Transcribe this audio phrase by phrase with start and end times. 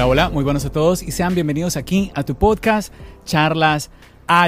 [0.00, 2.90] Hola, hola, muy buenos a todos y sean bienvenidos aquí a tu podcast
[3.26, 3.90] Charlas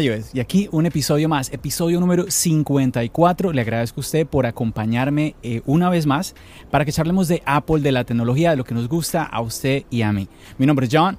[0.00, 0.34] iOS.
[0.34, 3.52] Y aquí un episodio más, episodio número 54.
[3.52, 6.34] Le agradezco a usted por acompañarme eh, una vez más
[6.70, 9.84] para que charlemos de Apple, de la tecnología, de lo que nos gusta a usted
[9.90, 10.26] y a mí.
[10.56, 11.18] Mi nombre es John.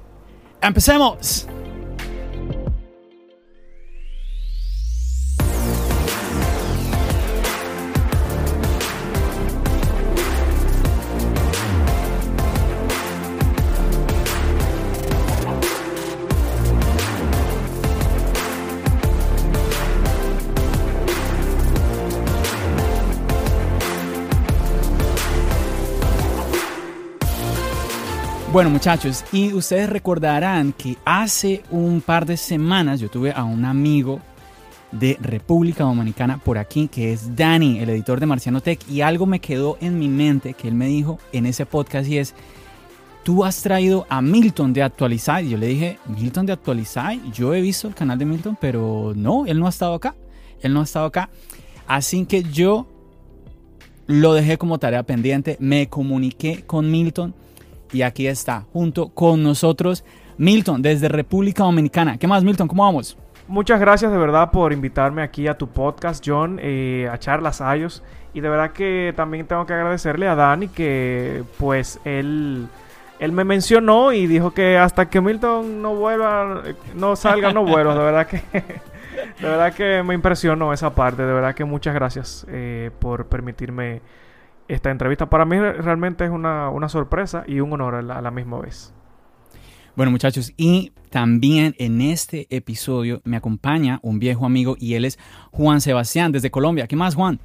[0.63, 1.47] ¡Empecemos!
[28.53, 33.65] Bueno muchachos, y ustedes recordarán que hace un par de semanas yo tuve a un
[33.65, 34.21] amigo
[34.91, 39.25] de República Dominicana por aquí, que es Dani, el editor de Marciano Tech, y algo
[39.25, 42.35] me quedó en mi mente que él me dijo en ese podcast y es,
[43.23, 45.47] tú has traído a Milton de Actualizai.
[45.47, 49.13] Y yo le dije, Milton de Actualizai, yo he visto el canal de Milton, pero
[49.15, 50.13] no, él no ha estado acá,
[50.61, 51.31] él no ha estado acá.
[51.87, 52.85] Así que yo
[54.05, 57.33] lo dejé como tarea pendiente, me comuniqué con Milton
[57.94, 60.03] y aquí está, junto con nosotros,
[60.38, 62.17] Milton, desde República Dominicana.
[62.17, 62.67] ¿Qué más, Milton?
[62.67, 63.17] ¿Cómo vamos?
[63.47, 68.02] Muchas gracias de verdad por invitarme aquí a tu podcast, John, eh, a Charlas Ayos.
[68.33, 72.67] Y de verdad que también tengo que agradecerle a Dani que pues él,
[73.19, 76.64] él me mencionó y dijo que hasta que Milton no vuelva,
[76.95, 77.93] no salga, no vuelva.
[77.93, 78.37] De verdad que,
[79.39, 81.23] de verdad que me impresionó esa parte.
[81.23, 84.02] De verdad que muchas gracias eh, por permitirme
[84.67, 85.29] esta entrevista.
[85.29, 88.93] Para mí realmente es una, sorpresa y un honor a la, misma vez.
[89.95, 95.19] Bueno muchachos, y también en este episodio me acompaña un viejo amigo y él es
[95.51, 96.87] Juan Sebastián desde Colombia.
[96.87, 97.39] ¿Qué más Juan?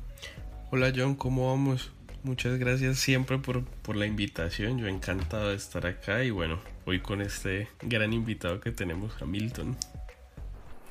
[0.71, 1.93] Hola John, ¿cómo vamos?
[2.23, 4.79] Muchas gracias siempre por, por la invitación.
[4.79, 9.77] Yo encantado de estar acá y bueno, hoy con este gran invitado que tenemos, Hamilton.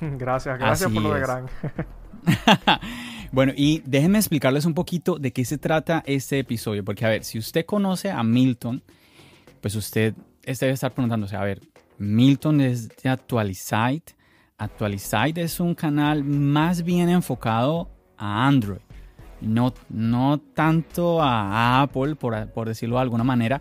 [0.00, 1.46] Gracias, gracias por lo de gran.
[3.32, 7.24] bueno, y déjenme explicarles un poquito de qué se trata este episodio, porque a ver,
[7.24, 8.82] si usted conoce a Milton,
[9.60, 11.60] pues usted este debe estar preguntándose, a ver,
[11.98, 14.14] Milton es de Actualizite.
[14.56, 18.80] Actualizite es un canal más bien enfocado a Android,
[19.40, 23.60] no, no tanto a Apple, por, por decirlo de alguna manera.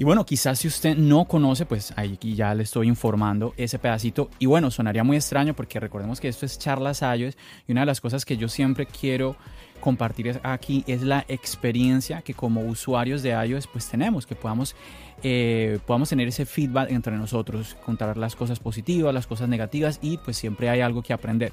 [0.00, 4.30] Y bueno, quizás si usted no conoce, pues aquí ya le estoy informando ese pedacito.
[4.38, 7.36] Y bueno, sonaría muy extraño porque recordemos que esto es charlas iOS
[7.68, 9.36] y una de las cosas que yo siempre quiero
[9.78, 14.74] compartir aquí es la experiencia que como usuarios de iOS pues tenemos, que podamos,
[15.22, 20.16] eh, podamos tener ese feedback entre nosotros, contar las cosas positivas, las cosas negativas y
[20.16, 21.52] pues siempre hay algo que aprender.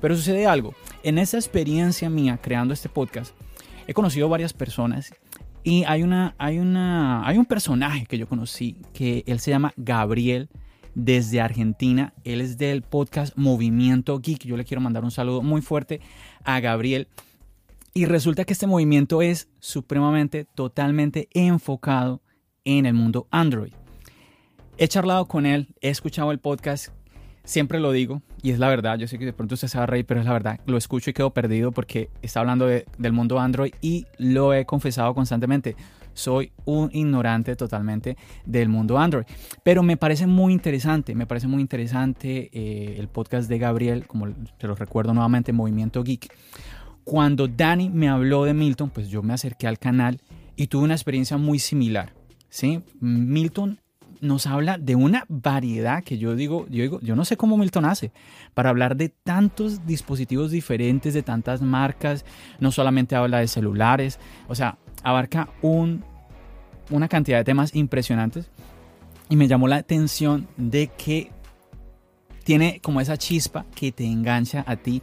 [0.00, 0.74] Pero sucede algo,
[1.04, 3.36] en esa experiencia mía creando este podcast,
[3.86, 5.14] he conocido varias personas
[5.64, 9.72] y hay, una, hay, una, hay un personaje que yo conocí que él se llama
[9.78, 10.50] Gabriel
[10.94, 12.12] desde Argentina.
[12.22, 14.44] Él es del podcast Movimiento Geek.
[14.44, 16.02] Yo le quiero mandar un saludo muy fuerte
[16.44, 17.08] a Gabriel.
[17.94, 22.20] Y resulta que este movimiento es supremamente, totalmente enfocado
[22.64, 23.72] en el mundo Android.
[24.76, 26.88] He charlado con él, he escuchado el podcast
[27.44, 29.84] siempre lo digo, y es la verdad, yo sé que de pronto usted se va
[29.84, 33.12] a reír, pero es la verdad, lo escucho y quedo perdido porque está hablando del
[33.12, 35.76] mundo Android y lo he confesado constantemente.
[36.16, 38.16] Soy un ignorante totalmente
[38.46, 39.24] del mundo Android.
[39.64, 44.28] Pero me parece muy interesante, me parece muy interesante eh, el podcast de Gabriel, como
[44.30, 46.32] te lo recuerdo nuevamente, Movimiento Geek.
[47.02, 50.20] Cuando Dani me habló de Milton, pues yo me acerqué al canal
[50.54, 52.12] y tuve una experiencia muy similar.
[52.48, 52.82] ¿sí?
[53.00, 53.80] Milton
[54.20, 57.84] nos habla de una variedad que yo digo, yo digo, yo no sé cómo Milton
[57.84, 58.12] hace
[58.54, 62.24] para hablar de tantos dispositivos diferentes, de tantas marcas,
[62.60, 64.18] no solamente habla de celulares,
[64.48, 66.04] o sea, abarca un,
[66.90, 68.50] una cantidad de temas impresionantes.
[69.28, 71.30] Y me llamó la atención de que
[72.44, 75.02] tiene como esa chispa que te engancha a ti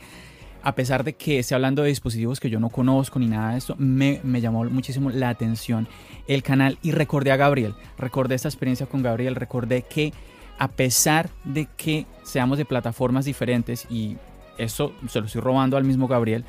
[0.63, 3.57] a pesar de que esté hablando de dispositivos que yo no conozco ni nada de
[3.57, 5.87] esto, me, llamó muchísimo la atención
[6.27, 10.13] el canal y recordé a Gabriel, recordé esta experiencia con Gabriel, recordé que
[10.59, 14.17] a pesar de que seamos de plataformas diferentes y
[14.57, 16.45] eso se lo estoy robando al mismo Gabriel,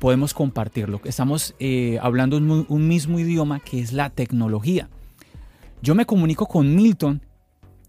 [0.00, 1.00] podemos compartirlo.
[1.04, 4.88] Estamos eh, hablando un, un mismo idioma que es la tecnología.
[5.82, 7.22] Yo me comunico con Milton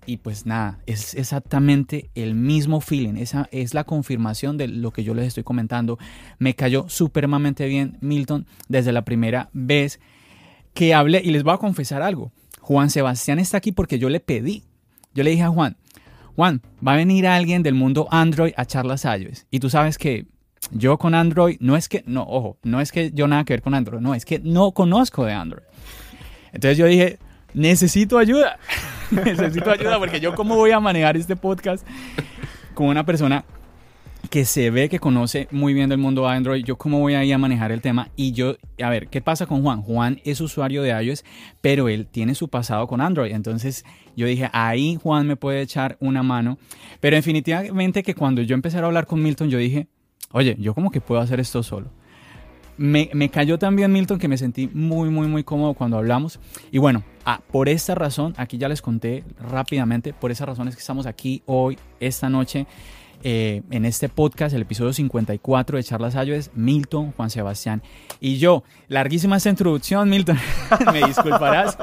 [0.06, 5.04] y pues nada, es exactamente el mismo feeling, esa es la confirmación de lo que
[5.04, 5.98] yo les estoy comentando.
[6.40, 10.00] Me cayó supremamente bien Milton desde la primera vez
[10.74, 12.32] que hablé y les voy a confesar algo.
[12.62, 14.64] Juan Sebastián está aquí porque yo le pedí.
[15.14, 15.78] Yo le dije a Juan,
[16.36, 19.46] Juan, va a venir alguien del mundo Android a charlas iOS.
[19.52, 20.26] Y tú sabes que
[20.72, 23.62] yo con Android, no es que, no, ojo, no es que yo nada que ver
[23.62, 25.64] con Android, no, es que no conozco de Android.
[26.52, 27.20] Entonces yo dije,
[27.54, 28.58] necesito ayuda.
[29.12, 31.86] necesito ayuda porque yo cómo voy a manejar este podcast
[32.74, 33.46] con una persona
[34.30, 37.34] que se ve que conoce muy bien del mundo Android, yo cómo voy a ir
[37.34, 39.82] a manejar el tema y yo, a ver, ¿qué pasa con Juan?
[39.82, 41.24] Juan es usuario de iOS,
[41.62, 43.86] pero él tiene su pasado con Android, entonces
[44.16, 46.58] yo dije, ahí Juan me puede echar una mano,
[47.00, 49.88] pero definitivamente que cuando yo empecé a hablar con Milton, yo dije,
[50.32, 51.92] oye, yo como que puedo hacer esto solo.
[52.78, 56.40] Me, me, cayó también Milton que me sentí muy, muy, muy cómodo cuando hablamos.
[56.72, 60.76] Y bueno, ah, por esta razón, aquí ya les conté rápidamente, por esa razón es
[60.76, 62.68] que estamos aquí hoy, esta noche,
[63.24, 67.82] eh, en este podcast, el episodio 54 de Charlas Ayues, Milton, Juan Sebastián
[68.20, 68.64] y yo.
[68.88, 70.38] Larguísima esta introducción, Milton.
[70.94, 71.78] me disculparás.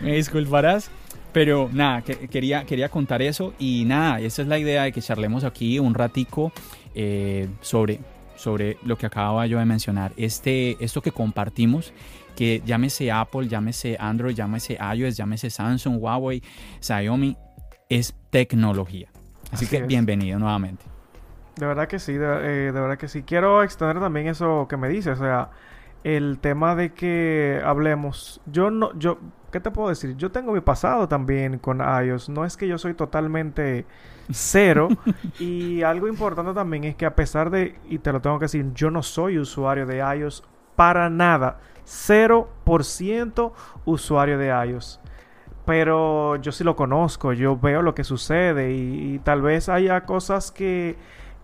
[0.00, 0.90] me disculparás.
[1.32, 5.00] Pero nada, que, quería, quería contar eso y nada, esa es la idea de que
[5.00, 6.52] charlemos aquí un ratico
[6.94, 8.00] eh, sobre,
[8.42, 10.12] sobre lo que acababa yo de mencionar.
[10.16, 11.92] Este, esto que compartimos,
[12.36, 16.42] que llámese Apple, llámese Android, llámese iOS, llámese Samsung, Huawei,
[16.80, 17.36] Xiaomi,
[17.88, 19.08] es tecnología.
[19.52, 20.84] Así, que bienvenido nuevamente.
[21.56, 23.22] De verdad que sí, de, eh, de, verdad que sí.
[23.22, 25.50] Quiero extender también eso que me dices, o sea,
[26.02, 28.40] el tema de que hablemos.
[28.46, 29.18] Yo no, yo,
[29.52, 30.16] ¿qué te puedo decir?
[30.16, 32.28] Yo tengo mi pasado también con iOS.
[32.30, 33.84] No es que yo soy totalmente
[34.32, 34.88] cero.
[35.38, 38.72] y algo importante también es que a pesar de, y te lo tengo que decir,
[38.74, 40.44] yo no soy usuario de iOS
[40.76, 41.60] para nada.
[41.84, 43.52] 0%
[43.84, 45.00] usuario de iOS
[45.64, 50.50] pero yo sí lo conozco, yo veo lo que sucede y, tal vez haya cosas
[50.50, 50.96] que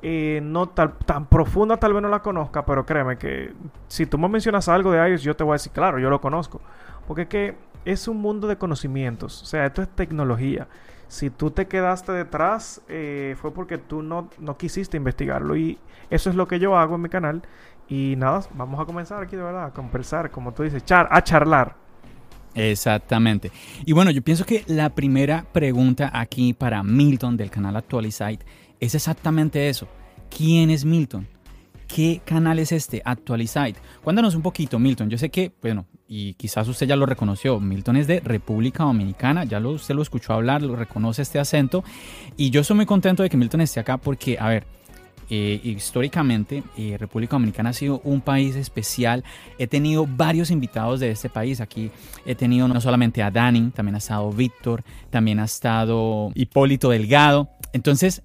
[0.03, 3.53] eh, no tan, tan profunda tal vez no la conozca, pero créeme que
[3.89, 6.21] si tú me mencionas algo de iOS yo te voy a decir, claro, yo lo
[6.21, 6.61] conozco,
[7.07, 10.67] porque es que es un mundo de conocimientos, o sea, esto es tecnología.
[11.09, 15.79] Si tú te quedaste detrás eh, fue porque tú no, no quisiste investigarlo y
[16.11, 17.43] eso es lo que yo hago en mi canal
[17.89, 21.23] y nada, vamos a comenzar aquí de verdad a conversar, como tú dices, char a
[21.23, 21.75] charlar.
[22.55, 23.51] Exactamente.
[23.87, 28.45] Y bueno, yo pienso que la primera pregunta aquí para Milton del canal Actualizite
[28.81, 29.89] es exactamente eso.
[30.29, 31.27] ¿Quién es Milton?
[31.87, 33.01] ¿Qué canal es este?
[33.05, 33.77] Actualizite.
[34.03, 35.09] Cuéntanos un poquito, Milton.
[35.09, 39.45] Yo sé que, bueno, y quizás usted ya lo reconoció, Milton es de República Dominicana,
[39.45, 41.85] ya lo, usted lo escuchó hablar, lo reconoce este acento.
[42.37, 44.67] Y yo soy muy contento de que Milton esté acá porque, a ver,
[45.31, 49.23] eh, históricamente, eh, República Dominicana ha sido un país especial.
[49.59, 51.61] He tenido varios invitados de este país.
[51.61, 51.91] Aquí
[52.25, 57.51] he tenido no solamente a Dani, también ha estado Víctor, también ha estado Hipólito Delgado.
[57.75, 58.23] Entonces,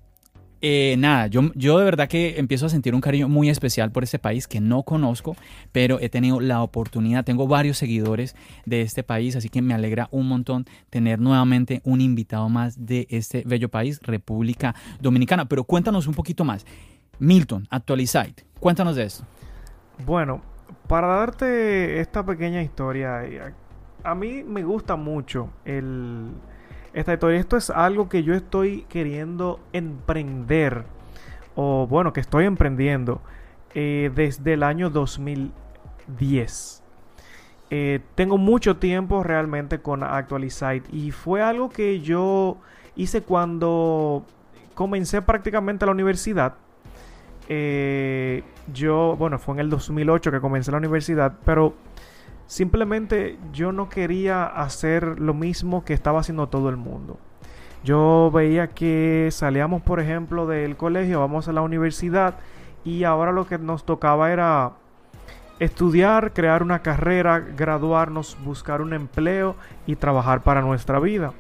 [0.65, 4.05] eh, nada, yo, yo de verdad que empiezo a sentir un cariño muy especial por
[4.05, 5.35] este país que no conozco,
[5.73, 8.33] pero he tenido la oportunidad, tengo varios seguidores
[8.65, 13.07] de este país, así que me alegra un montón tener nuevamente un invitado más de
[13.09, 15.49] este bello país, República Dominicana.
[15.49, 16.65] Pero cuéntanos un poquito más.
[17.19, 18.45] Milton, Actualizite.
[18.57, 19.25] Cuéntanos de esto.
[20.05, 20.41] Bueno,
[20.87, 23.53] para darte esta pequeña historia,
[24.01, 26.29] a mí me gusta mucho el,
[26.93, 27.39] esta historia.
[27.39, 30.85] Esto es algo que yo estoy queriendo emprender,
[31.55, 33.21] o bueno, que estoy emprendiendo
[33.73, 36.83] eh, desde el año 2010.
[37.69, 42.57] Eh, tengo mucho tiempo realmente con Actualizite y fue algo que yo
[42.95, 44.25] hice cuando
[44.75, 46.53] comencé prácticamente la universidad
[47.49, 51.73] eh, yo, bueno, fue en el 2008 que comencé la universidad, pero
[52.53, 57.17] simplemente yo no quería hacer lo mismo que estaba haciendo todo el mundo.
[57.83, 62.35] Yo veía que salíamos, por ejemplo, del colegio, vamos a la universidad
[62.85, 64.73] y ahora lo que nos tocaba era
[65.57, 69.55] estudiar, crear una carrera, graduarnos, buscar un empleo
[69.87, 71.33] y trabajar para nuestra vida.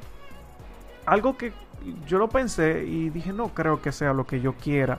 [1.05, 1.53] Algo que
[2.07, 4.97] yo lo pensé y dije, no creo que sea lo que yo quiera.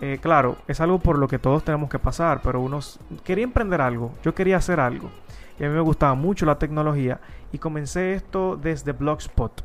[0.00, 2.80] Eh, claro, es algo por lo que todos tenemos que pasar, pero uno
[3.22, 5.10] quería emprender algo, yo quería hacer algo.
[5.58, 7.20] Y a mí me gustaba mucho la tecnología
[7.52, 9.64] y comencé esto desde Blogspot.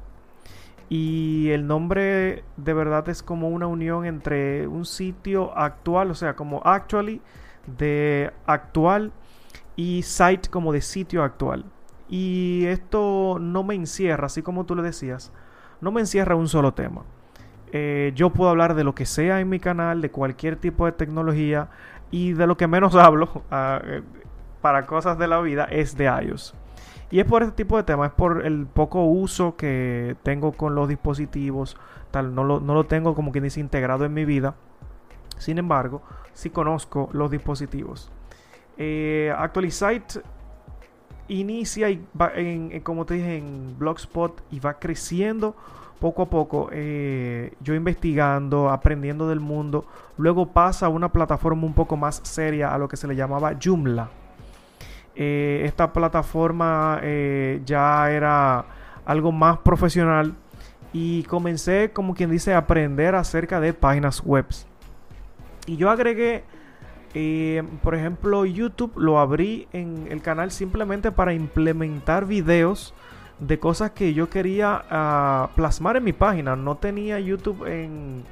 [0.90, 6.36] Y el nombre de verdad es como una unión entre un sitio actual, o sea,
[6.36, 7.22] como actually
[7.78, 9.12] de actual
[9.76, 11.66] y site como de sitio actual.
[12.10, 15.32] Y esto no me encierra, así como tú le decías,
[15.80, 17.04] no me encierra un solo tema.
[17.72, 20.92] Eh, yo puedo hablar de lo que sea en mi canal, de cualquier tipo de
[20.92, 21.70] tecnología.
[22.12, 24.02] y de lo que menos hablo ah, eh,
[24.62, 26.54] para cosas de la vida es de iOS.
[27.12, 30.76] Y es por este tipo de temas, es por el poco uso que tengo con
[30.76, 31.76] los dispositivos,
[32.12, 34.56] tal, no lo, no lo tengo como que dice integrado en mi vida.
[35.38, 36.02] Sin embargo,
[36.34, 38.12] sí conozco los dispositivos.
[38.78, 39.34] Eh,
[41.28, 45.56] inicia y va en, como te dije en Blogspot y va creciendo
[46.00, 46.70] poco a poco.
[46.72, 49.86] Eh, yo investigando, aprendiendo del mundo.
[50.18, 53.54] Luego pasa a una plataforma un poco más seria a lo que se le llamaba
[53.62, 54.10] Joomla.
[55.22, 58.64] Eh, esta plataforma eh, ya era
[59.06, 60.34] algo más profesional
[60.94, 64.46] y comencé como quien dice a aprender acerca de páginas web.
[65.66, 66.46] Y yo agregué
[67.14, 72.94] eh, por ejemplo, YouTube lo abrí en el canal simplemente para implementar videos
[73.40, 76.56] de cosas que yo quería ah, plasmar en mi página.
[76.56, 78.24] No tenía YouTube en,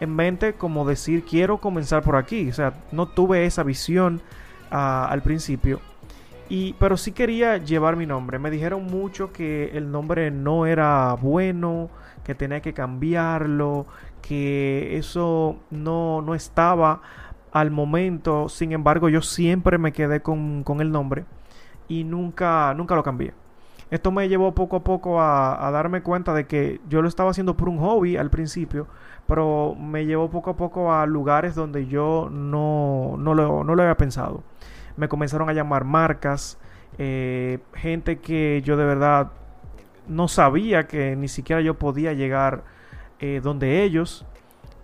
[0.00, 2.48] mente como decir quiero comenzar por aquí.
[2.48, 4.20] O sea, no tuve esa visión
[4.70, 5.80] ah, al principio.
[6.50, 8.38] Y, pero sí quería llevar mi nombre.
[8.38, 11.88] Me dijeron mucho que el nombre no era bueno,
[12.24, 13.86] que tenía que cambiarlo,
[14.20, 17.00] que eso no, no estaba
[17.52, 21.24] al momento, sin embargo, yo siempre me quedé con, el nombre
[21.88, 23.34] y nunca, nunca lo cambié.
[23.90, 27.56] Esto me llevó poco a poco a, darme cuenta de que yo lo estaba haciendo
[27.56, 28.86] por un hobby al principio,
[29.26, 33.82] pero me llevó poco a poco a lugares donde yo no, no, lo, no lo
[33.82, 34.44] había pensado.
[35.00, 36.58] Me comenzaron a llamar marcas,
[36.98, 39.32] eh, gente que yo de verdad
[40.06, 42.64] no sabía que ni siquiera yo podía llegar
[43.18, 44.26] eh, donde ellos.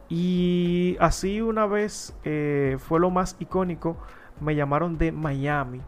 [0.08, 3.98] Y así una vez eh, fue lo más icónico.
[4.40, 5.82] Me llamaron de Miami.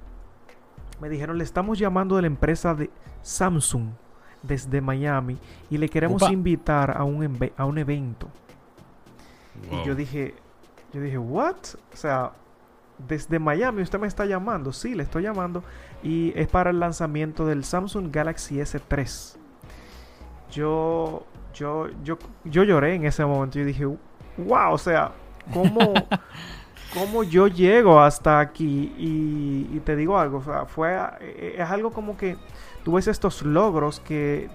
[1.00, 2.90] Me dijeron, le estamos llamando de la empresa de
[3.22, 3.92] Samsung
[4.42, 5.38] desde Miami
[5.70, 8.28] y le queremos invitar a un, a un evento.
[9.72, 10.34] Y yo dije,
[10.92, 11.56] yo dije, ¿what?
[11.94, 12.32] O sea,
[13.06, 14.72] desde Miami usted me está llamando.
[14.72, 15.62] Sí, le estoy llamando.
[16.02, 19.36] Y es para el lanzamiento del Samsung Galaxy S3.
[20.50, 21.24] Yo,
[21.54, 23.58] yo, yo, yo lloré en ese momento.
[23.58, 25.12] y dije, wow, o sea,
[25.52, 25.92] ¿cómo,
[26.94, 28.94] cómo yo llego hasta aquí?
[28.96, 32.36] Y, te digo algo, o sea, fue, eh, es algo como que
[32.84, 34.50] tú ves estos logros que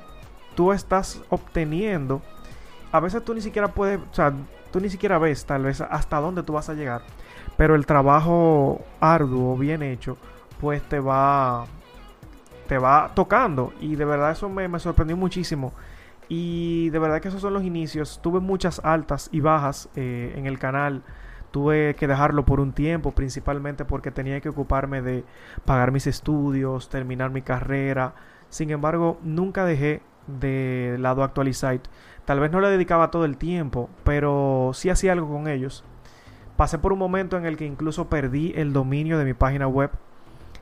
[0.55, 2.21] tú estás obteniendo.
[2.91, 4.33] A veces tú ni siquiera puedes, o sea,
[4.71, 7.01] tú ni siquiera ves tal vez hasta dónde tú vas a llegar.
[7.57, 10.17] Pero el trabajo arduo, bien hecho,
[10.59, 11.65] pues te va,
[12.67, 13.73] te va tocando.
[13.79, 15.73] Y de verdad eso me, me sorprendió muchísimo.
[16.29, 18.19] Y de verdad que esos son los inicios.
[18.21, 21.03] Tuve muchas altas y bajas eh, en el canal.
[21.51, 25.23] Tuve que dejarlo por un tiempo, principalmente porque tenía que ocuparme de
[25.65, 28.15] pagar mis estudios, terminar mi carrera.
[28.49, 31.89] Sin embargo, nunca dejé de lado Actualizite.
[32.25, 35.83] Tal vez no le dedicaba todo el tiempo, pero sí hacía algo con ellos.
[36.57, 39.91] Pasé por un momento en el que incluso perdí el dominio de mi página web.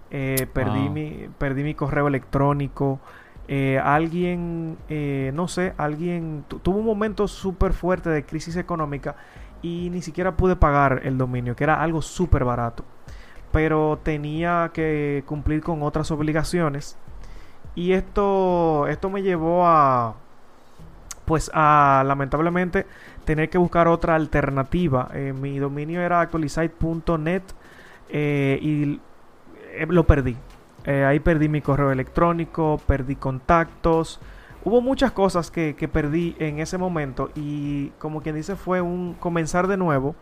[0.09, 2.99] Eh, perdí, mi, perdí mi correo electrónico.
[3.47, 9.15] Eh, alguien, eh, no sé, alguien tuvo un momento súper fuerte de crisis económica
[9.61, 12.85] y ni siquiera pude pagar el dominio, que era algo súper barato.
[13.51, 16.97] Pero tenía que cumplir con otras obligaciones.
[17.75, 20.15] Y esto, esto me llevó a,
[21.25, 22.85] pues a lamentablemente
[23.25, 25.09] tener que buscar otra alternativa.
[25.13, 27.43] Eh, mi dominio era actualizite.net
[28.11, 28.99] y
[29.87, 30.35] lo perdí.
[30.85, 34.19] Eh, ahí perdí mi correo electrónico, perdí contactos.
[34.63, 39.67] Hubo muchas cosas que, perdí en ese momento y como quien dice fue un comenzar
[39.67, 40.15] de nuevo.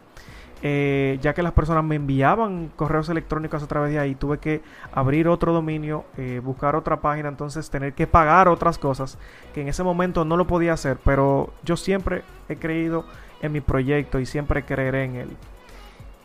[0.61, 4.61] Eh, ya que las personas me enviaban correos electrónicos a través de ahí, tuve que
[4.91, 9.17] abrir otro dominio, eh, buscar otra página, entonces tener que pagar otras cosas
[9.53, 13.05] que en ese momento no lo podía hacer, pero yo siempre he creído
[13.41, 15.37] en mi proyecto y siempre creeré en él.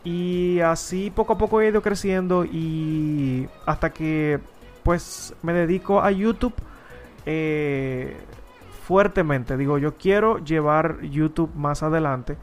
[0.03, 4.39] Y así poco a poco he ido creciendo y hasta que
[4.83, 6.53] pues me dedico a YouTube
[7.25, 8.15] eh,
[8.83, 9.57] fuertemente.
[9.57, 12.37] Digo, yo quiero llevar YouTube más adelante.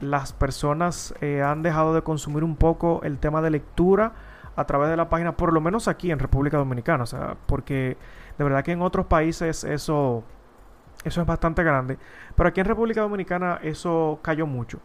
[0.00, 4.12] Las personas eh, han dejado de consumir un poco el tema de lectura
[4.56, 7.04] a través de la página, por lo menos aquí en República Dominicana.
[7.04, 7.96] O sea, porque
[8.38, 10.24] de verdad que en otros países eso,
[11.04, 11.98] eso es bastante grande.
[12.34, 14.80] Pero aquí en República Dominicana eso cayó mucho.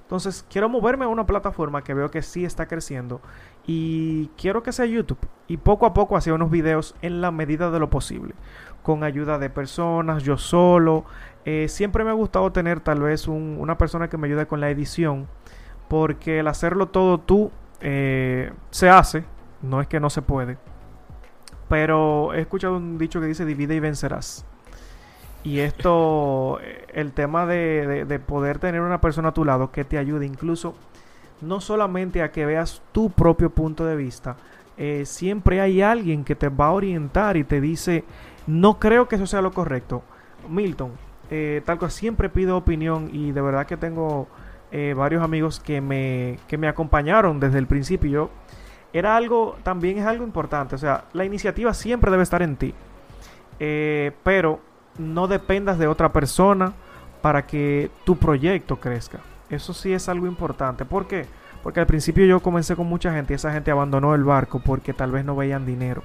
[0.00, 3.20] Entonces, quiero moverme a una plataforma que veo que sí está creciendo
[3.66, 5.18] y quiero que sea YouTube.
[5.46, 8.34] Y poco a poco hacer unos videos en la medida de lo posible,
[8.82, 11.04] con ayuda de personas, yo solo.
[11.50, 14.68] Eh, siempre me ha gustado tener tal vez una persona que me ayude con la
[14.68, 15.26] edición,
[15.88, 17.50] porque el hacerlo todo tú
[17.80, 19.24] eh, se hace,
[19.62, 20.58] no es que no se puede.
[21.66, 24.44] Pero he escuchado un dicho que dice divide y vencerás.
[25.42, 26.60] Y esto,
[26.92, 30.74] el tema de, poder tener una persona a tu lado que te ayude, incluso
[31.40, 34.36] no solamente a que veas tu propio punto de vista,
[34.76, 38.04] eh, siempre hay alguien que te va a orientar y te dice,
[38.46, 40.02] no creo que eso sea lo correcto.
[40.46, 44.28] Milton, eh, tal cual siempre pido opinión y de verdad que tengo
[44.70, 48.10] eh, varios amigos que me, que me acompañaron desde el principio.
[48.10, 48.30] Yo,
[48.92, 52.74] era algo, también es algo importante, o sea, la iniciativa siempre debe estar en ti,
[54.22, 54.60] pero
[54.98, 56.72] no dependas de otra persona
[57.20, 59.18] para que tu proyecto crezca.
[59.50, 60.84] Eso sí es algo importante.
[60.84, 61.26] ¿Por qué?
[61.62, 64.92] Porque al principio yo comencé con mucha gente y esa gente abandonó el barco porque
[64.92, 66.02] tal vez no veían dinero.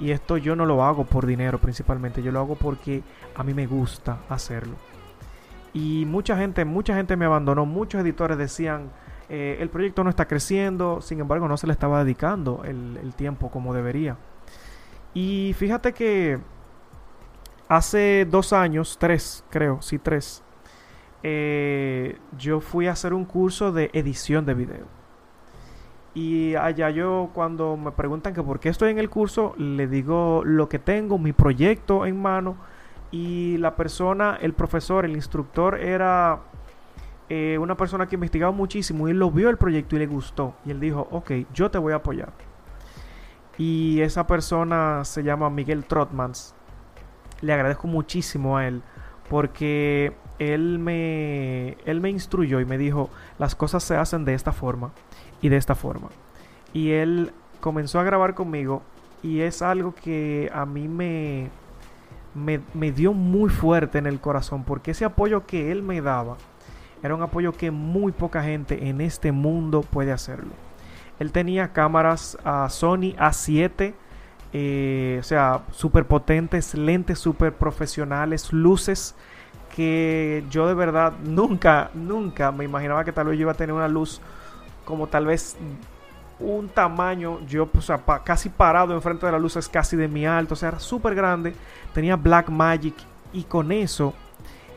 [0.00, 3.02] Y esto yo no lo hago por dinero principalmente, yo lo hago porque
[3.34, 4.74] a mí me gusta hacerlo.
[5.74, 8.90] Y mucha gente, mucha gente me abandonó, muchos editores decían,
[9.28, 13.50] eh, el proyecto no está creciendo, sin embargo no se le estaba dedicando el, tiempo
[13.50, 14.16] como debería.
[15.12, 16.38] Y fíjate que
[17.68, 20.42] hace dos años, tres creo, sí tres,
[21.22, 24.99] eh, yo fui a hacer un curso de edición de video.
[26.14, 30.42] Y allá yo cuando me preguntan que por qué estoy en el curso, le digo
[30.44, 32.56] lo que tengo, mi proyecto en mano.
[33.12, 36.40] Y la persona, el profesor, el instructor era
[37.28, 40.54] eh, una persona que investigaba muchísimo y él lo vio el proyecto y le gustó.
[40.64, 42.32] Y él dijo, ok, yo te voy a apoyar.
[43.56, 46.54] Y esa persona se llama Miguel Trotmans.
[47.40, 48.82] Le agradezco muchísimo a él
[49.28, 54.52] porque él me, él me instruyó y me dijo, las cosas se hacen de esta
[54.52, 54.90] forma
[55.40, 56.08] y de esta forma.
[56.72, 58.82] Y él comenzó a grabar conmigo
[59.22, 61.50] y es algo que a mí me,
[62.34, 66.36] me, me, dio muy fuerte en el corazón porque ese apoyo que él me daba
[67.02, 70.52] era un apoyo que muy poca gente en este mundo puede hacerlo.
[71.18, 73.94] Él tenía cámaras a Sony A7,
[74.52, 79.14] eh, o sea, súper potentes, lentes súper profesionales, luces
[79.74, 83.74] que yo de verdad nunca, nunca me imaginaba que tal vez yo iba a tener
[83.74, 84.20] una luz
[84.90, 85.56] como tal vez
[86.38, 87.90] un tamaño, yo pues,
[88.24, 91.14] casi parado enfrente de la luz es casi de mi alto, o sea, era súper
[91.14, 91.54] grande,
[91.94, 92.94] tenía Black Magic
[93.32, 94.14] y con eso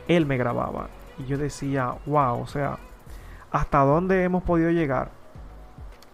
[0.06, 0.88] él me grababa.
[1.18, 2.78] Y yo decía, wow, o sea,
[3.50, 5.10] ¿hasta dónde hemos podido llegar?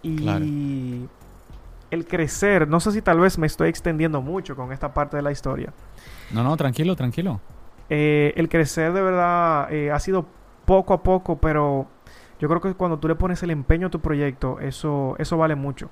[0.02, 1.06] Y
[1.90, 5.22] el crecer, no sé si tal vez me estoy extendiendo mucho con esta parte de
[5.22, 5.72] la historia.
[6.30, 7.40] No, no, tranquilo, tranquilo.
[7.88, 10.24] Eh, el crecer de verdad eh, ha sido
[10.64, 11.88] poco a poco, pero
[12.40, 15.54] yo creo que cuando tú le pones el empeño a tu proyecto, eso, eso vale
[15.54, 15.90] mucho.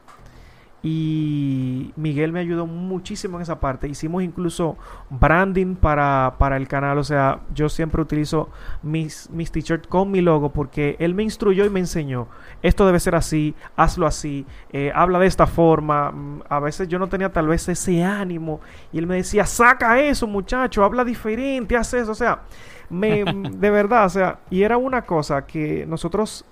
[0.81, 3.89] Y Miguel me ayudó muchísimo en esa parte.
[3.89, 4.77] Hicimos incluso
[5.11, 6.99] branding para, para el canal.
[6.99, 8.49] O sea, yo siempre utilizo
[8.83, 12.29] mis, mis t-shirts con mi logo porque él me instruyó y me enseñó.
[12.63, 16.13] Esto debe ser así, hazlo así, eh, habla de esta forma.
[16.13, 18.61] Mm, a veces yo no tenía tal vez ese ánimo.
[18.93, 22.13] Y él me decía, saca eso muchacho, habla diferente, haz eso.
[22.13, 22.43] O sea,
[22.89, 26.45] me, de verdad, o sea, y era una cosa que nosotros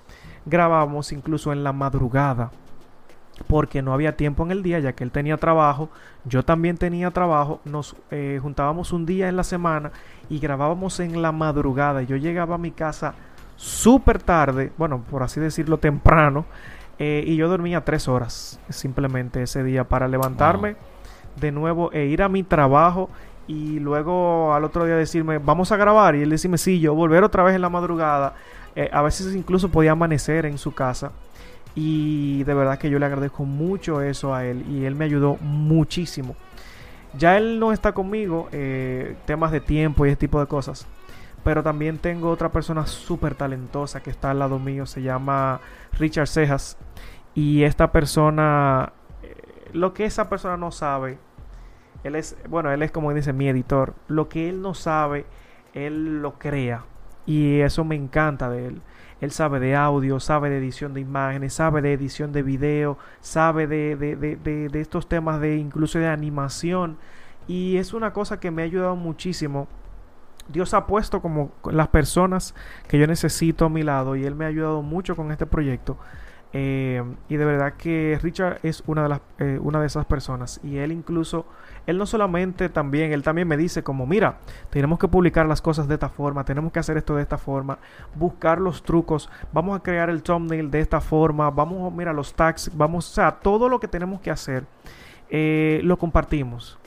[0.45, 2.51] grabamos incluso en la madrugada
[3.47, 5.91] porque no había tiempo en el día, ya que él tenía trabajo,
[6.25, 9.93] yo también tenía trabajo, nos eh, juntábamos un día en la semana
[10.29, 12.03] y grabábamos en la madrugada.
[12.03, 13.15] Yo llegaba a mi casa
[13.57, 16.47] súper tarde, bueno, por así decirlo, temprano,
[16.99, 20.77] eh, y yo dormía tres horas simplemente ese día para levantarme
[21.39, 23.11] de nuevo e ir a mi trabajo
[23.47, 27.23] y luego al otro día decirme, vamos a grabar, y él decirme, sí, yo volver
[27.23, 28.35] otra vez en la madrugada.
[28.75, 31.13] Eh, a veces incluso podía amanecer en su casa
[31.77, 35.37] y de verdad que yo le agradezco mucho eso a él y él me ayudó
[35.43, 36.35] muchísimo.
[37.19, 40.87] Ya él no está conmigo, eh, temas de tiempo y ese tipo de cosas.
[41.45, 45.61] Pero también tengo otra persona súper talentosa que está al lado mío, se llama
[45.99, 46.79] Richard Cejas.
[47.35, 49.35] Y esta persona, eh,
[49.75, 51.19] lo que esa persona no sabe,
[52.05, 55.27] él es, bueno, él es como dice mi editor, lo que él no sabe,
[55.75, 56.85] él lo crea.
[57.27, 58.83] Y eso me encanta de él.
[59.21, 63.67] Él sabe de audio, sabe de edición de imágenes, sabe de edición de video, sabe
[63.67, 66.99] de, de, de, de estos temas de incluso de animación.
[67.49, 69.69] Y es una cosa que me ha ayudado muchísimo
[70.49, 72.55] Dios ha puesto como las personas
[72.89, 75.99] que yo necesito a mi lado y Él me ha ayudado mucho con este proyecto.
[76.53, 80.61] Eh, y de verdad que Richard es una de, las, eh, una de esas personas.
[80.63, 81.45] Y él incluso,
[81.87, 84.39] él no solamente también, él también me dice como, mira,
[84.71, 87.79] tenemos que publicar las cosas de esta forma, tenemos que hacer esto de esta forma,
[88.15, 92.71] buscar los trucos, vamos a crear el thumbnail de esta forma, vamos, mira, los tags,
[92.75, 94.65] vamos, o sea, todo lo que tenemos que hacer,
[95.31, 96.79] eh, lo compartimos.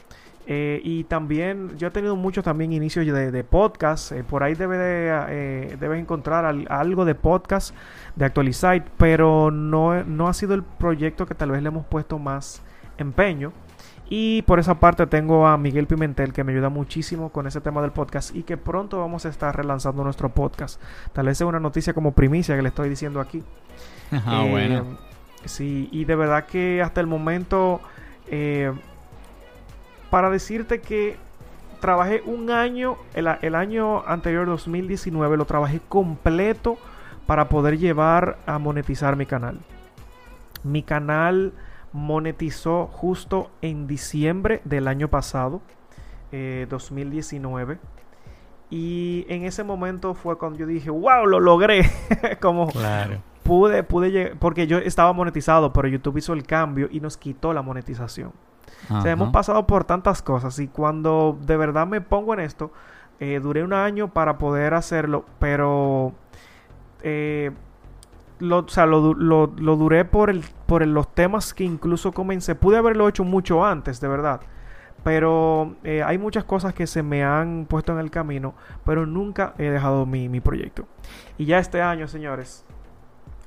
[0.52, 4.12] Eh, y también yo he tenido muchos también inicios de, podcast.
[4.12, 7.76] Eh, por ahí debe de, debes encontrar algo de podcast
[8.16, 12.18] de Actualizite, pero no, no ha sido el proyecto que tal vez le hemos puesto
[12.18, 12.64] más
[12.98, 13.54] empeño.
[14.10, 17.82] Y por esa parte tengo a Miguel Pimentel que me ayuda muchísimo con ese tema
[17.84, 20.82] del podcast y que pronto vamos a estar relanzando nuestro podcast.
[21.14, 23.44] Tal vez sea una noticia como primicia que le estoy diciendo aquí.
[24.12, 24.98] Ah, bueno.
[25.46, 27.80] Sí, y de verdad que hasta el momento,
[28.28, 28.74] eh,
[30.10, 31.16] para decirte que
[31.80, 36.80] trabajé un año, el, el, año anterior, 2019, lo trabajé completo
[37.28, 39.60] para poder llevar a monetizar mi canal.
[40.64, 41.54] Mi canal
[41.92, 45.62] monetizó justo en diciembre del año pasado,
[46.32, 47.74] 2019.
[47.74, 47.78] Eh,
[48.72, 51.90] y en ese momento fue cuando yo dije, wow, lo logré.
[52.42, 53.18] Como claro.
[53.44, 57.54] pude, pude llegar, porque yo estaba monetizado, pero YouTube hizo el cambio y nos quitó
[57.54, 58.32] la monetización.
[58.92, 62.72] O sea, hemos pasado por tantas cosas y cuando de verdad me pongo en esto,
[63.20, 66.14] eh, duré un año para poder hacerlo, pero
[67.04, 67.52] eh,
[68.40, 72.56] lo, o sea, lo, lo, duré por, el, por los temas que incluso comencé.
[72.56, 74.42] Pude haberlo hecho mucho antes, de verdad.
[75.04, 79.54] Pero eh, hay muchas cosas que se me han puesto en el camino, pero nunca
[79.58, 80.88] he dejado mi, mi proyecto.
[81.38, 82.66] Y ya este año, señores,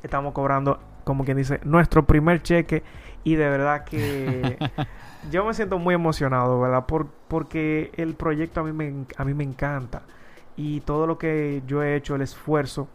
[0.03, 2.83] estamos cobrando, como quien dice, nuestro primer cheque.
[3.25, 4.59] Y de verdad que
[5.31, 6.87] yo me siento muy emocionado, ¿verdad?
[6.87, 10.03] Por, porque el proyecto a mí, me, a mí me encanta.
[10.57, 12.89] Y todo lo que yo he hecho, el esfuerzo,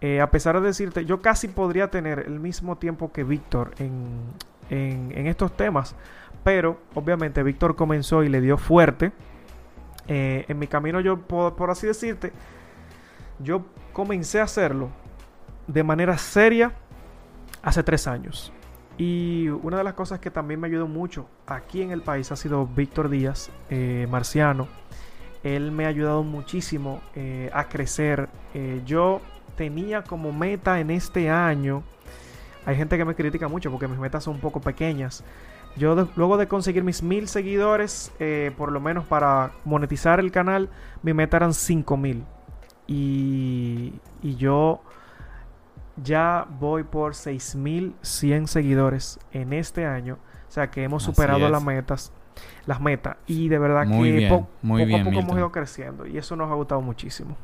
[0.00, 4.20] eh, a pesar de decirte, yo casi podría tener el mismo tiempo que Víctor en,
[4.68, 5.94] en, estos temas,
[6.44, 9.12] pero obviamente Víctor comenzó y le dio fuerte.
[10.08, 12.32] Eh, en mi camino yo, por, por así decirte,
[13.38, 14.90] yo comencé a hacerlo
[15.66, 16.72] de manera seria
[17.62, 18.52] hace tres años.
[18.98, 22.36] Y una de las cosas que también me ayudó mucho aquí en el país ha
[22.36, 24.68] sido Víctor Díaz, eh, marciano.
[25.42, 27.00] Él me ha ayudado muchísimo
[27.52, 28.28] a crecer.
[28.84, 29.20] yo
[29.56, 31.82] tenía como meta en este año,
[32.64, 35.24] hay gente que me critica mucho porque mis metas son un poco pequeñas.
[35.76, 40.70] Yo luego de conseguir mis mil seguidores, eh, por lo menos para monetizar el canal,
[41.02, 42.24] mi meta eran 5000.
[42.88, 43.92] Y,
[44.22, 44.80] y yo
[46.02, 50.18] ya voy por 6100 seguidores en este año.
[50.48, 52.12] O sea que hemos superado las metas.
[52.66, 53.16] Las metas.
[53.26, 56.06] Y de verdad que poco a poco hemos ido creciendo.
[56.06, 57.36] Y eso nos ha gustado muchísimo.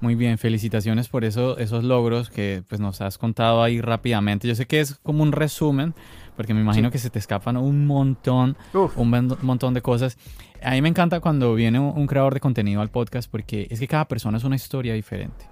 [0.00, 4.46] Muy bien, felicitaciones por eso, esos logros que pues, nos has contado ahí rápidamente.
[4.46, 5.94] Yo sé que es como un resumen,
[6.36, 8.56] porque me imagino que se te escapan un montón,
[8.96, 10.18] un montón de cosas.
[10.62, 13.88] A mí me encanta cuando viene un, creador de contenido al podcast, porque es que
[13.88, 15.46] cada persona es una historia diferente.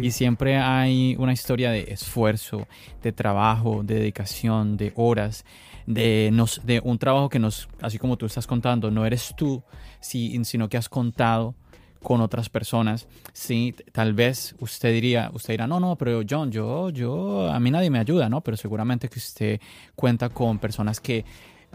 [0.00, 2.66] Y siempre hay una historia de esfuerzo,
[3.02, 5.44] de trabajo, de dedicación, de horas,
[5.86, 9.62] de, nos, de un trabajo que nos, así como tú estás contando, no eres tú,
[10.00, 11.54] sino que has contado
[12.02, 16.90] con otras personas, sí, tal vez usted diría, usted dirá, no, no, pero John, yo,
[16.90, 18.40] yo, a mí nadie me ayuda, ¿no?
[18.40, 19.60] Pero seguramente que usted
[19.94, 21.24] cuenta con personas que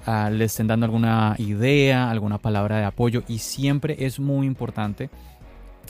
[0.06, 5.10] ah, le estén dando alguna idea, alguna palabra de apoyo y siempre es muy importante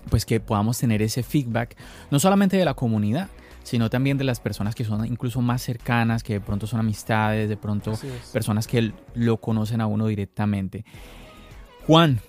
[0.10, 1.76] pues que podamos tener ese feedback,
[2.12, 3.30] no solamente de la comunidad,
[3.64, 7.50] sino también de las personas que son incluso más cercanas, que de pronto son amistades,
[7.50, 7.98] de pronto
[8.32, 10.86] personas que lo conocen a uno directamente.
[11.88, 12.20] Juan,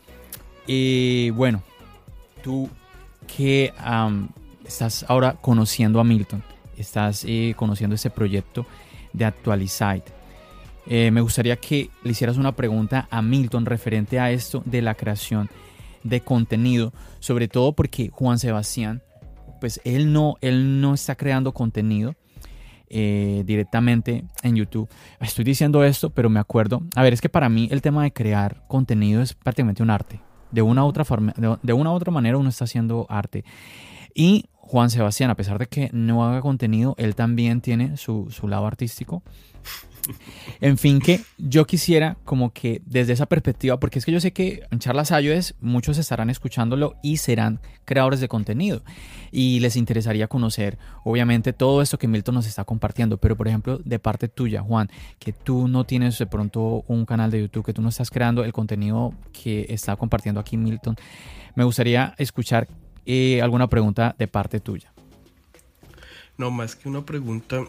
[0.67, 1.63] eh, bueno,
[2.47, 2.71] tú
[3.37, 3.73] que
[4.65, 6.45] estás ahora conociendo a Milton,
[6.79, 8.65] estás eh, conociendo ese proyecto
[9.13, 10.13] de Actualizate,
[10.87, 14.95] eh, me gustaría que le hicieras una pregunta a Milton referente a esto de la
[14.95, 15.51] creación
[16.05, 19.03] de contenido, sobre todo porque Juan Sebastián,
[19.61, 22.15] pues él no, él no está creando contenido
[22.89, 24.89] eh, directamente en YouTube.
[25.19, 28.13] Estoy diciendo esto, pero me acuerdo, a ver, es que para mí el tema de
[28.13, 32.13] crear contenido es prácticamente un arte de una u otra forma, de, una u otra
[32.13, 33.45] manera uno está haciendo arte.
[34.15, 38.49] Y Juan Sebastián, a pesar de que no haga contenido, él también tiene su, su
[38.49, 39.23] lado artístico.
[40.61, 44.33] En fin, que yo quisiera como que desde esa perspectiva, porque es que yo sé
[44.33, 48.83] que en Charlas Ayudes muchos estarán escuchándolo y serán creadores de contenido
[49.31, 53.79] y les interesaría conocer obviamente todo esto que Milton nos está compartiendo, pero por ejemplo
[53.85, 54.89] de parte tuya, Juan,
[55.19, 58.45] que tú no tienes de pronto un canal de YouTube, que tú no estás creando
[58.45, 60.97] el contenido que está compartiendo aquí Milton,
[61.55, 62.69] me gustaría escuchar
[63.05, 64.93] eh, alguna pregunta de parte tuya.
[66.39, 67.65] No, más que una pregunta,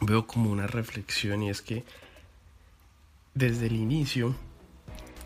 [0.00, 1.84] veo como una reflexión y es que
[3.34, 4.34] desde el inicio...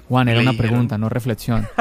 [0.09, 1.67] Juan, era una pregunta, no reflexión.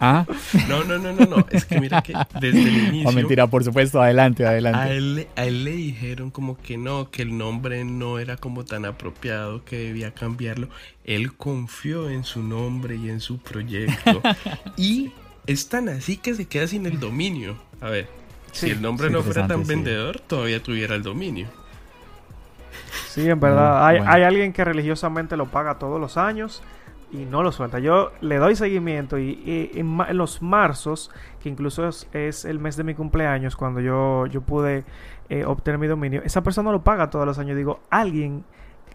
[0.00, 0.26] ¿Ah?
[0.68, 1.46] No, no, no, no, no.
[1.50, 3.08] Es que mira que desde el inicio.
[3.08, 4.78] Oh, mentira, por supuesto, adelante, adelante.
[4.78, 8.64] A él, a él, le dijeron como que no, que el nombre no era como
[8.64, 10.68] tan apropiado, que debía cambiarlo.
[11.04, 14.22] Él confió en su nombre y en su proyecto.
[14.76, 15.12] y
[15.46, 17.56] es tan así que se queda sin el dominio.
[17.80, 18.08] A ver,
[18.56, 21.46] si el nombre no fuera tan vendedor, todavía tuviera el dominio.
[23.08, 23.86] Sí, en verdad.
[23.86, 26.62] hay, hay alguien que religiosamente lo paga todos los años
[27.12, 27.78] y no lo suelta.
[27.78, 31.10] Yo le doy seguimiento y, en, los marzos,
[31.42, 34.84] que incluso es, el mes de mi cumpleaños, cuando yo, yo pude
[35.28, 37.56] eh, obtener mi dominio, esa persona lo paga todos los años.
[37.56, 38.44] Digo, alguien,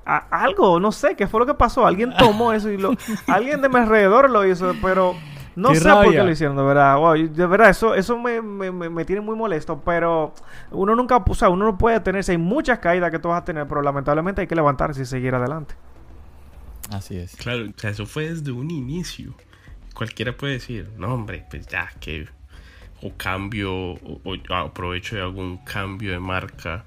[0.05, 1.85] algo, no sé, qué fue lo que pasó.
[1.85, 2.95] Alguien tomó eso y lo,
[3.27, 5.15] alguien de mi alrededor lo hizo, pero
[5.55, 6.97] no sé por qué lo hicieron, de verdad.
[7.13, 10.33] de verdad, eso, eso me, me, me, tiene muy molesto, pero
[10.71, 13.45] uno nunca, o sea, uno no puede tenerse, hay muchas caídas que tú vas a
[13.45, 15.75] tener, pero lamentablemente hay que levantarse y seguir adelante.
[16.91, 17.35] Así es.
[17.35, 19.33] Claro, o sea, eso fue desde un inicio.
[19.93, 22.27] Cualquiera puede decir, no, hombre, pues ya que
[23.01, 26.85] o cambio o, aprovecho de algún cambio de marca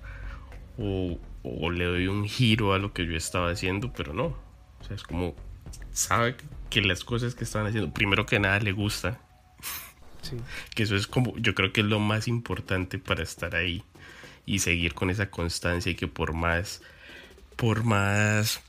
[0.79, 4.27] o, o, le doy un giro a lo que yo estaba haciendo, pero no.
[4.27, 5.35] O sea, es como
[5.93, 6.45] sabe que
[6.83, 9.21] las cosas que están haciendo, primero que nada le gusta.
[10.23, 10.37] Sí.
[10.75, 13.85] Que eso es como, yo creo que es lo más importante para estar ahí
[14.47, 16.83] y seguir con esa constancia y que por más,
[17.57, 18.63] por más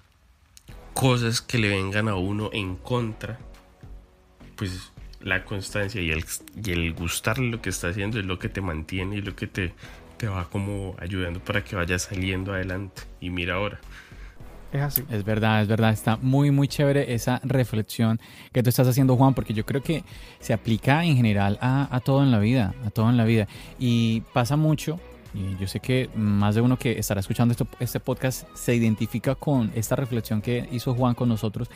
[0.94, 3.39] cosas que le vengan a uno en contra,
[4.56, 4.91] pues
[5.22, 6.24] la constancia y el,
[6.63, 9.48] y el gustarle lo que está haciendo es lo que te mantiene y lo que
[9.48, 9.74] te,
[10.18, 13.04] te va como ayudando para que vayas saliendo adelante.
[13.20, 13.80] Y mira ahora.
[14.75, 15.03] Es así.
[15.09, 15.91] Es verdad, es verdad.
[15.91, 18.19] Está muy, muy chévere esa reflexión
[18.51, 20.03] que tú estás haciendo, Juan, porque yo creo que
[20.39, 23.47] se aplica en general a, a todo en la vida, a todo en la vida.
[23.79, 24.99] Y pasa mucho
[25.36, 29.36] y yo sé que más de uno que estará escuchando esto, este podcast se identifica
[29.36, 31.69] con esta reflexión que hizo Juan con nosotros,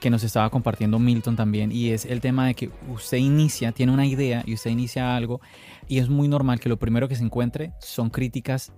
[0.00, 3.92] que nos estaba compartiendo Milton también, y es el tema de que usted inicia, tiene
[3.92, 5.40] una idea y usted inicia algo,
[5.88, 8.72] y es muy normal que lo primero que se encuentre son críticas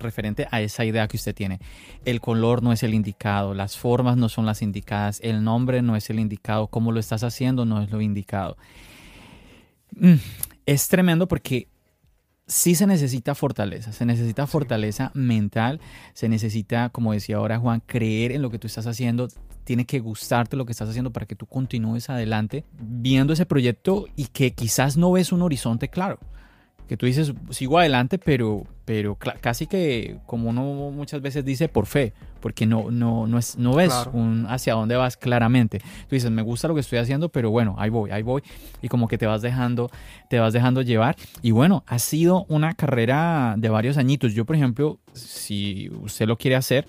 [0.00, 1.60] referente a esa idea que usted tiene.
[2.04, 5.96] El color no es el indicado, las formas no son las indicadas, el nombre no
[5.96, 8.56] es el indicado, cómo lo estás haciendo no es lo indicado.
[9.92, 10.14] Mm,
[10.66, 11.68] es tremendo porque
[12.50, 15.80] sí se necesita fortaleza, se necesita fortaleza mental,
[16.14, 19.28] se necesita, como decía ahora Juan, creer en lo que tú estás haciendo,
[19.64, 24.06] tiene que gustarte lo que estás haciendo para que tú continúes adelante viendo ese proyecto
[24.16, 26.18] y que quizás no ves un horizonte claro
[26.90, 31.86] que tú dices, sigo adelante, pero, pero casi que, como uno muchas veces dice, por
[31.86, 35.78] fe, porque no, no, no, es, no ves un hacia dónde vas claramente.
[35.78, 38.42] Tú dices, me gusta lo que estoy haciendo, pero bueno, ahí voy, ahí voy.
[38.82, 39.88] Y como que te vas dejando,
[40.28, 41.14] te vas dejando llevar.
[41.42, 44.34] Y bueno, ha sido una carrera de varios añitos.
[44.34, 46.88] Yo, por ejemplo, si usted lo quiere hacer,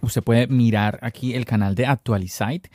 [0.00, 2.70] usted puede mirar aquí el canal de Actualizite,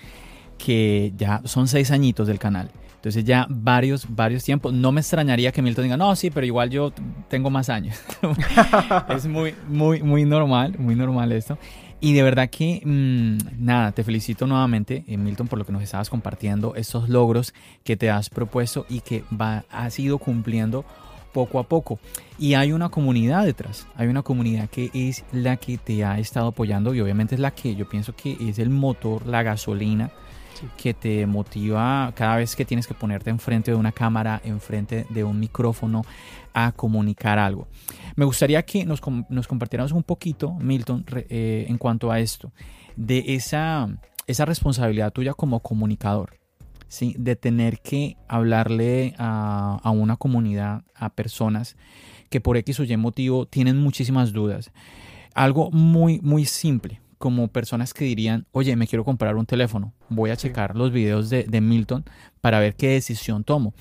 [0.58, 2.70] que ya son seis añitos del canal.
[3.04, 4.72] Entonces ya varios, varios tiempos.
[4.72, 6.94] No me extrañaría que Milton diga, no, sí, pero igual yo
[7.28, 8.00] tengo más años.
[9.10, 11.58] es muy, muy, muy normal, muy normal esto.
[12.00, 15.84] Y de verdad que, mm, nada, te felicito nuevamente, eh, Milton, por lo que nos
[15.84, 20.86] estabas compartiendo, estos logros que te has propuesto y que va, has ido cumpliendo
[21.34, 22.00] poco a poco.
[22.40, 26.48] Y hay una comunidad detrás, hay una comunidad que es la que te ha estado
[26.48, 30.10] apoyando y obviamente es la que yo pienso que es el motor, la gasolina
[30.78, 35.24] que te motiva cada vez que tienes que ponerte enfrente de una cámara, enfrente de
[35.24, 36.04] un micrófono,
[36.54, 37.68] a comunicar algo.
[38.16, 42.52] Me gustaría que nos, nos compartiéramos un poquito, Milton, eh, en cuanto a esto,
[42.96, 43.88] de esa,
[44.28, 46.38] responsabilidad tuya como comunicador.
[46.88, 47.16] ¿sí?
[47.18, 51.76] de tener que hablarle a, a, una comunidad, a personas
[52.30, 54.72] que por X o Y motivo tienen muchísimas dudas.
[55.34, 60.30] Algo muy, muy simple como personas que dirían, oye, me quiero comprar un teléfono, voy
[60.32, 62.04] a checar los videos de, Milton
[62.42, 63.74] para ver qué decisión tomo.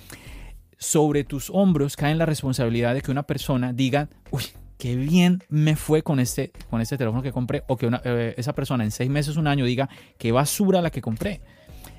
[0.79, 4.45] Sobre tus hombros cae la responsabilidad de que una persona diga, uy,
[4.79, 8.53] qué bien me fue con este, con este teléfono que compré, o que eh, esa
[8.53, 11.41] persona en seis meses, un año diga, qué basura la que compré.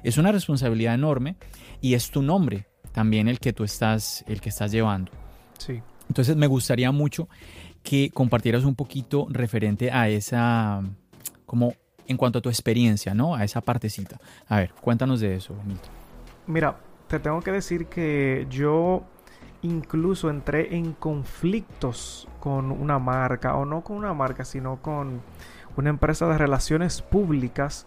[0.02, 1.36] Es una responsabilidad enorme
[1.82, 5.12] y es tu nombre también el que tú estás, el que estás llevando.
[5.58, 5.82] Sí.
[6.08, 7.28] Entonces me gustaría mucho
[7.84, 10.82] que compartieras un poquito referente a esa
[11.54, 11.76] como
[12.08, 13.36] en cuanto a tu experiencia, ¿no?
[13.36, 14.20] A esa partecita.
[14.48, 15.92] A ver, cuéntanos de eso, Milton.
[16.48, 16.76] Mira,
[17.08, 19.04] te tengo que decir que yo
[19.62, 25.22] incluso entré en conflictos con una marca, o no con una marca, sino con
[25.78, 27.86] una empresa de relaciones públicas,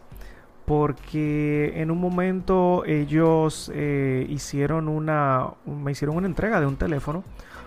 [0.65, 7.25] porque en un momento ellos eh, hicieron una, me hicieron una entrega de un teléfono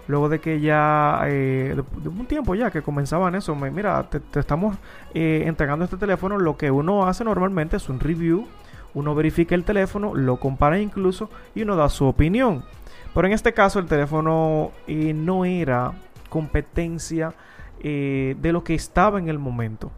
[0.10, 4.76] luego de que ya, eh, de, un tiempo ya que comenzaban eso, mira, te, estamos
[5.14, 8.48] eh, entregando este teléfono, lo que uno hace normalmente es un review,
[8.96, 12.64] uno verifica el teléfono, lo compara incluso y uno da su opinión.
[13.14, 15.94] Pero en este caso el teléfono eh, no era
[16.28, 17.34] competencia
[17.82, 19.90] de lo que estaba en el momento.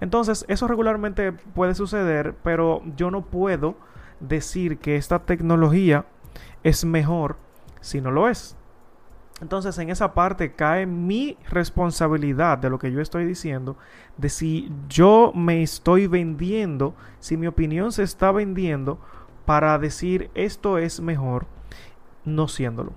[0.00, 3.76] Entonces, eso regularmente puede suceder, pero yo no puedo
[4.18, 6.06] decir que esta tecnología
[6.64, 7.36] es mejor
[7.80, 8.56] si no lo es.
[9.40, 13.76] Entonces en esa parte cae mi responsabilidad de lo que yo estoy diciendo,
[14.18, 18.98] de si yo me estoy vendiendo, si mi opinión se está vendiendo
[19.46, 21.46] para decir esto es mejor,
[22.24, 22.92] no siéndolo.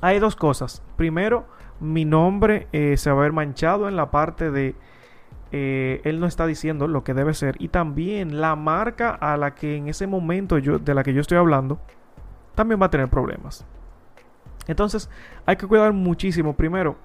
[0.00, 0.82] Hay dos cosas.
[0.96, 1.46] Primero,
[1.80, 4.76] mi nombre eh, se va a ver manchado en la parte de
[5.50, 9.54] eh, él no está diciendo lo que debe ser y también la marca a la
[9.54, 11.80] que en ese momento yo de la que yo estoy hablando
[12.54, 13.66] también va a tener problemas.
[14.68, 15.10] Entonces
[15.46, 16.54] hay que cuidar muchísimo.
[16.54, 16.96] Primero,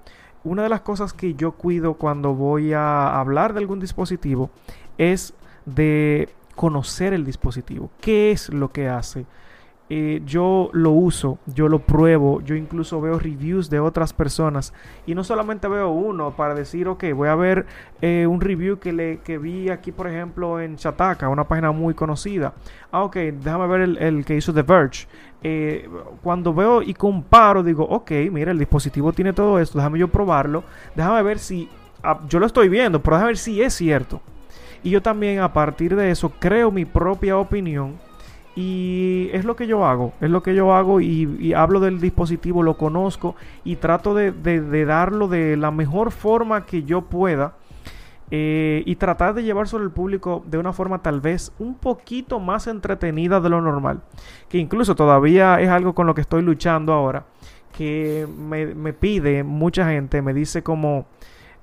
[0.44, 4.50] una de las cosas que yo cuido cuando voy a hablar de algún dispositivo
[4.98, 5.34] es
[5.66, 7.90] de conocer el dispositivo.
[8.00, 9.26] ¿Qué es lo que hace?
[9.90, 14.72] Eh, yo lo uso, yo lo pruebo, yo incluso veo reviews de otras personas
[15.04, 17.66] y no solamente veo uno para decir, ok, voy a ver
[18.00, 21.92] eh, un review que, le, que vi aquí, por ejemplo, en Chataka, una página muy
[21.92, 22.54] conocida.
[22.90, 25.06] Ah, ok, déjame ver el, que hizo The Verge.
[25.42, 25.86] Eh,
[26.22, 30.64] cuando veo y comparo, digo, ok, mira, el dispositivo tiene todo esto, déjame yo probarlo,
[30.94, 31.68] déjame ver si,
[32.02, 34.22] ah, yo lo estoy viendo, pero déjame ver si es cierto.
[34.82, 37.98] Y yo también a partir de eso creo mi propia opinión
[38.56, 42.62] y es lo que yo hago, es lo que yo hago y, hablo del dispositivo,
[42.62, 47.54] lo conozco y trato de, darlo de la mejor forma que yo pueda.
[48.30, 52.66] Eh, y tratar de llevárselo al público de una forma tal vez un poquito más
[52.66, 54.00] entretenida de lo normal.
[54.48, 57.26] Que incluso todavía es algo con lo que estoy luchando ahora.
[57.76, 61.06] Que me, me pide mucha gente, me dice como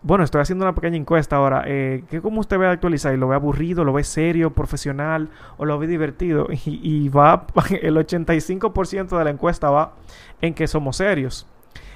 [0.03, 1.63] bueno, estoy haciendo una pequeña encuesta ahora.
[1.67, 3.13] Eh, ¿Qué como usted ve actualizar?
[3.17, 3.83] ¿Lo ve aburrido?
[3.83, 5.29] ¿Lo ve serio, profesional?
[5.57, 6.47] ¿O lo ve divertido?
[6.65, 7.45] Y, va,
[7.81, 9.93] el 85% de la encuesta va
[10.41, 11.47] en que somos serios.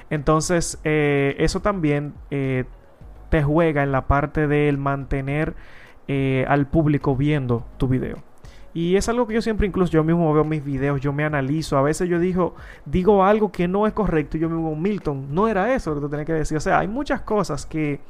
[0.09, 2.65] Entonces, eh, eso también eh,
[3.29, 5.55] te juega en la parte del mantener
[6.07, 8.17] eh, al público viendo tu video.
[8.75, 11.77] Y es algo que yo siempre, incluso yo mismo veo mis videos, yo me analizo.
[11.77, 14.38] A veces yo digo, digo algo que no es correcto.
[14.38, 16.57] Yo mismo, Milton, no era eso lo que tú tenías que decir.
[16.57, 18.01] O sea, hay muchas cosas que,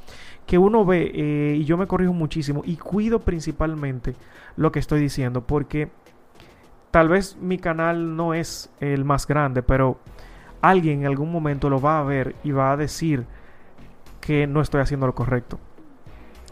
[0.44, 2.62] que uno ve eh, y yo me corrijo muchísimo.
[2.64, 4.16] Y cuido principalmente
[4.56, 5.46] lo que estoy diciendo.
[5.46, 5.88] Porque
[6.90, 10.00] tal vez mi canal no es el más grande, pero
[10.62, 13.24] alguien en algún momento lo va a ver y va a decir
[14.20, 15.60] que no estoy haciendo lo correcto.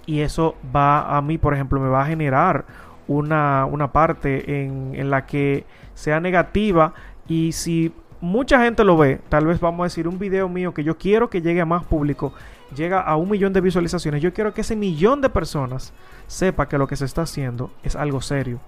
[0.07, 2.64] Y eso va a mí, por ejemplo, me va a generar
[3.09, 5.64] una, una parte en, en la que
[5.95, 6.95] sea negativa
[7.29, 10.85] y si mucha gente lo ve, tal vez vamos a decir un video mío que
[10.85, 12.33] yo quiero que llegue a más público,
[12.75, 15.93] llega a un millón de visualizaciones, yo quiero que ese millón de personas
[16.27, 18.61] sepa que lo que se está haciendo es algo serio.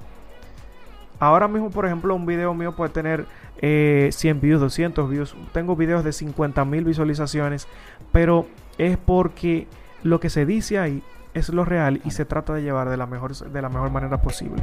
[1.18, 3.24] Ahora mismo, por ejemplo, un video mío puede tener
[3.60, 5.34] 100 eh, views, 200 views.
[5.52, 7.66] Tengo videos de 50 mil visualizaciones,
[8.12, 8.46] pero
[8.76, 9.66] es porque
[10.02, 11.02] lo que se dice ahí
[11.36, 14.20] es lo real y se trata de llevar de la mejor, de la mejor manera
[14.20, 14.62] posible.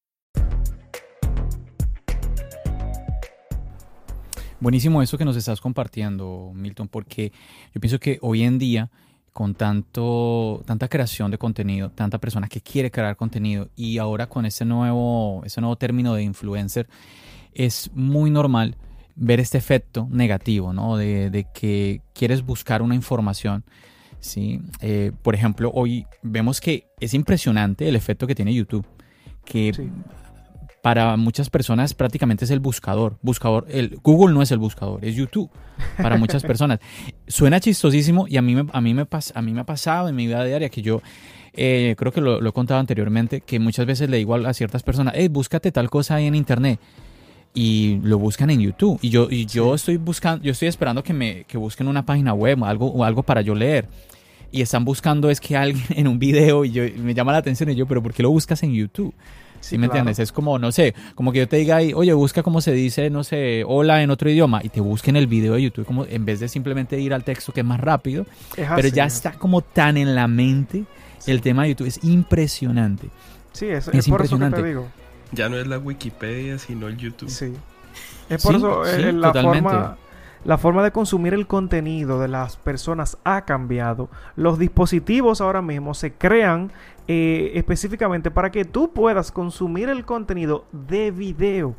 [4.61, 7.31] Buenísimo eso que nos estás compartiendo, Milton, porque
[7.73, 8.91] yo pienso que hoy en día,
[9.33, 14.45] con tanto, tanta creación de contenido, tanta persona que quiere crear contenido, y ahora con
[14.45, 16.87] ese nuevo, ese nuevo término de influencer,
[17.55, 18.77] es muy normal
[19.15, 20.95] ver este efecto negativo, ¿no?
[20.95, 23.65] De, que quieres buscar una información.
[24.19, 24.61] ¿sí?
[24.79, 28.85] Eh, por ejemplo, hoy vemos que es impresionante el efecto que tiene YouTube.
[29.43, 29.89] Que
[30.81, 33.17] para muchas personas prácticamente es el buscador.
[33.21, 35.49] Buscador, el, Google no es el buscador, es YouTube
[35.97, 36.79] para muchas personas.
[37.27, 40.15] Suena chistosísimo y a mí me, a mí me, a mí me ha pasado en
[40.15, 41.01] mi vida diaria que yo
[41.53, 45.13] eh, creo que lo, he contado anteriormente, que muchas veces le digo a ciertas personas,
[45.17, 46.79] hey, búscate tal cosa ahí en internet.
[47.53, 48.97] Y lo buscan en YouTube.
[49.01, 52.33] Y yo, y yo estoy buscando, yo estoy esperando que me que busquen una página
[52.33, 53.89] web o algo, o algo para yo leer.
[54.51, 57.69] Y están buscando es que alguien en un video y yo, me llama la atención
[57.69, 59.13] y yo, pero ¿por qué lo buscas en YouTube?
[59.61, 60.19] ¿Sí, me entiendes?
[60.19, 63.09] Es como, no sé, como que yo te diga ahí, oye, busca cómo se dice,
[63.09, 66.25] no sé, hola en otro idioma y te busquen el video de YouTube como en
[66.25, 68.25] vez de simplemente ir al texto que es más rápido.
[68.55, 70.85] pero ya está como tan en la mente
[71.27, 71.87] el tema de YouTube.
[71.87, 73.09] Es impresionante.
[73.53, 74.63] Sí, es, es, impresionante.
[74.63, 74.87] digo.
[75.31, 77.29] Ya no es la Wikipedia, sino el YouTube.
[77.29, 77.53] Sí.
[78.29, 79.97] Es por eso eh, la forma
[80.43, 84.09] la forma de consumir el contenido de las personas ha cambiado.
[84.35, 86.71] Los dispositivos ahora mismo se crean
[87.13, 91.75] eh, específicamente para que tú puedas consumir el contenido de video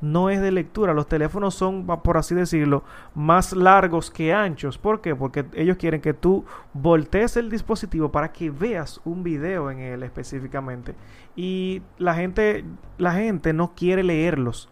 [0.00, 0.94] no es de lectura.
[0.94, 2.82] Los teléfonos son, por así decirlo,
[3.14, 4.78] más largos que anchos.
[4.78, 5.14] ¿Por qué?
[5.14, 10.02] Porque ellos quieren que tú voltees el dispositivo para que veas un video en él
[10.02, 10.94] específicamente.
[11.36, 12.64] Y la gente,
[12.96, 14.70] la gente no quiere leerlos,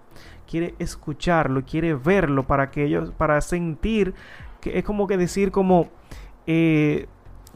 [0.51, 4.15] quiere escucharlo, quiere verlo para que ellos, para sentir
[4.63, 5.91] que es como que decir como
[6.47, 7.09] eh,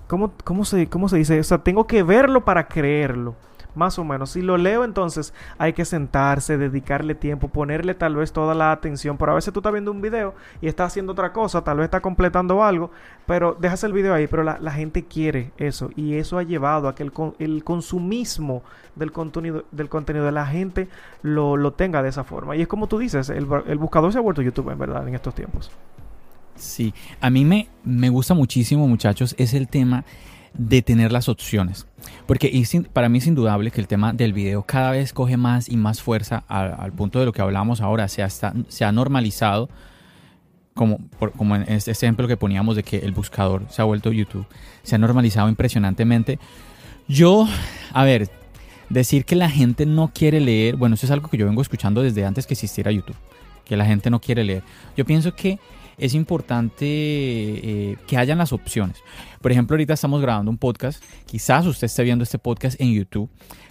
[0.06, 1.38] ¿cómo, cómo, se, ¿cómo se dice?
[1.38, 3.34] O sea, tengo que verlo para creerlo
[3.76, 4.30] más o menos.
[4.30, 9.16] Si lo leo, entonces hay que sentarse, dedicarle tiempo, ponerle tal vez toda la atención.
[9.16, 11.84] Pero a veces tú estás viendo un video y estás haciendo otra cosa, tal vez
[11.84, 12.90] está completando algo,
[13.26, 14.26] pero dejas el video ahí.
[14.26, 18.62] Pero la, gente quiere eso y eso ha llevado a que el, el consumismo
[18.94, 20.88] del contenido, del contenido de la gente
[21.22, 22.56] lo, lo, tenga de esa forma.
[22.56, 25.14] Y es como tú dices, el, el buscador se ha vuelto YouTube en verdad en
[25.14, 25.70] estos tiempos.
[26.56, 30.04] Sí, a mí me, me gusta muchísimo, muchachos, es el tema
[30.58, 31.86] de tener las opciones.
[32.26, 35.76] Porque para mí es indudable que el tema del video cada vez coge más y
[35.76, 38.08] más fuerza al, punto de lo que hablamos ahora.
[38.08, 38.22] Se,
[38.84, 39.68] ha normalizado,
[40.74, 40.98] como,
[41.36, 44.46] como en este ejemplo que poníamos de que el buscador se ha vuelto YouTube,
[44.82, 46.38] se ha normalizado impresionantemente.
[47.08, 47.46] Yo,
[47.92, 48.30] a ver,
[48.88, 52.02] decir que la gente no quiere leer, bueno, eso es algo que yo vengo escuchando
[52.02, 53.16] desde antes que existiera YouTube,
[53.64, 54.62] que la gente no quiere leer.
[54.96, 55.58] Yo pienso que
[55.98, 59.02] es importante eh, que hayan las opciones.
[59.40, 63.30] Por ejemplo, ahorita estamos grabando un podcast, quizás usted esté viendo este podcast en YouTube,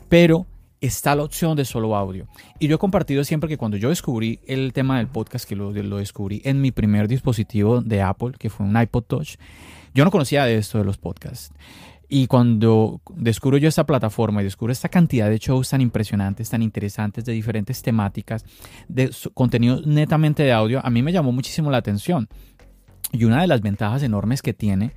[0.09, 0.45] pero
[0.81, 2.27] está la opción de solo audio.
[2.59, 5.71] Y yo he compartido siempre que cuando yo descubrí el tema del podcast, que lo,
[5.71, 9.35] lo descubrí en mi primer dispositivo de Apple, que fue un iPod Touch,
[9.93, 11.51] yo no conocía de esto de los podcasts.
[12.07, 16.61] Y cuando descubro yo esta plataforma y descubro esta cantidad de shows tan impresionantes, tan
[16.61, 18.45] interesantes, de diferentes temáticas,
[18.87, 22.27] de contenido netamente de audio, a mí me llamó muchísimo la atención.
[23.11, 24.93] Y una de las ventajas enormes que tiene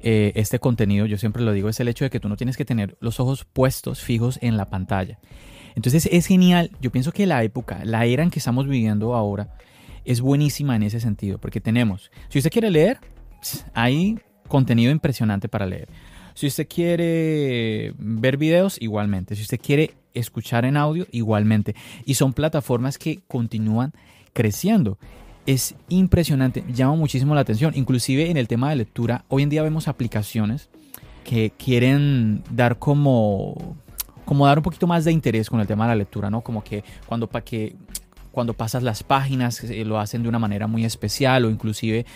[0.00, 2.56] eh, este contenido, yo siempre lo digo, es el hecho de que tú no tienes
[2.56, 5.18] que tener los ojos puestos, fijos en la pantalla.
[5.74, 9.54] Entonces es genial, yo pienso que la época, la era en que estamos viviendo ahora,
[10.04, 12.98] es buenísima en ese sentido, porque tenemos, si usted quiere leer,
[13.74, 14.18] hay
[14.48, 15.88] contenido impresionante para leer.
[16.38, 19.34] Si usted quiere ver videos, igualmente.
[19.34, 21.74] Si usted quiere escuchar en audio, igualmente.
[22.04, 23.92] Y son plataformas que continúan
[24.32, 24.98] creciendo.
[25.46, 27.72] Es impresionante, llama muchísimo la atención.
[27.74, 30.68] Inclusive en el tema de lectura, hoy en día vemos aplicaciones
[31.24, 33.76] que quieren dar como
[34.24, 36.42] como dar un poquito más de interés con el tema de la lectura, ¿no?
[36.42, 37.74] Como que cuando para que
[38.30, 42.06] cuando pasas las páginas eh, lo hacen de una manera muy especial o inclusive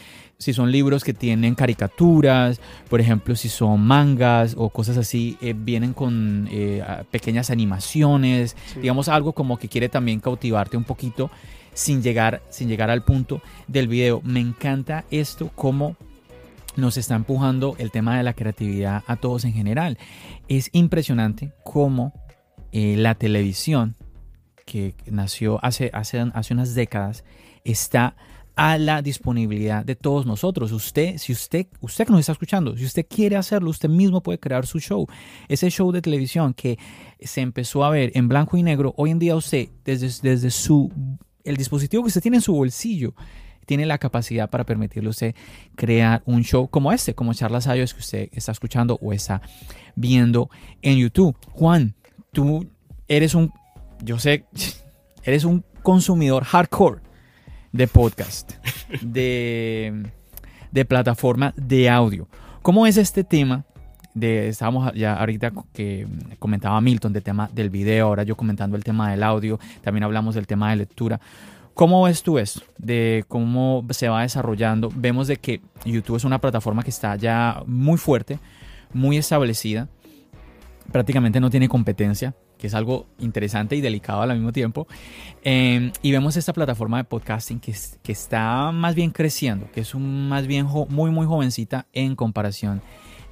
[0.43, 5.55] si son libros que tienen caricaturas, por ejemplo, si son mangas o cosas así, eh,
[5.57, 11.31] vienen con eh, pequeñas animaciones, digamos algo como que quiere también cautivarte un poquito
[11.75, 14.21] sin llegar, sin llegar al punto del video.
[14.25, 15.97] Me encanta esto como
[16.77, 19.99] nos está empujando el tema de la creatividad a todos en general.
[20.49, 22.13] Es impresionante cómo
[22.73, 23.95] eh, la televisión,
[24.65, 27.25] que nació hace, hace, hace unas décadas,
[27.65, 28.17] está
[28.55, 30.73] a la disponibilidad de todos nosotros.
[30.73, 34.39] Usted, si usted, usted que nos está escuchando, si usted quiere hacerlo, usted mismo puede
[34.39, 35.07] crear su show.
[35.49, 36.79] Ese show de televisión que
[37.21, 40.91] se empezó a ver en blanco y negro, hoy en día usted, desde, desde su,
[41.45, 43.15] el dispositivo que usted tiene en su bolsillo,
[43.65, 45.35] tiene la capacidad para permitirle a usted
[45.77, 49.41] crear un show como este, como Charlas Ayos que usted está escuchando o está
[49.95, 50.51] viendo
[50.83, 51.37] en YouTube.
[51.53, 51.95] Juan,
[52.33, 52.69] tú
[53.09, 53.53] eres un,
[54.03, 54.45] yo sé,
[55.23, 57.12] eres un consumidor hardcore
[57.73, 58.53] de podcast,
[59.01, 60.11] de,
[60.71, 62.29] de plataforma de audio.
[62.63, 63.65] ¿Cómo es este tema?
[64.15, 66.07] De, estábamos ya ahorita que
[66.39, 70.35] comentaba Milton del tema del video, ahora yo comentando el tema del audio, también hablamos
[70.35, 71.19] del tema de lectura.
[71.75, 72.61] ¿Cómo ves tú eso?
[72.77, 74.93] De cómo se va desarrollando.
[74.95, 78.39] Vemos de que YouTube es una plataforma que está ya muy fuerte,
[78.93, 79.89] muy establecida.
[80.91, 84.87] Prácticamente no tiene competencia que es algo interesante y delicado al mismo tiempo.
[85.43, 87.75] Em, y vemos esta plataforma de podcasting que,
[88.05, 92.81] que está más bien creciendo, que es un, más bien muy, muy jovencita en comparación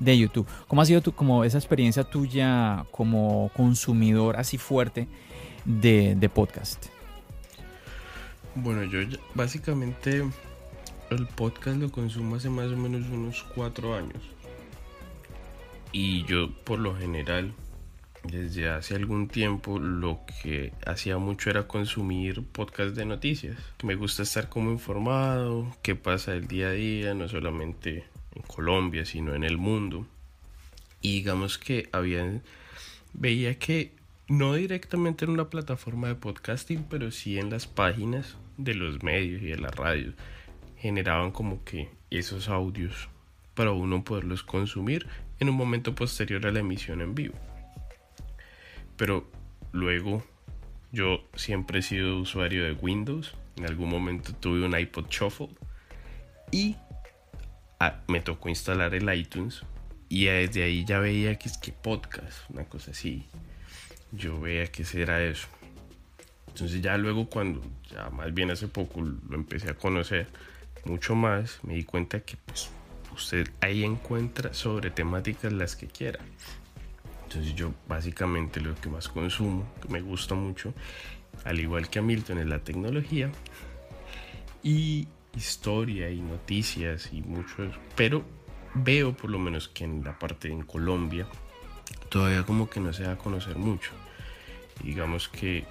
[0.01, 0.49] de YouTube.
[0.67, 5.07] ¿Cómo ha sido tu, como esa experiencia tuya como consumidor así fuerte
[5.65, 6.87] de, de podcast?
[8.57, 8.99] Bueno, yo
[9.37, 10.25] básicamente
[11.11, 14.25] el podcast lo consumo hace más o menos unos cuatro años.
[15.93, 17.53] Y yo por lo general
[18.23, 23.57] desde hace algún tiempo lo que hacía mucho era consumir podcast de noticias.
[23.83, 29.05] Me gusta estar como informado, qué pasa el día a día, no solamente en Colombia,
[29.05, 30.07] sino en el mundo.
[31.01, 32.43] Y digamos que habían,
[33.15, 33.93] veía que
[34.29, 39.43] no directamente en una plataforma de podcasting, pero sí en las páginas de los medios
[39.43, 40.13] y de la radio.
[40.77, 43.09] generaban como que esos audios
[43.55, 45.07] para uno poderlos consumir
[45.41, 47.35] en un momento posterior a la emisión en vivo.
[48.97, 49.29] Pero
[49.73, 50.23] luego
[50.93, 53.35] yo siempre he sido usuario de Windows.
[53.57, 55.49] En algún momento tuve un iPod Shuffle
[56.51, 56.77] y
[57.79, 59.63] ah, me tocó instalar el iTunes
[60.09, 63.27] y desde ahí ya veía que es que podcast, una cosa así.
[64.13, 65.49] Yo veía que era eso.
[66.49, 70.27] Entonces ya luego cuando, ya más bien hace poco lo empecé a conocer
[70.85, 72.71] mucho más, me di cuenta que pues
[73.21, 76.21] usted ahí encuentra sobre temáticas las que quiera.
[77.25, 80.73] Entonces yo básicamente lo que más consumo, que me gusta mucho,
[81.45, 83.31] al igual que a Milton, es la tecnología
[84.63, 85.07] y
[85.37, 88.25] historia y noticias y mucho Pero
[88.75, 91.27] veo por lo menos que en la parte en Colombia
[92.09, 93.93] todavía como que no se da a conocer mucho.
[94.83, 95.65] Digamos que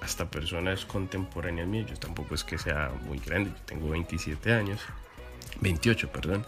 [0.00, 4.80] hasta personas contemporáneas mías, yo tampoco es que sea muy grande, yo tengo 27 años,
[5.60, 6.44] 28, perdón,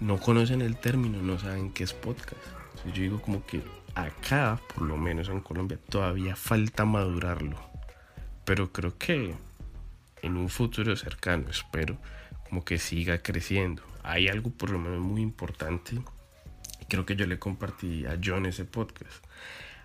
[0.00, 2.40] no conocen el término, no saben qué es podcast.
[2.86, 3.60] yo digo como que
[3.94, 7.58] acá, por lo menos en Colombia, todavía falta madurarlo.
[8.44, 9.34] Pero creo que
[10.22, 11.98] en un futuro cercano, espero,
[12.48, 13.82] como que siga creciendo.
[14.04, 15.98] Hay algo por lo menos muy importante.
[16.88, 19.24] Creo que yo le compartí a John ese podcast.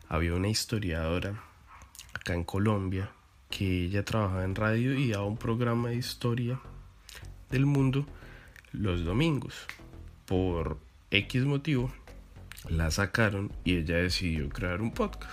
[0.07, 1.43] Había una historiadora
[2.13, 3.09] acá en Colombia
[3.49, 6.59] que ella trabajaba en radio y daba un programa de historia
[7.49, 8.05] del mundo
[8.73, 9.55] los domingos.
[10.25, 10.77] Por
[11.11, 11.91] X motivo
[12.69, 15.31] la sacaron y ella decidió crear un podcast.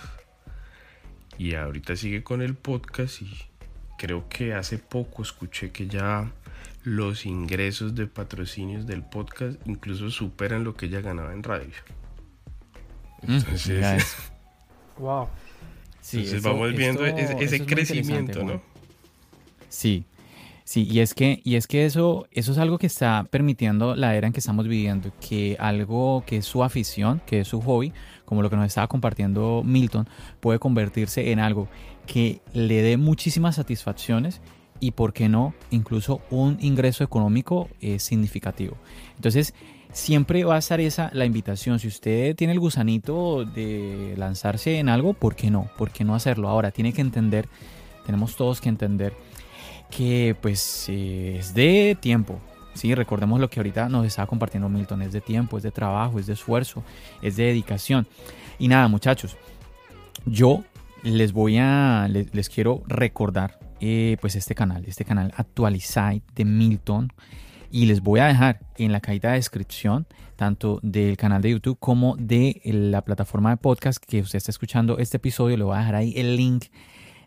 [1.37, 3.31] Y ahorita sigue con el podcast y
[3.97, 6.31] creo que hace poco escuché que ya
[6.83, 11.73] los ingresos de patrocinios del podcast incluso superan lo que ella ganaba en radio.
[13.23, 14.17] Mm, Entonces,
[14.97, 15.27] wow.
[16.13, 18.61] Entonces vamos viendo ese, crecimiento, ¿no?
[19.69, 20.03] Sí,
[20.63, 24.15] sí, y es que, y es que eso, eso es algo que está permitiendo la
[24.15, 27.93] era en que estamos viviendo, que algo que es su afición, que es su hobby,
[28.25, 30.07] como lo que nos estaba compartiendo Milton,
[30.39, 31.67] puede convertirse en algo
[32.07, 34.41] que le dé muchísimas satisfacciones
[34.79, 38.77] y, por qué no, incluso un ingreso económico eh, significativo.
[39.15, 39.53] Entonces,
[39.93, 41.79] siempre va a estar esa la invitación.
[41.79, 45.69] Si usted tiene el gusanito de lanzarse en algo, ¿por qué no?
[45.77, 46.49] ¿Por qué no hacerlo?
[46.49, 47.47] Ahora, tiene que entender,
[48.05, 49.13] tenemos todos que entender
[49.91, 52.39] que pues eh, es de tiempo.
[52.73, 56.19] Sí, recordemos lo que ahorita nos estaba compartiendo Milton, es de tiempo, es de trabajo,
[56.19, 56.83] es de esfuerzo,
[57.21, 58.07] es de dedicación.
[58.57, 59.37] Y nada, muchachos,
[60.25, 60.63] yo
[61.03, 67.11] les voy a, les quiero recordar eh, pues este canal, este canal Actualizate de Milton.
[67.73, 71.77] Y les voy a dejar en la cajita de descripción, tanto del canal de YouTube
[71.79, 75.79] como de la plataforma de podcast que usted está escuchando este episodio, le voy a
[75.79, 76.65] dejar ahí el link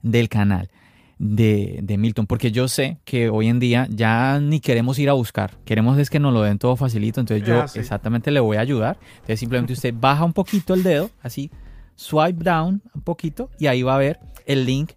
[0.02, 0.70] del canal
[1.18, 5.12] de, de, Milton, porque yo sé que hoy en día ya ni queremos ir a
[5.12, 8.60] buscar, queremos es que nos lo den todo facilito, entonces yo exactamente le voy a
[8.60, 11.50] ayudar, entonces simplemente usted baja un poquito el dedo, así,
[11.94, 14.92] swipe down un poquito y ahí va a ver el link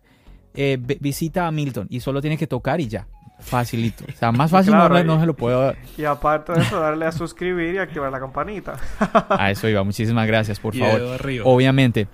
[0.54, 3.08] eh, visita a Milton y solo tiene que tocar y ya.
[3.40, 4.04] Facilito.
[4.10, 7.76] O sea, más fácil no, se lo puedo Y aparte de eso, darle a suscribir
[7.76, 8.78] y activar la campanita.
[9.30, 9.84] a eso iba.
[9.84, 11.20] Muchísimas gracias, por favor.
[11.44, 12.08] Obviamente.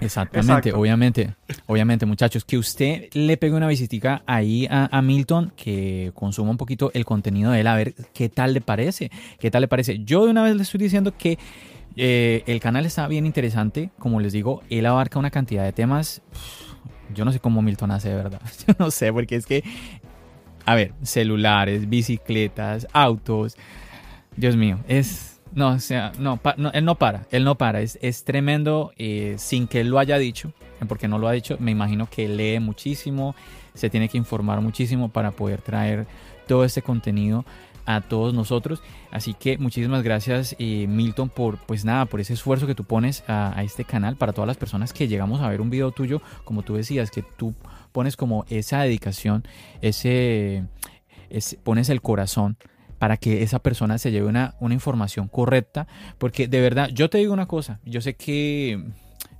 [0.00, 1.34] Exactamente, obviamente,
[1.66, 6.90] obviamente, muchachos, que usted le pegue una visitica ahí a, Milton, que consuma un poquito
[6.94, 9.98] el contenido de él, a ver qué tal le parece, qué tal le parece.
[10.04, 11.38] Yo de una vez le estoy diciendo que
[11.96, 16.22] eh, el canal está bien interesante, como les digo, él abarca una cantidad de temas
[17.14, 18.40] yo no sé cómo Milton hace de verdad.
[18.66, 19.64] Yo no sé, porque es que,
[20.64, 23.56] a ver, celulares, bicicletas, autos.
[24.36, 25.27] Dios mío, es...
[25.58, 26.38] No, o sea, no,
[26.72, 27.80] él no para, él no para.
[27.80, 30.52] Es, es tremendo eh, sin que él lo haya dicho,
[30.86, 31.56] porque no lo ha dicho.
[31.58, 33.34] Me imagino que lee muchísimo,
[33.74, 36.06] se tiene que informar muchísimo para poder traer
[36.46, 37.44] todo este contenido
[37.86, 38.84] a todos nosotros.
[39.10, 43.24] Así que muchísimas gracias eh, Milton por pues nada, por ese esfuerzo que tú pones
[43.26, 46.62] a, este canal para todas las personas que llegamos a ver un video tuyo, como
[46.62, 47.52] tú decías, que tú
[47.90, 49.42] pones como esa dedicación,
[49.80, 50.68] ese,
[51.64, 52.56] pones el corazón
[52.98, 55.86] para que esa persona se lleve una, una información correcta,
[56.18, 58.82] porque de verdad, yo te digo una cosa, yo sé que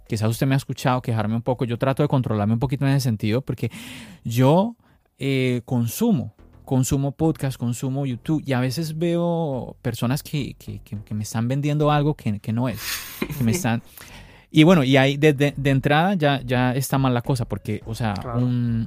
[0.08, 2.92] quizás usted me ha escuchado quejarme un poco, yo trato de controlarme un poquito en
[2.92, 3.70] ese sentido, porque
[4.24, 4.76] yo
[5.18, 6.34] eh, consumo
[6.68, 11.90] consumo podcast, consumo YouTube y a veces veo personas que, que, que, me están vendiendo
[11.90, 12.78] algo que, que no es.
[13.38, 13.82] Que me están...
[14.50, 17.94] Y bueno, y ahí de, de, entrada ya, ya está mal la cosa, porque, o
[17.94, 18.14] sea,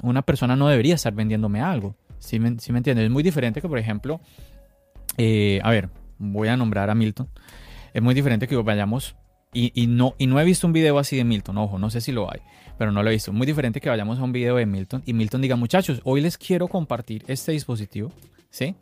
[0.02, 1.96] una persona no debería estar vendiéndome algo.
[2.20, 3.06] ¿Sí me, sí me entiendes?
[3.06, 4.20] Es muy diferente que, por ejemplo,
[5.16, 7.28] eh, a ver, voy a nombrar a Milton.
[7.92, 9.16] Es muy diferente que vayamos
[9.52, 12.40] Y, no, he visto un video así de Milton, ojo, no sé si lo hay,
[12.78, 13.32] pero no lo he visto.
[13.32, 16.38] Muy diferente que vayamos a un video de Milton y Milton diga, muchachos, hoy les
[16.38, 18.12] quiero compartir este dispositivo,
[18.48, 18.74] ¿sí?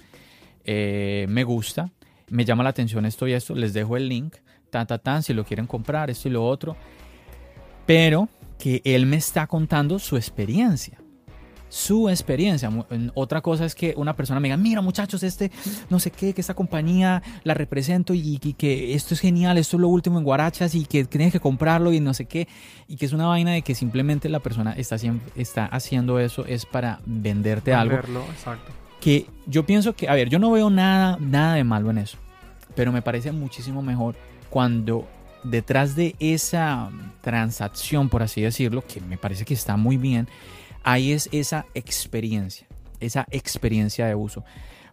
[0.65, 1.91] Eh, me gusta,
[2.29, 4.37] me llama la atención esto y esto, les dejo el link,
[4.71, 6.77] tan, tan, tan, si lo quieren comprar, esto y lo otro.
[7.87, 11.00] Pero que él me está contando su experiencia
[11.71, 12.69] su experiencia.
[13.15, 15.51] Otra cosa es que una persona me diga, mira muchachos, este,
[15.89, 19.81] no sé qué, que esta compañía la represento y, que esto es genial, esto es
[19.81, 22.49] lo último en Guarachas y que tienes que comprarlo y no sé qué.
[22.89, 24.97] Y que es una vaina de que simplemente la persona está,
[25.37, 27.97] está haciendo eso es para venderte algo.
[27.97, 28.73] Exacto.
[29.01, 32.19] Que yo pienso que, a ver, yo no veo nada, nada de malo en eso.
[32.75, 34.17] Pero me parece muchísimo mejor
[34.51, 35.07] cuando
[35.45, 36.91] detrás de esa
[37.21, 40.29] transacción, por así decirlo, que me parece que está muy bien,
[40.83, 42.67] ahí es esa experiencia,
[43.01, 44.45] esa experiencia de uso.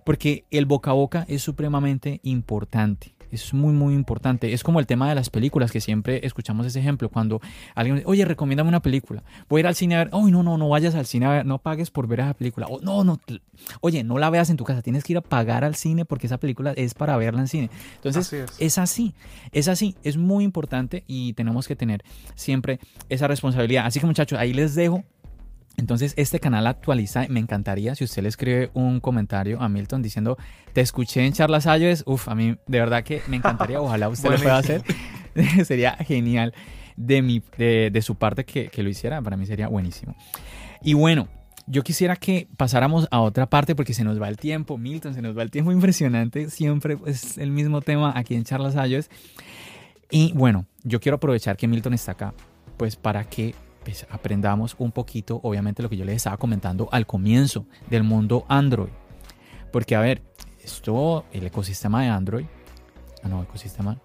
[0.04, 3.18] Porque el boca a boca es supremamente importante.
[3.32, 4.54] Es muy, muy importante.
[4.54, 7.10] Es como el tema de las películas, que siempre escuchamos ese ejemplo.
[7.10, 7.42] Cuando
[7.76, 9.24] alguien dice, oye, recomiéndame una película.
[9.50, 10.10] Voy a ir al cine a ver.
[10.14, 11.46] Oye, no, no, no vayas al cine a ver.
[11.46, 12.68] No pagues por ver esa película.
[12.68, 13.20] O, no, no.
[13.82, 14.82] Oye, no la veas en tu casa.
[14.82, 17.70] Tienes que ir a pagar al cine porque esa película es para verla en cine.
[17.96, 18.56] Entonces, es.
[18.60, 19.14] es así.
[19.52, 19.96] Es así.
[20.04, 22.04] Es muy importante y tenemos que tener
[22.36, 22.80] siempre
[23.10, 23.86] esa responsabilidad.
[23.86, 25.04] Así que, muchachos, ahí les dejo
[25.78, 27.28] entonces, este canal actualiza.
[27.30, 30.36] Me encantaría si usted le escribe un comentario a Milton diciendo,
[30.74, 32.04] te escuché en Charlas Ayes.
[32.08, 33.80] Uf, a mí de verdad que me encantaría.
[33.80, 34.82] Ojalá usted lo pueda hacer.
[35.66, 36.56] sería genial
[36.96, 39.22] de, mi, de, su parte que, que, lo hiciera.
[39.22, 40.16] Para mí sería buenísimo.
[40.82, 41.28] Y bueno,
[41.68, 44.80] yo quisiera que pasáramos a otra parte porque se nos va el tiempo.
[44.80, 46.50] Milton, se nos va el tiempo impresionante.
[46.50, 49.12] Siempre es el mismo tema aquí en Charlas Ayes.
[50.10, 52.34] Y bueno, yo quiero aprovechar que Milton está acá,
[52.78, 53.54] pues para que
[53.88, 58.44] pues, aprendamos un poquito, obviamente, lo que yo les estaba comentando al comienzo del mundo
[58.50, 58.90] Android.
[59.72, 60.22] Porque, a ver,
[60.62, 62.46] esto, el ecosistema de Android.
[63.24, 63.98] Ah, no, ecosistema.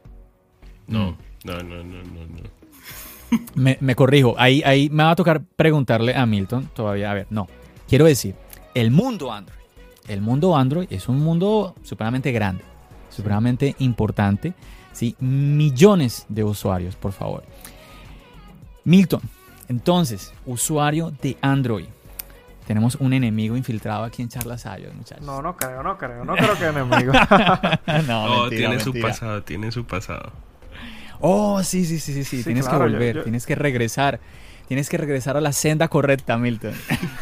[0.86, 1.16] No, mm.
[1.42, 2.26] no, no, no, no.
[2.26, 3.38] no.
[3.56, 7.10] Me, me, corrijo, ahí, ahí me va a tocar preguntarle a Milton todavía.
[7.10, 7.48] A ver, no.
[7.88, 8.36] Quiero decir,
[8.74, 9.58] el mundo Android.
[10.06, 12.62] El mundo Android es un mundo supremamente grande,
[13.10, 14.54] supremamente importante.
[14.92, 15.16] ¿sí?
[15.18, 17.42] Millones de usuarios, por favor.
[18.84, 19.22] Milton,
[19.68, 21.86] entonces, usuario de Android.
[22.66, 25.26] Tenemos un enemigo infiltrado aquí en Charlas Ayos, muchachos.
[25.26, 27.12] No, no creo, no creo, no creo que enemigo.
[28.06, 30.32] no, tiene su pasado, tiene su pasado.
[31.20, 32.44] Oh, sí, sí, sí, sí, sí.
[32.44, 34.20] tienes que volver, tienes que regresar.
[34.68, 36.72] Tienes que regresar a la senda correcta, Milton.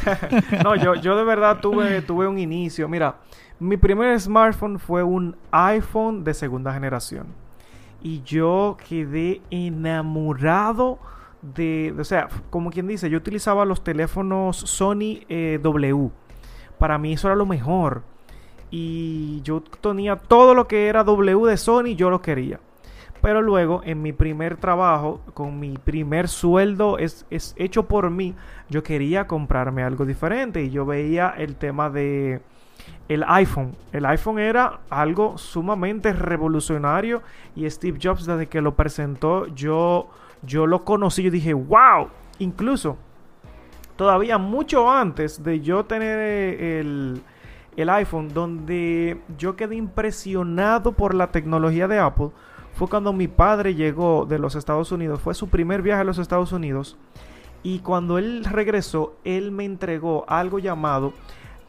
[0.64, 2.88] no, yo, yo de verdad tuve, tuve un inicio.
[2.88, 3.16] Mira,
[3.58, 7.26] mi primer smartphone fue un iPhone de segunda generación.
[8.02, 10.98] Y yo quedé enamorado
[11.42, 16.10] de, o sea, como quien dice, yo utilizaba los teléfonos Sony eh, W.
[16.78, 18.02] Para mí eso era lo mejor.
[18.70, 22.60] Y yo tenía todo lo que era W de Sony, yo lo quería.
[23.20, 28.34] Pero luego, en mi primer trabajo, con mi primer sueldo es, es hecho por mí,
[28.70, 30.62] yo quería comprarme algo diferente.
[30.62, 32.40] Y yo veía el tema de
[33.08, 33.76] el iPhone.
[33.92, 37.22] El iPhone era algo sumamente revolucionario.
[37.54, 40.08] Y Steve Jobs, desde que lo presentó, yo
[40.42, 42.96] yo lo conocí y dije, wow, incluso
[43.96, 47.22] todavía mucho antes de yo tener el,
[47.76, 52.30] el iPhone, donde yo quedé impresionado por la tecnología de Apple,
[52.72, 56.18] fue cuando mi padre llegó de los Estados Unidos, fue su primer viaje a los
[56.18, 56.96] Estados Unidos,
[57.62, 61.12] y cuando él regresó, él me entregó algo llamado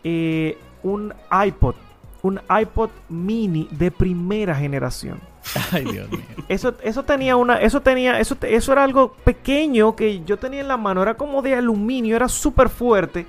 [0.04, 1.14] eh, un
[1.46, 1.76] iPod,
[2.22, 5.20] un iPod mini de primera generación.
[5.72, 6.22] Ay, Dios mío.
[6.48, 10.68] Eso, eso tenía una, eso tenía, eso, eso era algo pequeño que yo tenía en
[10.68, 13.26] la mano, era como de aluminio, era súper fuerte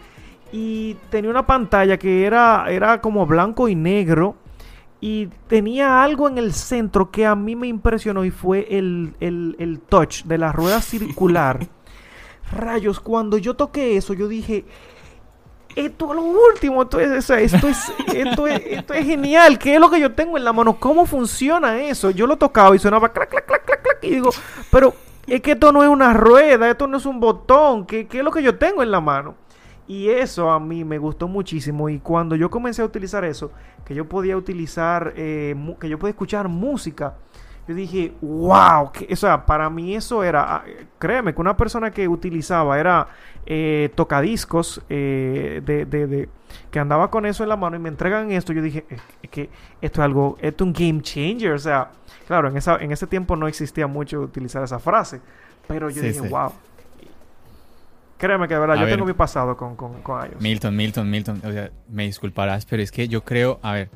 [0.52, 4.36] y tenía una pantalla que era, era como blanco y negro
[5.00, 9.56] y tenía algo en el centro que a mí me impresionó y fue el, el,
[9.58, 11.66] el touch de la rueda circular.
[12.52, 14.64] Rayos, cuando yo toqué eso, yo dije,
[15.76, 20.00] esto es lo último, esto es, esto, es, esto, es, genial, ¿qué es lo que
[20.00, 20.78] yo tengo en la mano?
[20.78, 22.10] ¿Cómo funciona eso?
[22.10, 24.30] Yo lo tocaba y sonaba clac, clac, clac, clac, clac, y digo,
[24.70, 24.94] pero
[25.26, 28.24] es que esto no es una rueda, esto no es un botón, ¿qué, qué es
[28.24, 29.34] lo que yo tengo en la mano?
[29.86, 31.88] Y eso a mí me gustó muchísimo.
[31.88, 33.50] Y cuando yo comencé a utilizar eso,
[33.84, 37.16] que yo podía utilizar, eh, que yo podía escuchar música
[37.68, 40.64] yo dije, wow, o sea, para mí eso era, ah,
[40.98, 43.06] créeme, que una persona que utilizaba era
[43.46, 46.28] eh, tocadiscos eh, de, de,
[46.72, 48.84] que andaba con eso en la mano y me entregan esto, yo dije,
[49.22, 49.48] es que
[49.80, 51.92] esto es algo, esto es un game changer, o sea,
[52.26, 55.20] claro, en, esa, en ese tiempo no existía mucho utilizar esa frase,
[55.68, 56.52] pero yo dije, wow.
[58.18, 60.40] Créeme que de verdad, yo tengo mi pasado con, con, con ellos.
[60.40, 63.90] Milton, Milton, Milton, o sea, me disculparás, pero es que yo creo, a ver,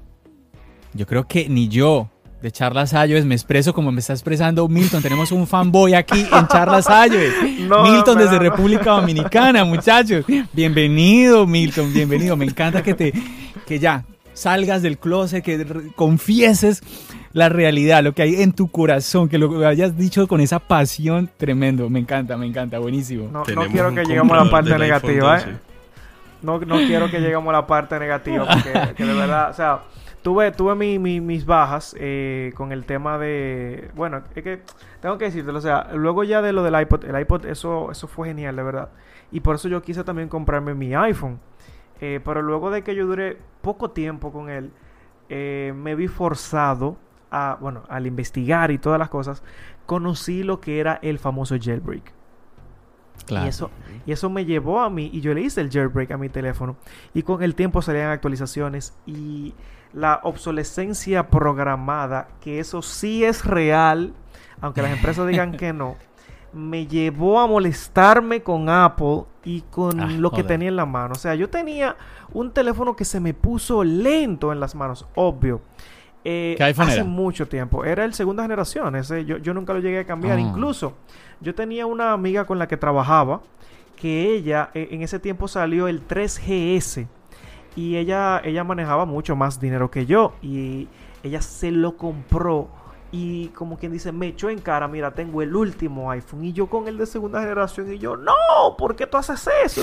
[0.95, 2.11] yo creo que ni yo
[2.47, 3.24] de Charlas Ayos.
[3.24, 5.03] Me expreso como me está expresando Milton.
[5.03, 7.34] Tenemos un fanboy aquí en Charlas Ayos.
[7.42, 10.24] Milton desde República Dominicana, muchachos.
[10.53, 12.36] Bienvenido, Milton, bienvenido.
[12.36, 13.12] Me encanta que te,
[13.66, 15.66] que ya salgas del closet, que
[15.97, 16.84] confieses
[17.32, 21.28] la realidad, lo que hay en tu corazón, que lo hayas dicho con esa pasión
[21.36, 21.90] tremendo.
[21.90, 23.28] Me encanta, me encanta, buenísimo.
[23.32, 25.57] No, quiero que lleguemos a la parte negativa, ¿eh?
[26.42, 29.80] No, no quiero que lleguemos a la parte negativa, porque de verdad, o sea,
[30.27, 33.93] tuve, tuve mis bajas eh, con el tema de.
[33.95, 34.61] Bueno, es que
[35.01, 38.09] tengo que decirte, o sea, luego ya de lo del iPod, el iPod, eso, eso
[38.09, 38.89] fue genial, de verdad.
[39.31, 41.39] Y por eso yo quise también comprarme mi iPhone.
[42.01, 44.72] Eh, pero luego de que yo duré poco tiempo con él,
[45.29, 46.97] eh, me vi forzado
[47.31, 49.45] a, bueno, al investigar y todas las cosas,
[49.87, 52.12] conocí lo que era el famoso jailbreak.
[53.29, 53.70] Y, eso,
[54.05, 56.77] y eso me llevó a mí, y yo le hice el jailbreak a mi teléfono.
[57.14, 59.55] Y con el tiempo salían actualizaciones y
[59.97, 64.12] la obsolescencia programada, que eso sí es real,
[64.61, 65.97] aunque las empresas digan que no,
[66.53, 71.14] me llevó a molestarme con Apple y con ah, lo que tenía en la mano.
[71.14, 71.97] O sea, yo tenía
[72.34, 75.62] un teléfono que se me puso lento en las manos, obvio.
[76.24, 77.84] Eh, hace mucho tiempo.
[77.84, 78.97] Era el segunda generación.
[78.97, 80.36] Ese, yo, yo nunca lo llegué a cambiar.
[80.36, 80.40] Ah.
[80.40, 80.94] Incluso,
[81.40, 83.40] yo tenía una amiga con la que trabajaba
[83.94, 87.07] que ella eh, en ese tiempo salió el 3GS
[87.77, 90.89] y ella, ella manejaba mucho más dinero que yo y
[91.22, 92.68] ella se lo compró
[93.12, 96.66] y como quien dice, me echó en cara, mira, tengo el último iPhone y yo
[96.66, 98.33] con el de segunda generación y yo, no,
[98.77, 99.83] ¿por qué tú haces eso?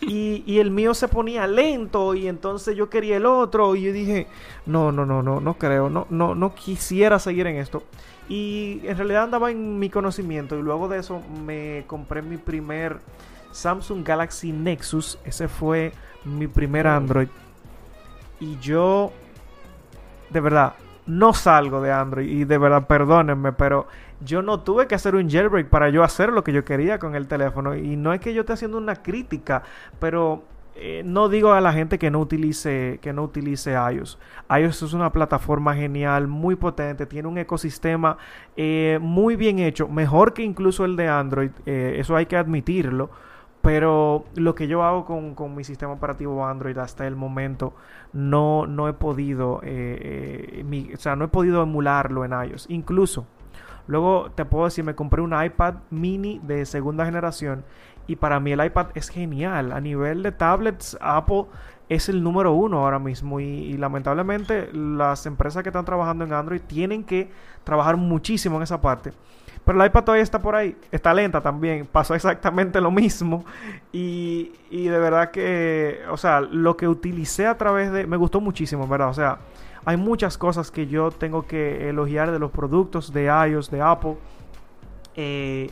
[0.00, 3.92] Y, y, el mío se ponía lento y entonces yo quería el otro y yo
[3.92, 4.28] dije,
[4.64, 7.82] no, no, no, no, no creo, no, no, no quisiera seguir en esto.
[8.28, 13.00] Y en realidad andaba en mi conocimiento y luego de eso me compré mi primer
[13.52, 15.92] Samsung Galaxy Nexus, ese fue
[16.24, 17.28] mi primer Android.
[18.40, 19.12] Y yo,
[20.30, 20.74] de verdad,
[21.06, 22.28] no salgo de Android.
[22.28, 23.86] Y de verdad, perdónenme, pero
[24.24, 27.14] yo no tuve que hacer un jailbreak para yo hacer lo que yo quería con
[27.14, 27.74] el teléfono.
[27.74, 29.62] Y no es que yo esté haciendo una crítica,
[29.98, 30.44] pero
[30.76, 34.18] eh, no digo a la gente que no utilice que no utilice iOS.
[34.48, 38.16] iOS es una plataforma genial, muy potente, tiene un ecosistema
[38.56, 41.50] eh, muy bien hecho, mejor que incluso el de Android.
[41.66, 43.10] Eh, eso hay que admitirlo.
[43.62, 47.74] Pero lo que yo hago con, mi sistema operativo Android hasta el momento
[48.12, 52.66] no, no he podido, eh, eh, o sea, no he podido emularlo en iOS.
[52.70, 53.26] Incluso,
[53.86, 57.64] luego te puedo decir, me compré un iPad mini de segunda generación
[58.06, 59.72] y para mí el iPad es genial.
[59.72, 61.44] A nivel de tablets, Apple
[61.90, 66.60] es el número uno ahora mismo y, lamentablemente las empresas que están trabajando en Android
[66.60, 67.30] tienen que
[67.64, 69.12] trabajar muchísimo en esa parte.
[69.64, 70.76] Pero el iPad todavía está por ahí.
[70.90, 71.86] Está lenta también.
[71.86, 73.44] Pasó exactamente lo mismo.
[73.92, 78.06] Y, y de verdad que, o sea, lo que utilicé a través de...
[78.06, 79.10] Me gustó muchísimo, ¿verdad?
[79.10, 79.38] O sea,
[79.84, 84.16] hay muchas cosas que yo tengo que elogiar de los productos de iOS, de Apple.
[85.14, 85.70] Eh,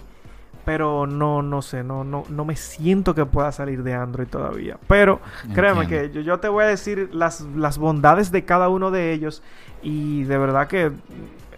[0.65, 4.77] pero no, no sé, no, no, no me siento que pueda salir de Android todavía.
[4.87, 5.19] Pero
[5.55, 9.15] créeme que yo, yo, te voy a decir las, las bondades de cada uno de
[9.15, 9.43] ellos.
[9.83, 10.93] Y de verdad que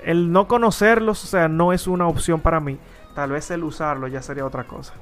[0.04, 2.78] el no conocerlos, o sea, no es una opción para mí.
[3.14, 4.94] Tal vez el usarlo ya sería otra cosa.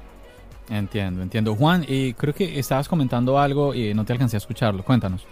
[0.69, 1.55] Entiendo, entiendo.
[1.55, 4.83] Juan, eh, creo que estabas comentando algo y no te alcancé a escucharlo.
[4.83, 5.25] Cuéntanos.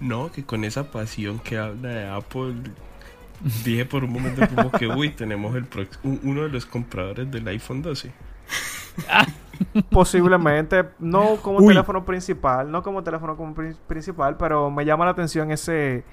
[0.00, 2.54] No, que con esa pasión que habla de Apple,
[3.64, 5.66] dije por un momento como que, uy, tenemos el
[6.22, 8.12] uno de los compradores del iPhone 12.
[9.90, 13.54] Posiblemente, no como teléfono principal, no como teléfono como
[13.88, 16.04] principal, pero me llama la atención ese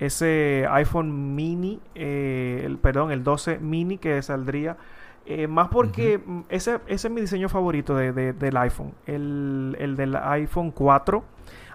[0.00, 4.78] ese iPhone mini, eh, el, perdón, el 12 mini que saldría.
[5.26, 8.94] Eh, más porque ese, ese, es mi diseño favorito de, del iPhone.
[9.06, 11.22] El, el, del iPhone 4,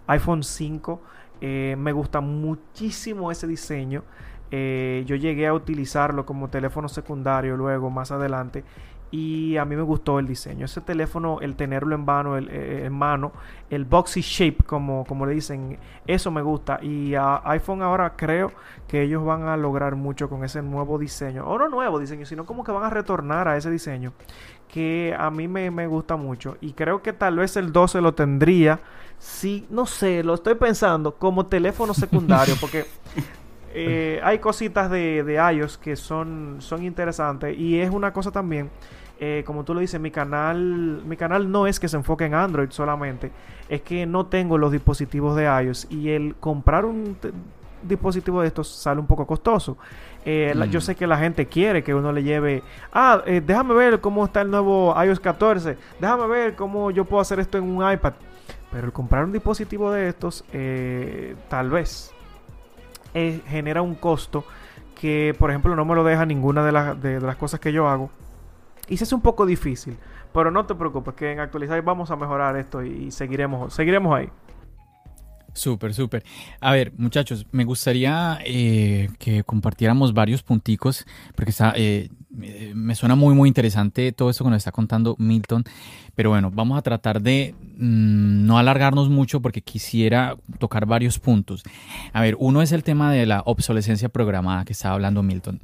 [0.07, 1.01] iPhone 5.
[1.39, 4.03] Eh, me gusta muchísimo ese diseño.
[4.51, 8.63] yo llegué a utilizarlo como teléfono secundario luego, más adelante
[9.15, 10.65] y a mí me gustó el diseño.
[10.65, 13.31] Ese teléfono, el tenerlo en mano, el, eh, en mano,
[13.69, 16.79] el boxy shape, como, como le dicen, eso me gusta.
[16.81, 18.51] Y a iPhone ahora creo
[18.89, 21.47] que ellos van a lograr mucho con ese nuevo diseño.
[21.47, 24.11] O no nuevo diseño, sino como que van a retornar a ese diseño
[24.67, 26.57] que a mí me, gusta mucho.
[26.59, 28.81] Y creo que tal vez el 12 lo tendría.
[29.17, 32.85] Si, no sé, lo estoy pensando como teléfono secundario, porque...
[33.77, 38.69] Eh, hay cositas de, de iOS que son, son interesantes y es una cosa también
[39.19, 42.33] eh, como tú lo dices, mi canal, mi canal no es que se enfoque en
[42.33, 43.31] Android solamente,
[43.69, 47.17] es que no tengo los dispositivos de iOS y el comprar un
[47.81, 49.77] dispositivo de estos sale un poco costoso.
[50.25, 50.81] Eh, yo mm.
[50.81, 54.41] sé que la gente quiere que uno le lleve, ah, eh, déjame ver cómo está
[54.41, 58.13] el nuevo iOS 14, déjame ver cómo yo puedo hacer esto en un iPad.
[58.71, 60.43] Pero el comprar un dispositivo de estos,
[61.47, 62.11] tal vez
[63.47, 64.43] genera un costo
[64.99, 67.87] que, por ejemplo, no me lo deja ninguna de, de- de las cosas que yo
[67.87, 68.09] hago.
[68.87, 69.97] Y se hace un poco difícil.
[70.33, 74.29] Pero no te preocupes, que en actualizar vamos a mejorar esto y seguiremos, seguiremos ahí.
[75.55, 76.23] Súper, súper.
[76.59, 82.09] A ver, muchachos, me gustaría eh, que compartiéramos varios punticos, porque está, eh,
[82.73, 85.63] me suena muy, muy interesante todo esto que nos está contando Milton.
[86.13, 91.63] Pero bueno, vamos a tratar de mm, no alargarnos mucho porque quisiera tocar varios puntos.
[92.11, 95.61] A ver, uno es el tema de la obsolescencia programada que estaba hablando Milton.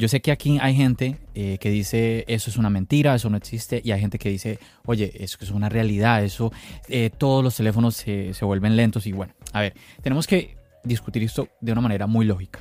[0.00, 3.36] Yo sé que aquí hay gente eh, que dice eso es una mentira, eso no
[3.36, 6.50] existe, y hay gente que dice, oye, eso es una realidad, eso,
[6.88, 11.22] eh, todos los teléfonos se, se vuelven lentos y bueno, a ver, tenemos que discutir
[11.22, 12.60] esto de una manera muy lógica.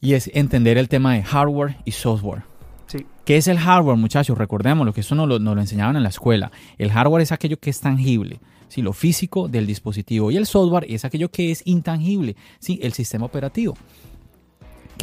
[0.00, 2.42] Y es entender el tema de hardware y software.
[2.88, 4.36] Sí, ¿Qué es el hardware, muchachos?
[4.36, 6.50] Recordemos, lo que eso nos lo, nos lo enseñaban en la escuela.
[6.78, 8.82] El hardware es aquello que es tangible, ¿sí?
[8.82, 10.32] lo físico del dispositivo.
[10.32, 12.80] Y el software es aquello que es intangible, ¿sí?
[12.82, 13.76] el sistema operativo.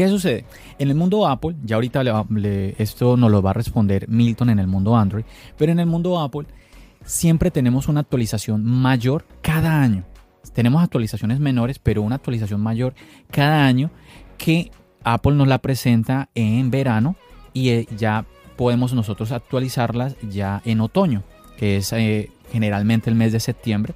[0.02, 0.46] ¿Qué sucede?
[0.80, 2.02] En el mundo Apple, ya ahorita
[2.80, 5.26] esto nos lo va a responder Milton en el mundo Android,
[5.60, 6.48] pero en el mundo Apple
[7.06, 10.04] siempre tenemos una actualización mayor cada año.
[10.54, 12.96] Tenemos actualizaciones menores, pero una actualización mayor
[13.30, 13.92] cada año
[14.40, 14.72] que
[15.04, 17.16] Apple nos la presenta en verano
[17.54, 18.26] y eh, ya
[18.58, 21.22] podemos nosotros actualizarlas ya en otoño,
[21.58, 23.94] que es eh, generalmente el mes de septiembre.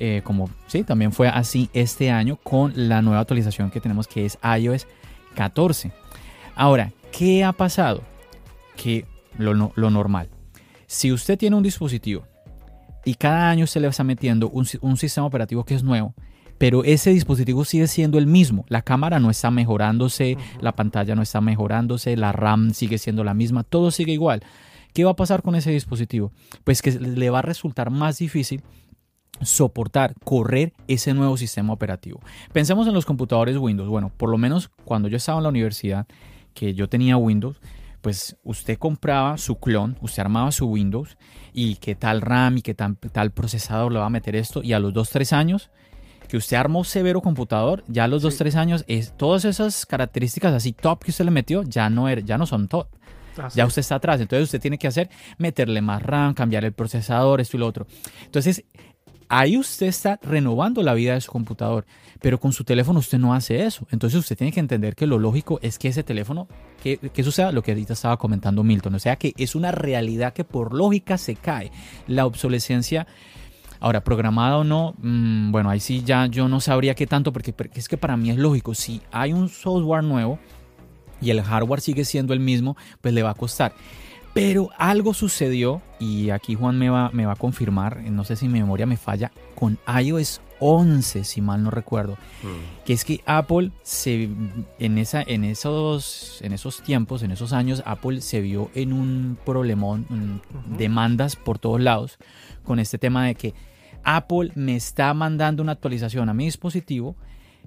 [0.00, 4.26] eh, como sí, también fue así este año con la nueva actualización que tenemos que
[4.26, 4.88] es iOS
[5.36, 5.92] 14.
[6.56, 8.02] Ahora, ¿qué ha pasado?
[8.76, 9.04] Que
[9.38, 10.28] lo, no- lo normal.
[10.88, 12.24] Si usted tiene un dispositivo
[13.04, 16.14] y cada año se le está metiendo un sistema operativo que es nuevo,
[16.58, 18.64] pero ese dispositivo sigue siendo el mismo.
[18.68, 23.34] La cámara no está mejorándose, la pantalla no está mejorándose, la RAM sigue siendo la
[23.34, 24.42] misma, todo sigue igual.
[24.94, 26.32] ¿Qué va a pasar con ese dispositivo?
[26.64, 28.62] Pues que le va a resultar más difícil
[29.42, 32.20] soportar, correr ese nuevo sistema operativo.
[32.52, 33.88] Pensemos en los computadores Windows.
[33.88, 36.06] Bueno, por lo menos cuando yo estaba en la universidad,
[36.54, 37.60] que yo tenía Windows,
[38.00, 41.16] pues usted compraba su clon, usted armaba su Windows
[41.52, 44.72] y qué tal RAM y qué tal, tal procesador le va a meter esto y
[44.72, 45.70] a los 2-3 años
[46.28, 50.72] que usted armó severo computador, ya a los 2-3 años es, todas esas características así
[50.72, 52.88] top que usted le metió ya no, era, ya no son top.
[53.38, 56.72] así Ya usted está atrás, entonces usted tiene que hacer meterle más RAM, cambiar el
[56.72, 57.86] procesador, esto y lo otro.
[58.24, 58.64] Entonces,
[59.28, 61.86] ahí usted está renovando la vida de su computador,
[62.20, 63.86] pero con su teléfono usted no hace eso.
[63.90, 66.48] Entonces usted tiene que entender que lo lógico es que ese teléfono,
[66.82, 70.32] que, que suceda lo que ahorita estaba comentando Milton, o sea que es una realidad
[70.32, 71.70] que por lógica se cae.
[72.06, 73.06] La obsolescencia,
[73.80, 77.54] ahora programada o no, mm, bueno, ahí sí ya yo no sabría qué tanto, porque
[77.74, 80.38] es que para mí es lógico, si hay un software nuevo
[81.20, 83.72] y el hardware sigue siendo el mismo, pues le va a costar.
[84.36, 88.48] Pero algo sucedió, y aquí Juan me va, me va a confirmar, no sé si
[88.48, 92.18] mi memoria me falla, con iOS 11, si mal no recuerdo,
[92.84, 94.28] que es que Apple se,
[94.78, 99.38] en, esa, en, esos, en esos tiempos, en esos años, Apple se vio en un
[99.42, 102.18] problemón, mm, demandas por todos lados,
[102.62, 103.54] con este tema de que
[104.04, 107.16] Apple me está mandando una actualización a mi dispositivo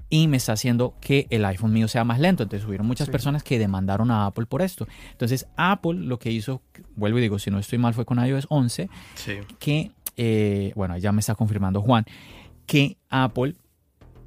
[0.10, 2.44] y me está haciendo que el iPhone mío sea más lento.
[2.44, 3.12] Entonces hubieron muchas Sí.
[3.12, 4.88] personas que demandaron a Apple por esto.
[5.12, 6.62] Entonces Apple lo que hizo,
[6.96, 9.34] vuelvo y digo, si no estoy mal, fue con iOS 11, Sí.
[9.60, 12.06] que, eh, bueno, ya me está confirmando Juan,
[12.66, 13.56] que Apple,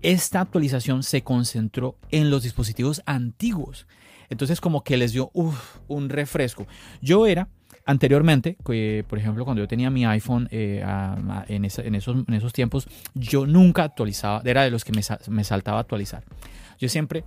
[0.02, 3.86] esta actualización se concentró en los dispositivos antiguos.
[4.30, 6.66] Entonces como que les dio uf, un refresco.
[7.00, 7.48] Yo era
[7.84, 8.56] anteriormente,
[9.08, 12.34] por ejemplo, cuando yo tenía mi iPhone eh, a- a- en, esa- en esos, en
[12.34, 16.22] esos tiempos, yo nunca actualizaba, era de los que me, sa- me saltaba actualizar.
[16.78, 17.24] Yo siempre,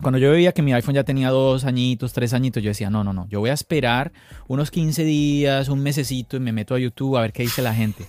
[0.00, 3.04] cuando yo veía que mi iPhone ya tenía dos añitos, tres añitos, yo decía, no,
[3.04, 4.12] no, no, yo voy a esperar
[4.48, 7.74] unos 15 días, un mesecito y me meto a YouTube a ver qué dice la
[7.74, 8.06] gente.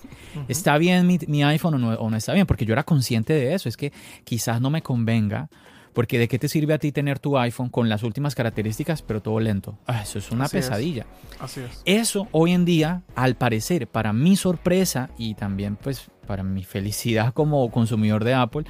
[0.48, 2.46] ¿Está bien mi, mi iPhone o no, o no está bien?
[2.46, 3.92] Porque yo era consciente de eso, es que
[4.24, 5.48] quizás no me convenga.
[5.94, 9.22] Porque de qué te sirve a ti tener tu iPhone con las últimas características, pero
[9.22, 9.78] todo lento.
[9.86, 10.66] Ah, eso es una Así es.
[10.66, 11.06] pesadilla.
[11.40, 11.82] Así es.
[11.84, 17.32] Eso hoy en día, al parecer, para mi sorpresa y también pues para mi felicidad
[17.32, 18.64] como consumidor de Apple,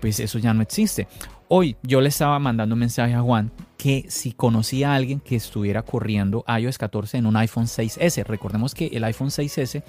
[0.00, 1.06] pues eso ya no existe.
[1.48, 5.36] Hoy yo le estaba mandando un mensaje a Juan que si conocía a alguien que
[5.36, 8.24] estuviera corriendo iOS 14 en un iPhone 6S.
[8.24, 9.82] Recordemos que el iPhone 6S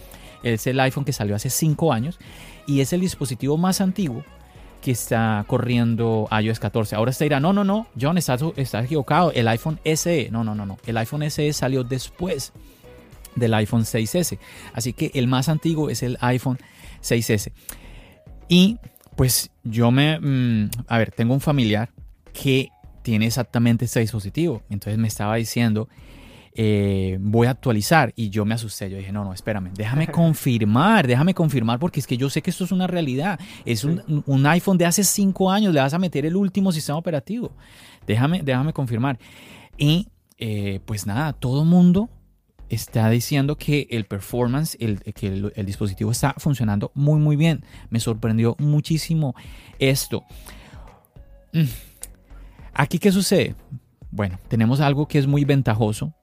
[0.43, 2.19] es el iPhone que salió hace 5 años
[2.67, 4.25] y es el dispositivo más antiguo
[4.83, 6.95] que está corriendo iOS 14.
[6.97, 9.31] Ahora usted dirá, no, no, no, John, estás, estás equivocado.
[9.31, 10.77] El iPhone SE, no, no, no, no.
[10.85, 12.51] El iPhone SE salió después
[13.35, 14.37] del iPhone 6S.
[14.73, 16.59] Así que el más antiguo es el iPhone
[17.01, 17.53] 6S.
[18.49, 18.77] Y
[19.15, 21.89] pues yo me, mm, a ver, tengo un familiar
[22.33, 22.69] que
[23.03, 24.63] tiene exactamente este dispositivo.
[24.69, 25.87] Entonces me estaba diciendo,
[26.55, 28.13] eh, voy a actualizar.
[28.15, 32.07] Y yo me asusté, yo dije, no, no, espérame, déjame confirmar, déjame confirmar porque es
[32.07, 33.39] que yo sé que esto es una realidad.
[33.65, 36.97] Es un, un iPhone de hace cinco años, le vas a meter el último sistema
[36.97, 37.51] operativo.
[38.05, 39.19] Déjame, déjame confirmar.
[39.77, 42.09] Y eh, pues nada, todo el mundo
[42.69, 47.63] está diciendo que el performance, el, que el, dispositivo está funcionando muy, muy bien.
[47.89, 49.35] Me sorprendió muchísimo
[49.79, 50.23] esto.
[51.53, 51.63] Mm.
[52.73, 53.55] Aquí, ¿qué sucede?
[54.09, 56.13] Bueno, tenemos algo que es muy ventajoso,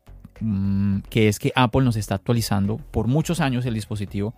[1.10, 4.34] que es que Apple nos está actualizando por muchos años el dispositivo.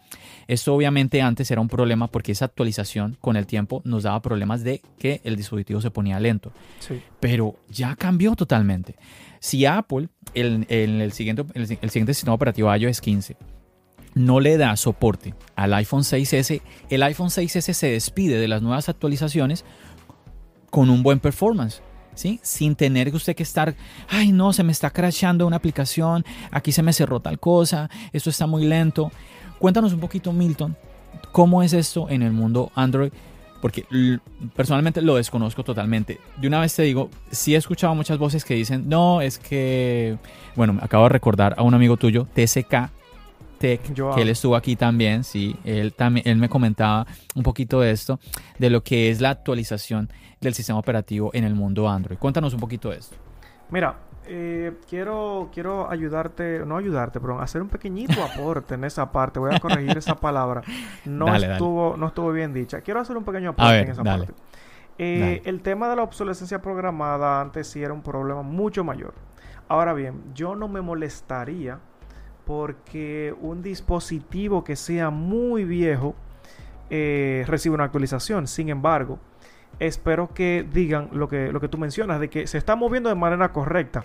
[0.49, 4.65] Esto obviamente antes era un problema porque esa actualización con el tiempo nos daba problemas
[4.65, 6.53] de que el dispositivo se ponía lento.
[7.21, 8.97] Pero ya cambió totalmente.
[9.39, 13.37] Si Apple, en el, siguiente, el, siguiente sistema operativo iOS 15,
[14.15, 18.89] no le da soporte al iPhone 6S, el iPhone 6S se despide de las nuevas
[18.89, 19.65] actualizaciones
[20.71, 21.83] con un buen performance.
[22.15, 22.41] ¿Sí?
[22.43, 23.75] Sin tener que usted que estar,
[24.09, 28.31] ay no, se me está crashando una aplicación, aquí se me cerró tal cosa, esto
[28.31, 29.11] está muy lento.
[29.59, 30.77] Cuéntanos un poquito, Milton,
[31.33, 33.13] cómo es esto en el mundo Android
[33.63, 33.87] porque
[34.57, 36.19] personalmente lo desconozco totalmente.
[36.37, 40.19] De una vez te digo, sí he escuchado muchas voces que dicen, no, es que,
[40.57, 42.91] bueno, acabo de recordar a un amigo tuyo, TSK
[43.59, 43.81] Tech,
[44.17, 47.07] que él estuvo aquí también, sí, él, también, él me comentaba
[47.37, 48.19] un poquito de esto,
[48.59, 50.11] de lo que es la actualización
[50.43, 52.19] del sistema operativo en el mundo Android.
[52.19, 53.17] Cuéntanos un poquito de esto.
[53.71, 59.39] Mira, eh, quiero, quiero ayudarte, no ayudarte, pero hacer un pequeñito aporte en esa parte.
[59.39, 60.63] Voy a corregir esa palabra.
[61.05, 62.81] No, estuvo, no estuvo bien dicha.
[62.83, 64.33] Quiero hacer un pequeño aporte en esa parte.
[64.99, 69.15] Eh, el tema de la obsolescencia programada antes sí era un problema mucho mayor.
[69.69, 71.79] Ahora bien, yo no me molestaría
[72.45, 76.15] porque un dispositivo que sea muy viejo
[76.91, 78.47] eh, recibe una actualización.
[78.47, 79.19] Sin embargo,
[79.79, 83.15] espero que digan lo que, lo que tú mencionas, de que se está moviendo de
[83.15, 84.05] manera correcta.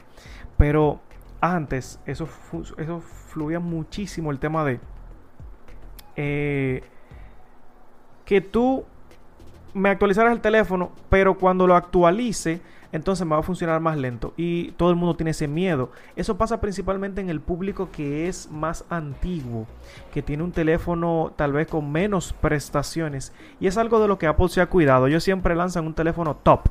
[0.58, 1.00] Pero
[1.42, 2.28] antes eso,
[2.78, 4.80] eso fluía muchísimo el tema de
[6.16, 6.84] eh,
[8.26, 8.86] que tú
[9.74, 12.62] me actualizaras el teléfono, pero cuando lo actualice
[12.92, 14.34] entonces me va a funcionar más lento.
[14.38, 15.92] Y todo el mundo tiene ese miedo.
[16.16, 19.68] Eso pasa principalmente en el público que es más antiguo,
[20.14, 23.34] que tiene un teléfono tal vez con menos prestaciones.
[23.60, 25.08] Y es algo de lo que Apple se ha cuidado.
[25.08, 26.70] Ellos siempre lanzan un teléfono top.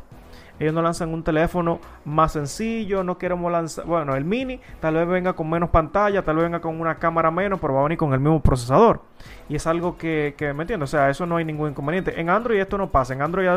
[0.59, 5.07] Ellos no lanzan un teléfono más sencillo, no queremos lanzar, bueno, el mini tal vez
[5.07, 7.99] venga con menos pantalla, tal vez venga con una cámara menos, pero va a venir
[7.99, 9.03] con el mismo procesador.
[9.49, 12.19] Y es algo que, me entiendo, o sea, eso no hay ningún inconveniente.
[12.21, 13.49] En Android esto no pasa, en Android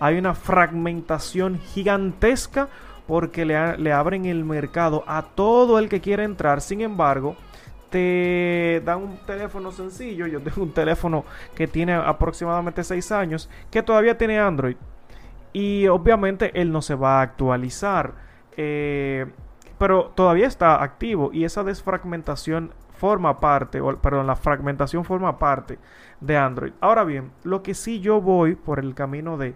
[0.00, 2.68] hay una, fragmentación gigantesca
[3.06, 7.36] porque le, le abren el mercado a todo el que quiere entrar, sin embargo
[7.90, 10.26] te dan un teléfono sencillo.
[10.26, 11.24] Yo tengo un teléfono
[11.54, 14.76] que tiene aproximadamente 6 años que todavía tiene Android.
[15.52, 18.14] Y obviamente él no se va a actualizar.
[18.56, 19.26] Eh,
[19.80, 25.78] pero todavía está activo y esa desfragmentación forma parte, o, perdón, la fragmentación forma parte
[26.20, 26.72] de Android.
[26.82, 29.54] Ahora bien, lo que sí yo voy por el camino de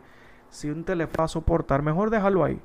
[0.49, 2.59] si un teléfono va a soportar, mejor déjalo ahí.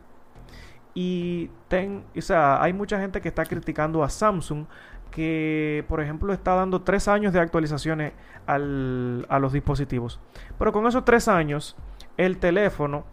[0.93, 4.65] Y ten, o sea, hay mucha gente que está criticando a Samsung
[5.11, 8.13] que, por ejemplo, está dando tres años de actualizaciones
[8.45, 10.21] al, a los dispositivos.
[10.57, 11.75] Pero con esos tres años,
[12.15, 13.03] el teléfono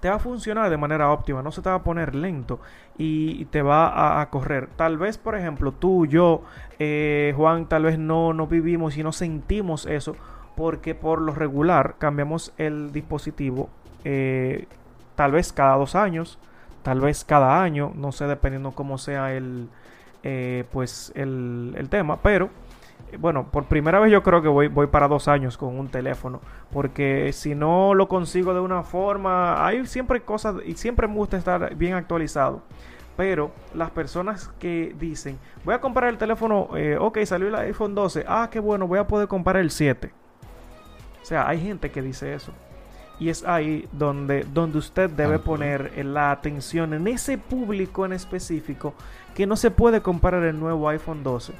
[0.00, 2.60] te va a funcionar de manera óptima, no se te va a poner lento
[2.98, 4.68] y te va a, correr.
[4.76, 6.42] Tal vez, por ejemplo, tú, yo,
[6.78, 10.16] eh, Juan, tal vez no, no vivimos y no sentimos eso
[10.56, 13.68] porque por lo regular cambiamos el dispositivo
[14.04, 14.66] eh,
[15.16, 16.38] tal vez cada dos años,
[16.84, 19.68] tal vez cada año, no sé, dependiendo cómo sea el,
[20.22, 22.50] eh, pues el, el tema, pero
[23.18, 26.40] bueno, por primera vez yo creo que voy, voy para dos años con un teléfono.
[26.72, 31.36] Porque si no lo consigo de una forma, hay siempre cosas y siempre me gusta
[31.36, 32.62] estar bien actualizado.
[33.16, 37.94] Pero las personas que dicen, voy a comprar el teléfono, eh, ok, salió el iPhone
[37.94, 40.12] 12, ah, qué bueno, voy a poder comprar el 7.
[41.22, 42.52] O sea, hay gente que dice eso.
[43.18, 48.92] Y es ahí donde, donde usted debe poner la atención en ese público en específico
[49.34, 51.54] que no se puede comprar el nuevo iPhone 12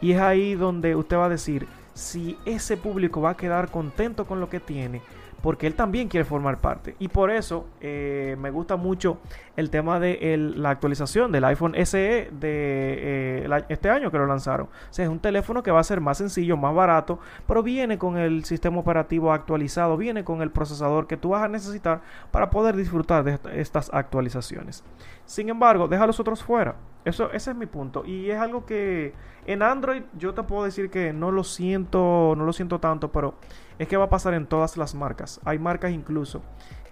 [0.00, 4.24] y es ahí donde usted va a decir si ese público va a quedar contento
[4.24, 5.02] con lo que tiene,
[5.42, 6.94] porque él también quiere formar parte.
[7.00, 9.18] Y por eso eh, me gusta mucho
[9.56, 14.66] el tema de la actualización del iPhone SE de eh, este año que lo lanzaron.
[14.66, 17.18] O sea, es un teléfono que va a ser más sencillo, más barato,
[17.48, 21.48] pero viene con el sistema operativo actualizado, viene con el procesador que tú vas a
[21.48, 24.84] necesitar para poder disfrutar de estas actualizaciones.
[25.28, 26.76] Sin embargo, deja los otros fuera.
[27.04, 28.02] Eso, ese es mi punto.
[28.06, 29.12] Y es algo que
[29.44, 33.34] en Android yo te puedo decir que no lo siento, no lo siento tanto, pero
[33.78, 35.38] es que va a pasar en todas las marcas.
[35.44, 36.40] Hay marcas incluso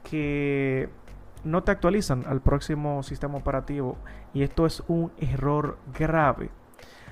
[0.02, 0.90] que
[1.44, 3.96] no te actualizan al próximo sistema operativo
[4.34, 6.50] y esto es un error grave.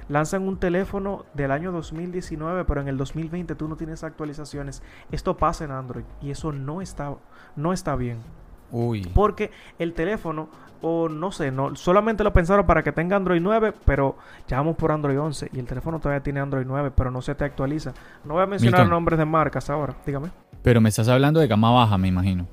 [0.08, 4.82] Lanzan un teléfono del año 2019, pero en el 2020 tú no tienes actualizaciones.
[5.10, 7.16] Esto pasa en Android y eso no está,
[7.56, 8.18] no está bien.
[8.74, 9.08] Uy.
[9.14, 10.48] Porque el teléfono,
[10.82, 14.16] o no sé, no, solamente lo pensaron para que tenga Android 9, pero
[14.48, 17.36] ya vamos por Android 11 y el teléfono todavía tiene Android 9, pero no se
[17.36, 17.94] te actualiza.
[18.24, 18.90] No voy a mencionar Milton.
[18.90, 20.30] nombres de marcas ahora, dígame.
[20.62, 22.48] Pero me estás hablando de gama baja, me imagino.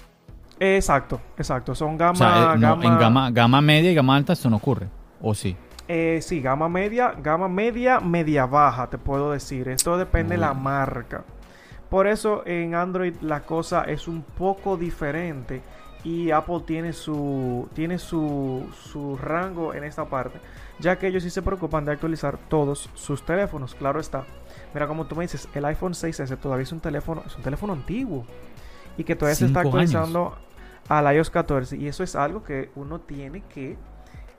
[0.60, 1.74] Exacto, exacto.
[1.74, 4.48] Son gama, O sea, eh, no, gama, en gama, gama media y gama alta esto
[4.48, 4.90] no ocurre.
[5.22, 5.58] ¿O sí?
[5.88, 9.70] eh, sí, gama media, gama media, media baja, te puedo decir.
[9.70, 11.24] Esto depende de la marca.
[11.90, 15.62] Por eso en Android la cosa es un poco diferente
[16.04, 20.40] y Apple tiene su tiene su, su rango en esta parte,
[20.80, 24.26] ya que ellos sí se preocupan de actualizar todos sus teléfonos, claro está.
[24.74, 27.74] Mira como tú me dices, el iPhone 6S todavía es un teléfono, es un teléfono
[27.74, 28.26] antiguo
[28.98, 29.74] y que todavía se está años.
[29.74, 30.36] actualizando
[30.90, 33.78] al iOS 14 y eso es algo que uno tiene que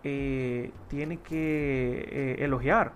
[0.04, 2.92] eh, tiene que eh, elogiar.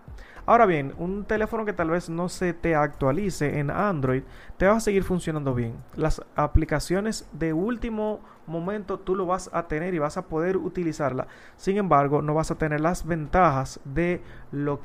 [0.47, 4.23] Ahora bien, un teléfono que tal vez no se te actualice en Android
[4.57, 5.75] te va a seguir funcionando bien.
[5.97, 11.27] Las aplicaciones de último momento tú lo vas a tener y vas a poder utilizarla.
[11.57, 14.23] Sin embargo, no vas a tener las ventajas de
[14.53, 14.79] lo,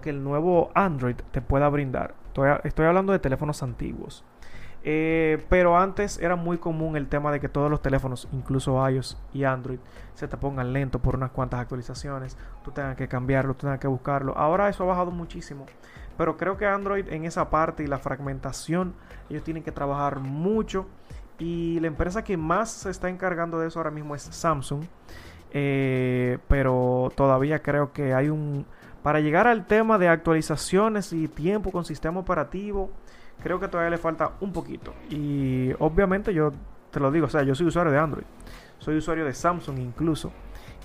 [0.00, 2.14] que el nuevo Android te pueda brindar.
[2.64, 4.24] Estoy hablando de teléfonos antiguos.
[4.84, 9.18] Eh, pero antes era muy común el tema de que todos los teléfonos, incluso iOS
[9.32, 9.80] y Android,
[10.14, 12.36] se te pongan lentos por unas cuantas actualizaciones.
[12.64, 14.36] Tú tengas que cambiarlo, tú tengas que buscarlo.
[14.36, 15.66] Ahora eso ha bajado muchísimo.
[16.16, 18.94] Pero creo que Android en esa parte y la fragmentación,
[19.30, 20.86] ellos tienen que trabajar mucho.
[21.38, 24.84] Y la empresa que más se está encargando de eso ahora mismo es Samsung.
[25.52, 28.66] Eh, pero todavía creo que hay un...
[29.02, 32.90] Para llegar al tema de actualizaciones y tiempo con sistema operativo,
[33.42, 34.94] creo que todavía le falta un poquito.
[35.10, 36.52] Y obviamente yo
[36.90, 38.24] te lo digo, o sea, yo soy usuario de Android.
[38.78, 40.32] Soy usuario de Samsung incluso.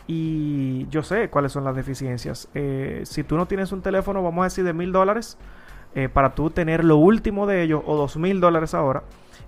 [0.08, 2.50] Y yo sé cuáles son las deficiencias.
[2.54, 5.38] Eh, si tú no tienes un teléfono, vamos a decir, de mil dólares,
[5.96, 9.04] eh, para tú tener lo último de ellos, o dos mil dólares ahora,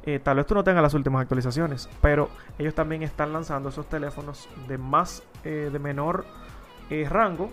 [0.06, 1.90] eh, tal vez tú no tengas las últimas actualizaciones.
[2.02, 6.26] Pero ellos también están lanzando esos teléfonos de más, de menor
[7.10, 7.50] rango,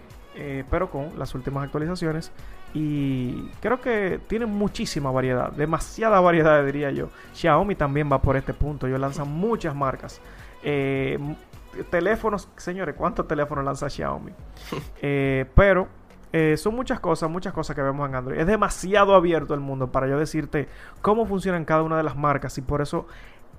[0.71, 2.31] pero con las últimas actualizaciones.
[2.75, 7.09] Y creo que tienen muchísima variedad, demasiada variedad diría yo.
[7.35, 10.21] Xiaomi también va por este punto, ellos lanzan muchas marcas.
[10.63, 11.19] Eh,
[11.91, 14.33] teléfonos, señores, ¿cuántos teléfonos lanza Xiaomi?
[15.05, 15.89] Eh, pero
[16.33, 18.39] eh, son muchas cosas, muchas cosas que vemos en Android.
[18.39, 20.67] Es demasiado abierto el mundo para yo decirte
[21.03, 23.07] cómo funcionan cada una de las marcas y por eso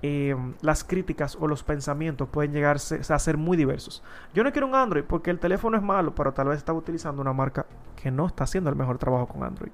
[0.06, 4.02] eh, las críticas o los pensamientos pueden llegarse a ser muy diversos.
[4.34, 7.22] Yo no quiero un Android porque el teléfono es malo, pero tal vez está utilizando
[7.22, 7.64] una marca
[8.02, 9.70] que no está haciendo el mejor trabajo con Android.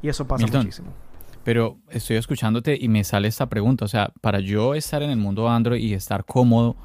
[0.00, 0.62] Y eso pasa Milton.
[0.62, 0.88] muchísimo.
[1.44, 3.84] Pero estoy escuchándote y me sale esta pregunta.
[3.84, 6.76] O sea, para yo estar en el mundo Android y estar cómodo,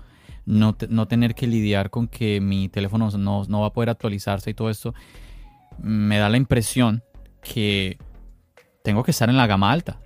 [0.46, 3.90] no, te- no tener que lidiar con que mi teléfono no, no va a poder
[3.90, 4.94] actualizarse y todo esto,
[5.80, 7.04] me da la impresión
[7.42, 7.98] que
[8.84, 10.00] tengo que estar en la gama alta.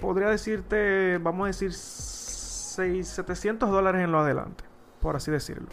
[0.00, 4.64] Podría decirte, vamos a decir, seis- 700 dólares en lo adelante,
[5.00, 5.68] por así decirlo.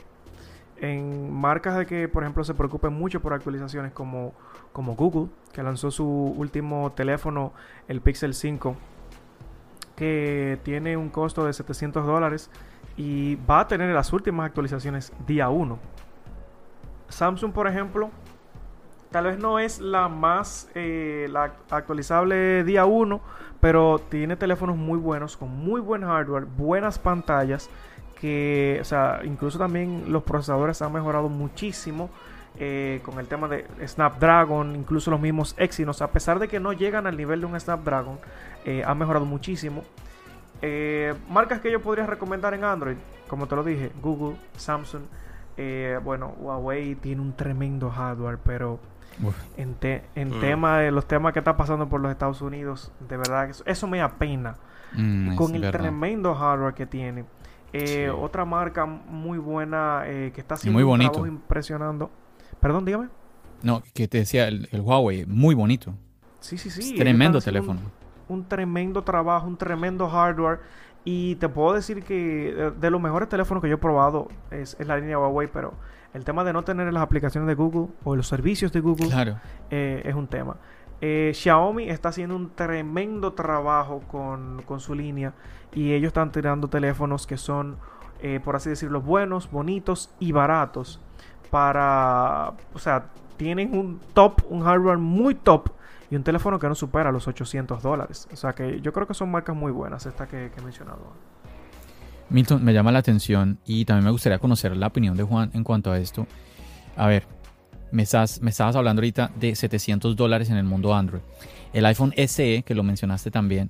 [0.79, 4.33] En marcas de que, por ejemplo, se preocupen mucho por actualizaciones como,
[4.73, 7.53] como Google, que lanzó su último teléfono,
[7.87, 8.75] el Pixel 5,
[9.95, 12.51] que tiene un costo de 700 dólares
[12.95, 15.79] y va a tener las últimas actualizaciones día 1.
[17.09, 18.11] Samsung, por ejemplo,
[19.11, 23.19] tal vez no es la más eh, la actualizable día 1,
[23.67, 27.69] pero tiene teléfonos muy buenos, con muy buen hardware, buenas pantallas,
[28.17, 32.09] que, o sea, incluso también los procesadores han mejorado muchísimo.
[32.59, 36.71] eh, con el tema de Snapdragon, incluso los mismos Exynos, a pesar de que no
[36.71, 38.19] llegan al nivel de un Snapdragon,
[38.63, 39.83] eh, han mejorado muchísimo.
[40.61, 42.95] Eh, marcas que yo podría recomendar en Android,
[43.27, 45.03] como te lo dije, Google, Samsung,
[45.57, 48.79] eh, bueno, Huawei tiene un tremendo hardware, pero.
[49.57, 50.39] En, te- en Mm.
[50.39, 53.63] tema de los temas que está pasando por los Estados Unidos, de verdad, que eso,
[53.65, 54.55] eso me apena.
[54.93, 55.79] Mm, con el verdad.
[55.81, 57.25] tremendo hardware que tiene.
[57.73, 58.17] Eh, Sí.
[58.21, 61.11] Otra marca muy buena eh, que está haciendo muy un bonito.
[61.11, 62.09] trabajo impresionando.
[62.61, 63.07] Perdón, dígame.
[63.63, 65.93] No, que te decía, el, el Huawei, muy bonito.
[66.39, 66.93] Sí, sí, sí.
[66.93, 67.81] Es tremendo teléfono.
[68.29, 70.59] Un, un tremendo trabajo, un tremendo hardware.
[71.03, 74.75] Y te puedo decir que de, de los mejores teléfonos que yo he probado es,
[74.79, 75.73] es la línea Huawei, pero
[76.13, 79.37] el tema de no tener las aplicaciones de Google o los servicios de Google Claro.
[79.69, 80.57] eh, es un tema.
[80.99, 85.33] Eh, Xiaomi está haciendo un tremendo trabajo con, con su línea
[85.73, 87.77] y ellos están tirando teléfonos que son,
[88.21, 90.99] eh, por así decirlo, buenos, bonitos y baratos
[91.51, 93.05] para, o sea,
[93.37, 95.69] tienen un top, un hardware muy top
[96.09, 98.27] y un teléfono que no supera los 800 dólares.
[98.31, 100.99] O sea que yo creo que son marcas muy buenas estas que, que he mencionado.
[102.29, 105.63] Milton, me llama la atención y también me gustaría conocer la opinión de Juan en
[105.63, 106.27] cuanto a esto.
[106.95, 107.23] A ver,
[107.91, 111.21] me, estás, me estabas hablando ahorita de 700 dólares en el mundo Android.
[111.73, 113.69] El iPhone SE, que lo mencionaste también,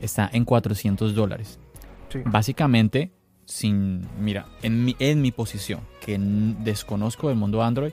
[0.00, 1.58] está en 400 dólares.
[2.24, 3.12] Básicamente,
[3.44, 7.92] sin, mira, en mi, en mi posición, que desconozco del mundo Android,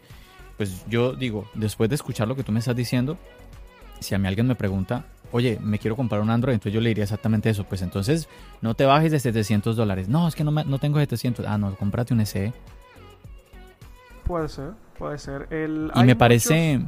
[0.58, 3.18] pues yo digo, después de escuchar lo que tú me estás diciendo,
[4.00, 6.90] si a mí alguien me pregunta, oye, me quiero comprar un Android, entonces yo le
[6.90, 7.64] diría exactamente eso.
[7.64, 8.28] Pues entonces
[8.62, 10.10] no te bajes de 700 dólares.
[10.10, 11.46] No, es que no, no tengo 700.
[11.48, 12.54] Ah, no, cómprate un SE.
[14.24, 15.48] Puede ser, puede ser.
[15.52, 16.82] El, y me parece...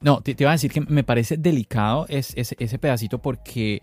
[0.00, 3.82] No, te, iba a decir que me parece delicado ese pedacito porque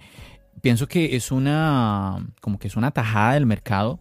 [0.62, 4.00] pienso que es una, como que es una tajada del mercado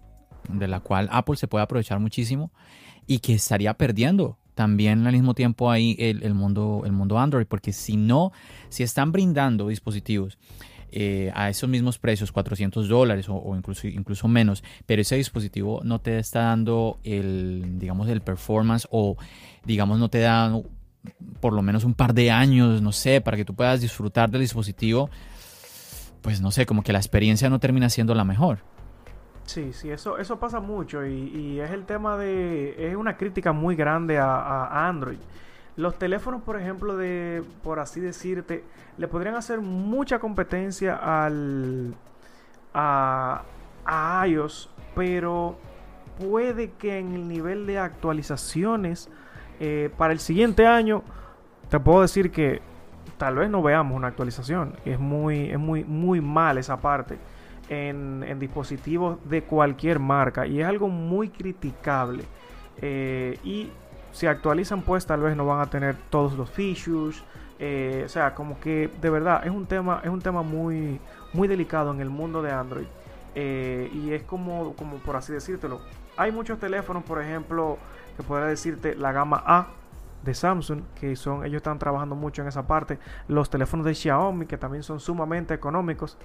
[0.48, 2.52] de la cual Apple se puede aprovechar muchísimo
[3.06, 7.72] y que estaría perdiendo también al mismo tiempo ahí el, mundo, el mundo Android, porque
[7.72, 8.32] si no,
[8.68, 10.38] si están brindando dispositivos
[10.92, 16.00] eh, a esos mismos precios, 400 dólares o, incluso, incluso menos, pero ese dispositivo no
[16.00, 19.16] te está dando el, digamos, el performance o,
[19.64, 20.52] digamos, no te da
[21.40, 24.40] por lo menos un par de años, no sé, para que tú puedas disfrutar del
[24.40, 25.10] dispositivo,
[26.22, 28.60] pues no sé, como que la experiencia no termina siendo la mejor.
[29.44, 32.88] Sí, sí, eso, eso pasa mucho y, es el tema de...
[32.90, 35.18] Es una crítica muy grande a, Android.
[35.76, 38.64] Los teléfonos, por ejemplo, de, por así decirte,
[38.96, 41.94] le podrían hacer mucha competencia al,
[42.72, 43.42] a,
[43.84, 45.58] a iOS, pero
[46.18, 49.10] puede que en el nivel de actualizaciones
[49.60, 51.02] eh, para el siguiente año,
[51.68, 52.62] te puedo decir que
[53.18, 54.76] tal vez no veamos una actualización.
[54.84, 57.18] Es muy, es muy, muy mal esa parte
[57.68, 62.24] en, dispositivos de cualquier marca y es algo muy criticable.
[62.80, 63.70] Eh, y
[64.12, 67.22] si actualizan, pues tal vez no van a tener todos los features.
[67.58, 71.00] Eh, o sea, como que de verdad es un tema, es un tema muy,
[71.32, 72.86] muy delicado en el mundo de Android.
[73.34, 75.80] Eh, y es como, como por así decírtelo.
[76.16, 77.78] Hay muchos teléfonos, por ejemplo,
[78.16, 79.66] que podría decirte la gama A
[80.22, 82.98] de Samsung, que son, ellos están trabajando mucho en esa parte.
[83.28, 86.16] Los teléfonos de Xiaomi, que también son sumamente económicos.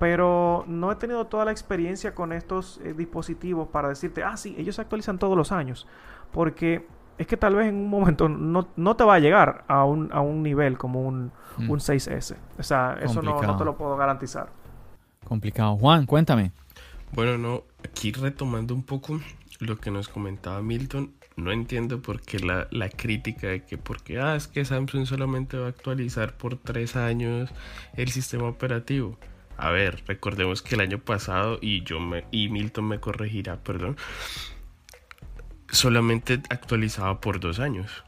[0.00, 4.56] Pero no he tenido toda la experiencia con estos eh, dispositivos para decirte, ah, sí,
[4.58, 5.86] ellos se actualizan todos los años.
[6.32, 6.86] Porque
[7.18, 10.20] es que tal vez en un momento no, te va a llegar a un, a
[10.22, 12.34] un nivel como un, 6S.
[12.34, 12.60] Mm.
[12.60, 14.48] O sea, eso no, no te lo puedo garantizar.
[15.24, 15.76] Complicado.
[15.76, 16.50] Juan, cuéntame.
[17.12, 19.20] Bueno, no, aquí retomando un poco
[19.58, 24.34] lo que nos comentaba Milton, no entiendo por qué la, crítica de que porque ah,
[24.34, 27.50] es que Samsung solamente va a actualizar por tres años
[27.94, 29.18] el sistema operativo.
[29.60, 33.98] A ver, recordemos que el año pasado, y yo me, y Milton me corregirá, perdón,
[35.70, 38.02] solamente actualizaba por dos años.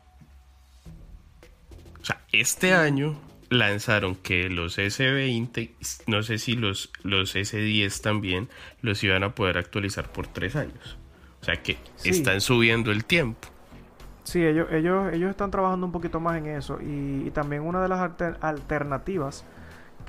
[2.00, 3.20] O sea, este año
[3.50, 5.72] lanzaron que los S20,
[6.06, 8.48] no sé si los, los S10 también,
[8.80, 10.96] los iban a poder actualizar por tres años.
[11.42, 13.48] O sea que están subiendo el tiempo.
[14.24, 16.78] Sí, ellos, ellos, ellos están trabajando un poquito más en eso.
[16.80, 18.10] Y, también una de las
[18.40, 19.44] alternativas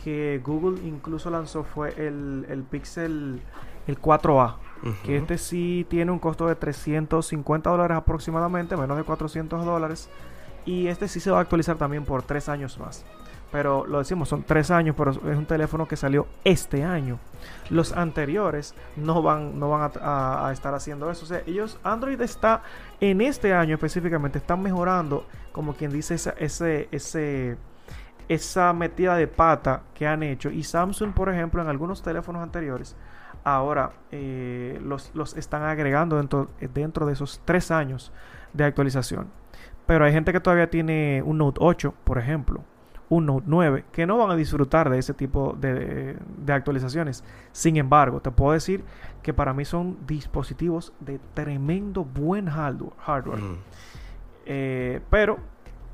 [0.03, 3.41] que Google incluso lanzó fue el, el Pixel
[3.87, 4.55] el 4A.
[5.05, 10.09] Que este sí tiene un costo de 350 dólares aproximadamente, menos de 400 dólares.
[10.65, 13.05] Y este sí se va a actualizar también por tres años más
[13.53, 17.19] pero lo decimos, son tres años, pero es un teléfono que salió este año.
[17.69, 21.23] Los anteriores no van, no van a, estar haciendo eso.
[21.23, 22.63] O sea, ellos, Android está
[22.99, 27.55] en este año específicamente, están mejorando, como quien dice, esa, ese, ese,
[28.27, 30.49] esa metida de pata que han hecho.
[30.49, 32.95] Y Samsung, por ejemplo, en algunos teléfonos anteriores,
[33.43, 38.11] ahora eh, los, los, están agregando dentro, dentro de esos tres años
[38.53, 39.27] de actualización.
[39.85, 42.63] Pero hay gente que todavía tiene un Note 8, por ejemplo
[43.09, 46.17] un Note 9 que no van a disfrutar de ese tipo de,
[46.47, 47.23] actualizaciones.
[47.51, 48.83] Sin embargo, te puedo decir
[49.21, 53.39] que para mí son dispositivos de tremendo buen hardware.
[53.39, 53.57] Mm.
[54.45, 55.39] Eh, pero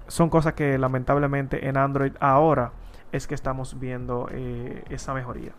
[0.09, 2.73] son cosas que lamentablemente en Android ahora
[3.11, 5.53] es que estamos viendo eh, esa mejoría.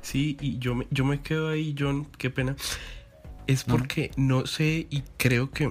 [0.00, 2.56] Sí, y yo me, yo me quedo ahí, John, qué pena.
[3.46, 5.70] Es porque no sé y creo que,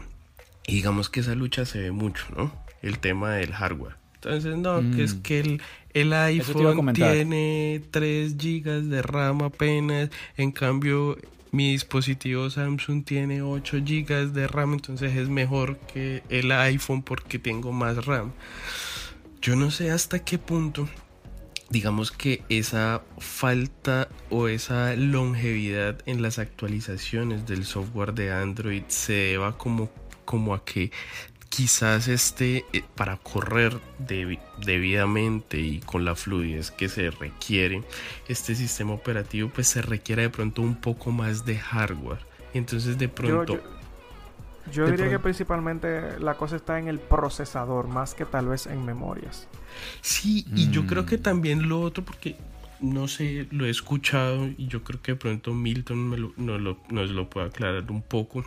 [0.68, 2.52] digamos que esa lucha se ve mucho, ¿no?
[2.82, 3.96] El tema del hardware.
[4.16, 5.22] Entonces, no, que es mm.
[5.22, 5.62] que el,
[5.94, 11.18] el iPhone tiene 3 GB de RAM apenas, en cambio
[11.52, 17.40] mi dispositivo Samsung tiene 8 GB de RAM, entonces es mejor que el iPhone porque
[17.40, 18.32] tengo más RAM.
[19.42, 20.88] Yo no sé hasta qué punto,
[21.70, 29.14] digamos que esa falta o esa longevidad en las actualizaciones del software de Android se
[29.14, 29.90] deba como,
[30.26, 30.92] como a que
[31.60, 37.84] quizás este, eh, para correr debidamente y con la fluidez que se requiere,
[38.30, 42.22] este sistema operativo pues se requiere de pronto un poco más de hardware.
[42.54, 43.60] Entonces de pronto...
[44.72, 48.86] Yo, diría que principalmente la cosa está en el procesador, más que tal vez en
[48.86, 49.50] memorias.
[50.00, 51.22] Sí, y yo creo que mm.
[51.22, 52.38] también lo otro, porque
[52.80, 57.30] no sé, lo he escuchado y yo creo que de pronto Milton lo, nos lo
[57.30, 58.46] puede aclarar un poco,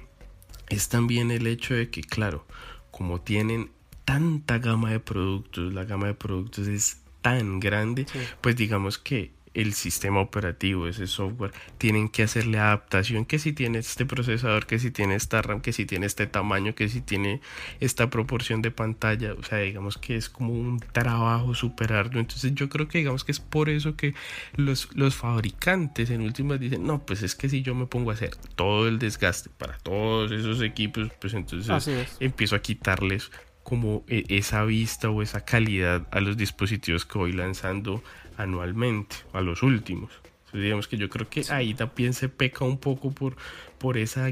[0.70, 2.46] es también el hecho de que, claro,
[2.92, 3.70] como tienen
[4.04, 8.06] tanta gama de productos, la gama de productos es tan grande,
[8.40, 13.78] pues digamos que el sistema operativo, ese software, tienen que hacerle adaptación, que si tiene
[13.78, 17.40] este procesador, que si tiene esta RAM, que si tiene este tamaño, que si tiene
[17.80, 22.54] esta proporción de pantalla, o sea, digamos que es como un trabajo super arduo, entonces
[22.54, 24.14] yo creo que digamos que es por eso que
[24.56, 28.14] los, los fabricantes en últimas dicen, no, pues es que si yo me pongo a
[28.14, 33.30] hacer todo el desgaste para todos esos equipos, pues entonces empiezo a quitarles
[33.62, 38.02] como e, esa vista o esa calidad a los dispositivos que voy lanzando
[38.36, 40.10] anualmente, a los últimos.
[40.52, 43.36] digamos que yo creo que ahí también se peca un poco por,
[43.78, 44.30] por, esa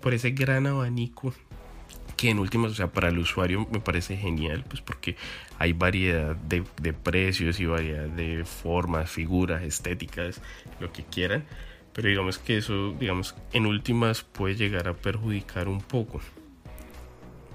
[0.00, 1.34] por ese gran abanico
[2.20, 5.16] que en últimas, o sea, para el usuario me parece genial, pues porque
[5.58, 10.42] hay variedad de, de, precios y variedad de formas, figuras, estéticas,
[10.80, 11.44] lo que quieran,
[11.94, 16.20] pero digamos que eso, digamos, en últimas puede llegar a perjudicar un poco.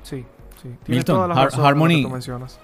[0.02, 0.26] Sí,
[0.64, 0.70] sí.
[0.84, 2.60] Tiene todas las Harmony, que mencionas.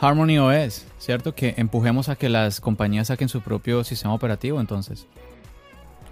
[0.00, 1.34] Harmony OS, ¿cierto?
[1.34, 5.06] Que empujemos a que las compañías saquen su propio sistema operativo entonces.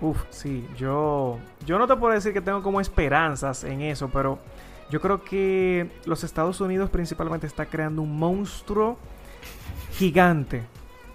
[0.00, 4.38] Uf, sí, yo, yo no te puedo decir que tengo como esperanzas en eso, pero
[4.90, 8.98] yo creo que los Estados Unidos principalmente está creando un monstruo
[9.92, 10.62] gigante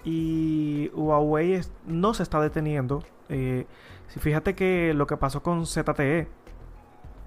[0.04, 3.04] y Huawei no se está deteniendo.
[3.28, 3.66] Eh,
[4.08, 6.26] fíjate que lo que pasó con ZTE,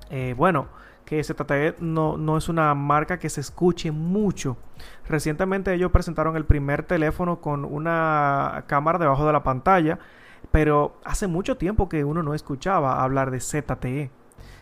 [0.10, 0.68] eh, bueno,
[1.18, 4.58] que ZTE no, no es una marca que se escuche mucho.
[5.08, 10.00] Recientemente ellos presentaron el primer teléfono con una cámara debajo de la pantalla,
[10.52, 14.12] pero hace mucho tiempo que uno no escuchaba hablar de ZTE.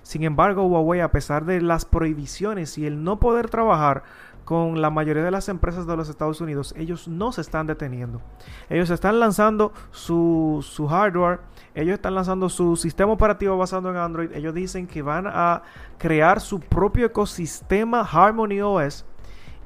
[0.04, 4.04] Sin embargo, Huawei, a pesar de las prohibiciones y el no poder trabajar
[4.46, 8.22] con la mayoría de las empresas de los Estados Unidos, ellos no se están deteniendo.
[8.70, 11.40] Ellos están lanzando su, su hardware,
[11.74, 14.32] ellos están lanzando su sistema operativo basado en Android.
[14.34, 15.64] Ellos dicen que van a
[15.98, 19.06] crear su propio ecosistema Harmony OS.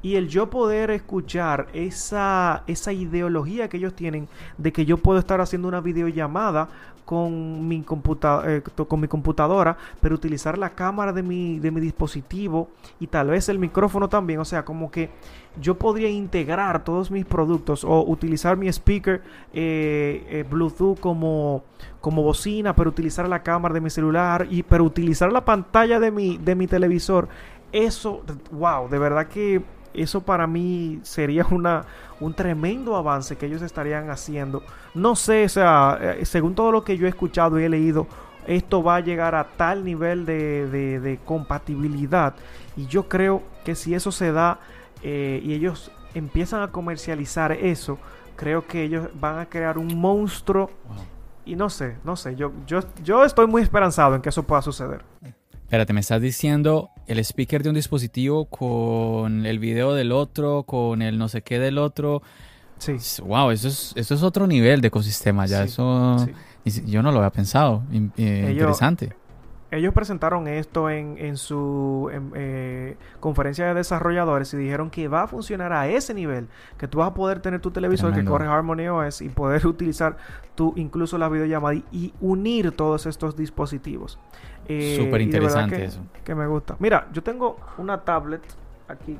[0.02, 5.18] Y el yo poder escuchar esa, esa ideología que ellos tienen de que yo puedo
[5.18, 6.68] estar haciendo una videollamada
[7.06, 7.84] con mi,
[8.44, 12.68] eh, con mi computadora, pero utilizar la cámara de mi, de mi dispositivo
[12.98, 14.40] y tal vez el micrófono también.
[14.40, 15.10] O sea, como que
[15.60, 19.22] yo podría integrar todos mis productos o utilizar mi speaker
[19.54, 21.62] eh, eh, Bluetooth como,
[22.00, 26.10] como bocina, pero utilizar la cámara de mi celular y pero utilizar la pantalla de
[26.10, 27.28] mi, de mi televisor.
[27.70, 29.62] Eso, wow, de verdad que
[29.96, 31.84] eso para mí sería una,
[32.20, 34.62] un tremendo avance que ellos estarían haciendo.
[34.94, 38.06] No sé, o sea, eh, según todo lo que yo he escuchado y he leído,
[38.46, 42.34] esto va a llegar a tal nivel de, compatibilidad.
[42.76, 44.60] Y yo creo que si eso se da
[45.02, 47.98] eh, y ellos empiezan a comercializar eso,
[48.36, 50.70] creo que ellos van a crear un monstruo.
[51.44, 54.62] Y no sé, no sé, yo, yo, yo estoy muy esperanzado en que eso pueda
[54.62, 55.02] suceder.
[55.52, 61.02] Espérate, me estás diciendo el speaker de un dispositivo con el video del otro, con
[61.02, 62.22] el no sé qué del otro.
[62.78, 62.96] Sí.
[63.22, 65.64] Wow, eso es, eso es otro nivel de ecosistema ya.
[65.64, 66.26] eso
[66.64, 67.84] yo no lo había pensado.
[68.16, 69.12] Eh, interesante.
[69.72, 75.72] Ellos presentaron esto en, su eh, conferencia de desarrolladores y dijeron que va a funcionar
[75.72, 76.48] a ese nivel,
[76.78, 80.16] que tú vas a poder tener tu televisor que corre Harmony OS y poder utilizar
[80.54, 84.20] tú incluso la videollamada y unir todos estos dispositivos.
[84.68, 86.00] Eh, Súper interesante eso.
[86.22, 86.76] Que me gusta.
[86.78, 88.42] Mira, yo tengo una tablet
[88.86, 89.18] aquí.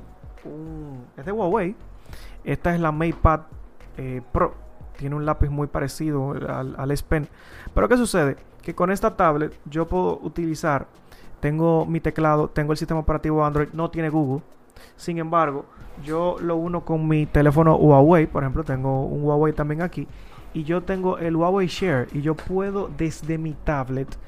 [1.17, 1.75] es de Huawei.
[2.45, 3.41] Esta es la MatePad
[3.97, 4.55] eh, Pro.
[4.97, 7.29] Tiene un lápiz muy parecido al, al S Pen.
[7.75, 8.37] Pero ¿qué sucede?
[8.67, 10.89] Que con esta tablet yo puedo utilizar.
[11.39, 14.43] Tengo mi teclado, tengo el sistema operativo Android, no tiene Google.
[14.97, 15.67] Sin embargo,
[16.03, 20.09] yo lo uno con mi teléfono Huawei, por ejemplo, tengo un Huawei también aquí,
[20.53, 24.19] y yo tengo el Huawei Share y yo puedo desde mi tablet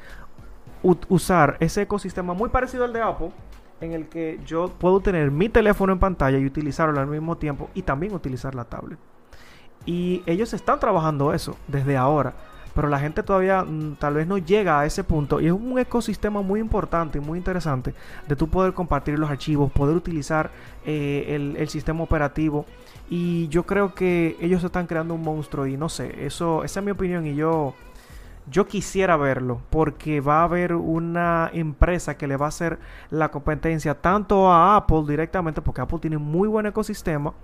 [1.08, 3.32] usar ese ecosistema muy parecido al de Apple,
[3.80, 7.70] en el que yo puedo tener mi teléfono en pantalla y utilizarlo al mismo tiempo
[7.74, 9.00] y también utilizar la tablet.
[9.84, 12.34] Y ellos están trabajando eso desde ahora,
[12.78, 15.40] pero la gente todavía mm, tal vez no llega a ese punto.
[15.40, 17.92] Y es un ecosistema muy importante y muy interesante
[18.28, 20.52] de tú poder compartir los archivos, poder utilizar
[20.86, 22.66] eh, el, el, sistema operativo.
[23.10, 26.86] Y yo creo que ellos están creando un monstruo y no sé, eso esa es
[26.86, 27.74] mi opinión y yo
[28.50, 32.78] yo quisiera verlo porque va a haber una empresa que le va a hacer
[33.10, 37.34] la competencia tanto a Apple directamente, porque Apple tiene muy buen ecosistema,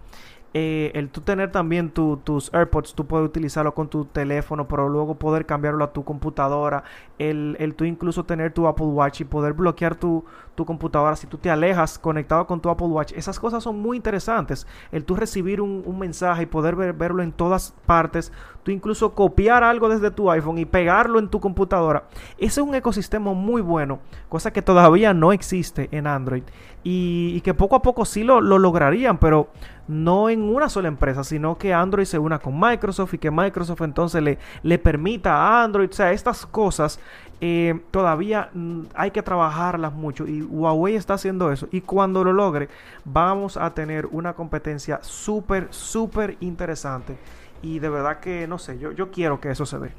[0.56, 5.16] eh, el tú tener también tus AirPods, tú puedes utilizarlo con tu teléfono, pero luego
[5.16, 6.84] poder cambiarlo a tu computadora,
[7.18, 10.24] el, el tú incluso tener tu Apple Watch y poder bloquear tu,
[10.54, 11.16] tu computadora.
[11.16, 15.04] Si tú te alejas conectado con tu Apple Watch, esas cosas son muy interesantes, el
[15.04, 18.32] tú recibir un, mensaje y poder verlo en todas partes,
[18.64, 22.04] tú incluso copiar algo desde tu iPhone y pegarlo en tu computadora,
[22.38, 26.42] ese es un ecosistema muy bueno, cosa que todavía no existe en Android.
[26.86, 29.48] Y, que poco a poco sí lo, lo lograrían, pero
[29.88, 33.82] no en una sola empresa, sino que Android se una con Microsoft y que Microsoft
[33.82, 34.22] entonces
[34.62, 37.00] le, permita a Android, o sea, estas cosas
[37.40, 38.50] eh, todavía
[38.94, 40.26] hay que trabajarlas mucho.
[40.26, 41.68] Y Huawei está haciendo eso.
[41.72, 42.68] Y cuando lo logre
[43.04, 47.18] vamos a tener una competencia súper, súper interesante
[47.64, 49.90] y de verdad que no sé, yo, yo quiero que eso se dé.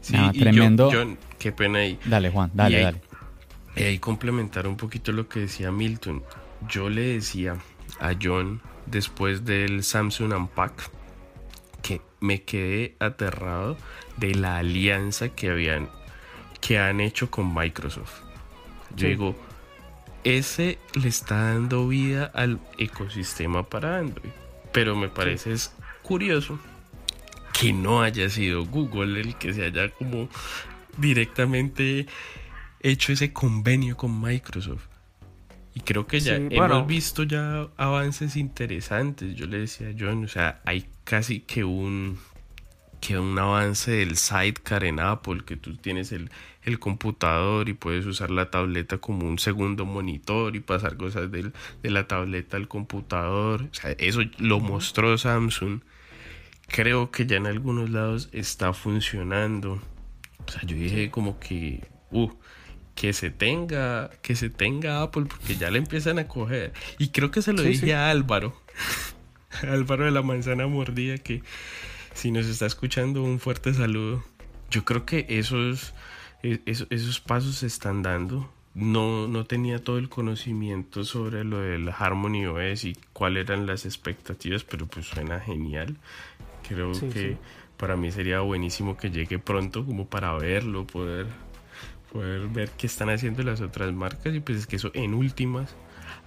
[0.00, 0.88] Sí, tremendo.
[1.38, 1.98] qué pena ahí.
[2.04, 3.00] Dale, Juan, dale, dale.
[3.74, 6.22] Y ahí complementar un poquito lo que decía Milton.
[6.68, 7.56] Yo le decía
[7.98, 10.90] a John después del Samsung Unpack
[11.82, 13.76] que me quedé aterrado
[14.16, 15.88] de la alianza que habían
[16.60, 18.20] que han hecho con Microsoft.
[18.94, 19.34] Yo digo,
[20.22, 24.30] ese le está dando vida al ecosistema para Android.
[24.72, 26.60] Pero me parece es curioso
[27.62, 30.28] que no haya sido Google el que se haya como
[30.98, 32.06] directamente
[32.80, 34.86] hecho ese convenio con Microsoft.
[35.72, 39.36] Y creo que ya hemos visto ya avances interesantes.
[39.36, 42.18] Yo le decía a John, o sea, hay casi que un
[43.00, 46.30] que un avance del sidecar en Apple, que tú tienes el,
[46.64, 51.52] el computador y puedes usar la tableta como un segundo monitor y pasar cosas del,
[51.82, 53.68] de la tableta al computador.
[53.70, 55.80] O sea, eso lo mostró Samsung.
[56.72, 59.80] Creo que ya en algunos lados está funcionando.
[60.46, 62.30] O sea, yo dije como que, uh,
[62.94, 66.72] que se tenga, que se tenga Apple porque ya le empiezan a coger.
[66.98, 68.58] Y creo que se lo dije a Álvaro,
[69.68, 71.42] Álvaro de la manzana mordida, que
[72.14, 74.24] si nos está escuchando un fuerte saludo.
[74.70, 75.92] Yo creo que esos,
[76.42, 78.50] e, esos, esos pasos se están dando.
[78.74, 83.84] No, no tenía todo el conocimiento sobre lo del Harmony OS y cuáles eran las
[83.84, 85.98] expectativas, pero pues suena genial.
[86.66, 87.36] Creo que
[87.76, 91.26] para mí sería buenísimo que llegue pronto como para verlo, poder
[92.12, 95.74] poder ver qué están haciendo las otras marcas y pues es que eso en últimas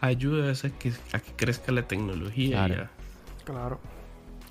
[0.02, 2.66] ayuda a que, a que crezca la tecnología.
[2.66, 2.90] Claro.
[3.46, 3.80] claro.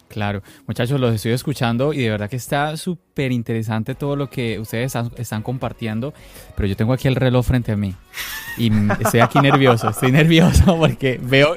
[0.09, 4.61] Claro, muchachos, los estoy escuchando y de verdad que está súper interesante todo lo que
[4.61, 6.15] ustedes están, compartiendo,
[6.55, 7.97] pero yo tengo aquí el reloj frente a mí
[8.57, 8.71] y
[9.01, 11.57] estoy aquí nervioso, estoy nervioso porque veo,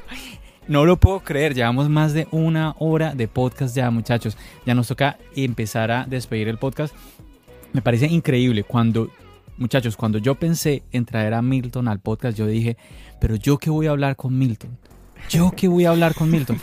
[0.68, 4.88] no lo puedo creer, llevamos más de una hora de podcast ya, muchachos, ya nos
[4.88, 6.94] toca empezar a despedir el podcast.
[7.73, 9.10] Me parece increíble cuando
[9.57, 12.77] Muchachos, cuando yo pensé en traer a Milton al podcast, yo dije,
[13.19, 14.77] pero yo qué voy a hablar con Milton?
[15.30, 16.60] ¿Yo qué voy a hablar con Milton?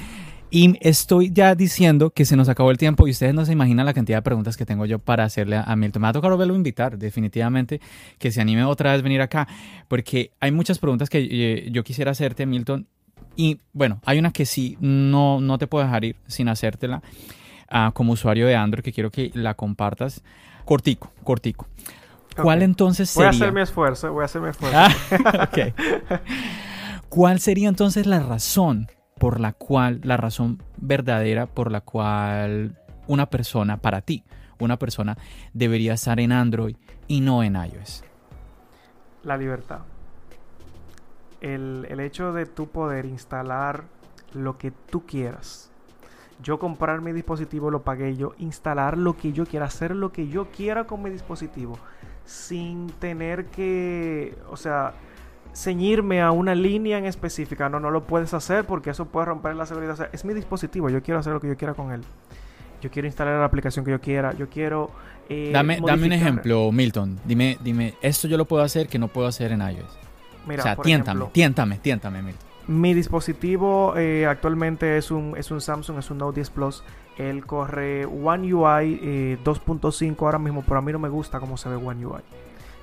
[0.49, 3.87] Y estoy ya diciendo que se nos acabó el tiempo y ustedes no se imaginan
[3.87, 6.03] la cantidad de preguntas que tengo yo para hacerle a Milton.
[6.03, 7.81] Me va a tocar volverlo invitar, definitivamente,
[8.19, 9.49] que se anime otra vez venir acá,
[9.89, 12.87] porque hay muchas preguntas que eh, yo quisiera hacerte, Milton.
[13.37, 17.03] Y bueno, hay una que sí, no, no te puedo dejar ir sin hacértela
[17.73, 20.23] uh, como usuario de Android, que quiero que la compartas.
[20.65, 21.67] Cortico, cortico.
[22.41, 23.29] ¿Cuál entonces sería?
[23.29, 24.77] Voy a hacer mi esfuerzo, voy a hacer mi esfuerzo.
[24.77, 25.49] Ah,
[27.09, 28.89] ¿Cuál sería entonces la razón
[29.19, 34.25] por la cual, la razón verdadera por la cual una persona, para ti,
[34.59, 35.17] una persona
[35.53, 38.03] debería estar en Android y no en iOS?
[39.23, 39.81] La libertad.
[41.45, 43.85] El, el hecho de tú poder instalar
[44.33, 45.71] lo que tú quieras.
[46.43, 50.29] Yo comprar mi dispositivo lo pagué yo, instalar lo que yo quiera, hacer lo que
[50.29, 51.79] yo quiera con mi dispositivo
[52.25, 54.95] sin tener que, o sea,
[55.55, 57.69] ceñirme a una línea en específica.
[57.69, 59.95] No, no lo puedes hacer porque eso puede romper la seguridad.
[59.95, 62.03] O sea, es mi dispositivo, yo quiero hacer lo que yo quiera con él.
[62.81, 64.91] Yo quiero instalar la aplicación que yo quiera, yo quiero...
[65.29, 67.19] Eh, dame, dame un ejemplo, Milton.
[67.25, 69.99] Dime, dime, esto yo lo puedo hacer que no puedo hacer en iOS.
[70.47, 72.47] Mira, o sea, tiéntame, tiéntame, tiéntame, Milton.
[72.67, 76.83] Mi dispositivo eh, actualmente es un, es un Samsung, es un Note 10 Plus.
[77.19, 81.69] Él corre One UI 2.5 ahora mismo, pero a mí no me gusta cómo se
[81.69, 82.23] ve One UI.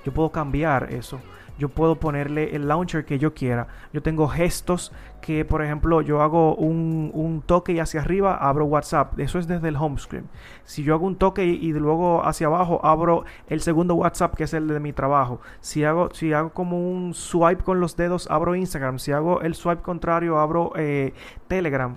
[0.06, 1.20] Yo puedo cambiar eso.
[1.62, 3.68] Yo puedo ponerle el launcher que yo quiera.
[3.94, 9.20] Yo tengo gestos que, por ejemplo, yo hago un, toque y hacia arriba abro WhatsApp.
[9.20, 10.28] Eso es desde el home screen.
[10.64, 14.56] Si yo hago un toque y, luego hacia abajo abro el segundo WhatsApp, que es
[14.56, 15.40] el de mi trabajo.
[15.60, 18.98] Si hago, si hago como un swipe con los dedos, abro Instagram.
[18.98, 21.14] Si hago el swipe contrario, abro eh,
[21.48, 21.96] Telegram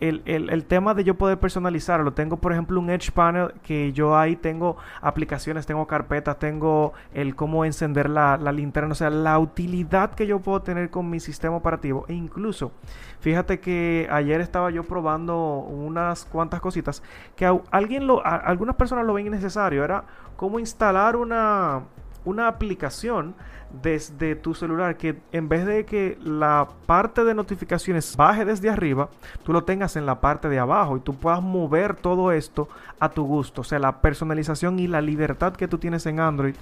[0.00, 2.12] el, tema de yo poder personalizarlo.
[2.12, 7.36] Tengo, por ejemplo, un Edge Panel que yo ahí tengo aplicaciones, tengo carpetas, tengo el
[7.36, 11.20] cómo encender la, la, linterna, o sea, la utilidad que yo puedo tener con mi
[11.20, 12.04] sistema operativo.
[12.08, 12.72] E incluso,
[13.20, 17.02] fíjate que ayer estaba yo probando unas cuantas cositas
[17.36, 19.84] que alguien lo, algunas personas lo ven innecesario.
[19.84, 20.04] Era
[20.36, 21.82] cómo instalar una,
[22.24, 23.34] una aplicación
[23.80, 29.08] desde tu celular que en vez de que la parte de notificaciones baje desde arriba,
[29.44, 32.68] tú lo tengas en la parte de abajo y tú puedas mover todo esto
[33.00, 33.62] a tu gusto.
[33.62, 36.54] O sea, la personalización y la libertad que tú tienes en Android,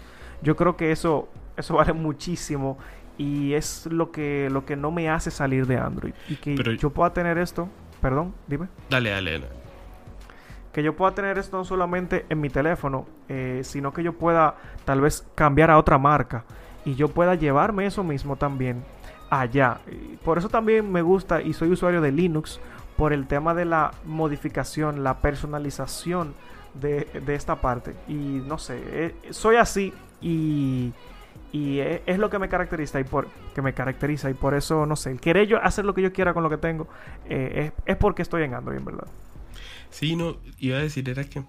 [0.42, 2.78] yo creo que eso, eso vale muchísimo
[3.18, 6.14] y es lo que, lo que no me hace salir de Android.
[6.28, 7.68] Y que yo pueda tener esto,
[8.00, 8.68] perdón, dime.
[8.88, 9.42] Dale, dale,
[10.72, 14.54] que yo pueda tener esto no solamente en mi teléfono, eh, sino que yo pueda
[14.84, 16.44] tal vez cambiar a otra marca
[16.84, 18.82] y yo pueda llevarme eso mismo también
[19.30, 19.78] allá.
[20.24, 22.60] Por eso también me gusta y soy usuario de Linux
[22.96, 26.34] por el tema de la modificación, la personalización
[26.74, 27.94] de, esta parte.
[28.08, 30.92] Y no sé, eh, soy así y,
[31.52, 34.86] y e, es, lo que me caracteriza y por que me caracteriza y por eso
[34.86, 36.88] no sé, el querer yo hacer lo que yo quiera con lo que tengo
[37.28, 39.06] eh, es, es porque estoy en Android en verdad.
[39.90, 41.42] Sí, no, iba a decir era que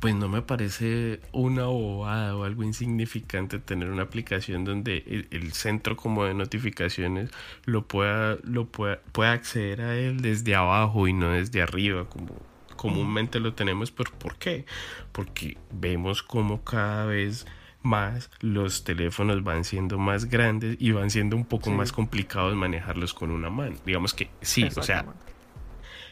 [0.00, 5.96] pues no me parece una bobada o algo insignificante tener una aplicación donde el, centro
[5.96, 7.30] como de notificaciones
[7.64, 12.36] lo pueda, lo pueda, pueda acceder a él desde abajo y no desde arriba como
[12.76, 13.90] comúnmente lo tenemos.
[13.90, 14.64] ¿Pero por qué?
[15.12, 17.46] Porque vemos como cada vez
[17.82, 23.14] más los teléfonos van siendo más grandes y van siendo un poco más complicados manejarlos
[23.14, 23.76] con una mano.
[23.84, 25.06] Digamos que sí, o sea,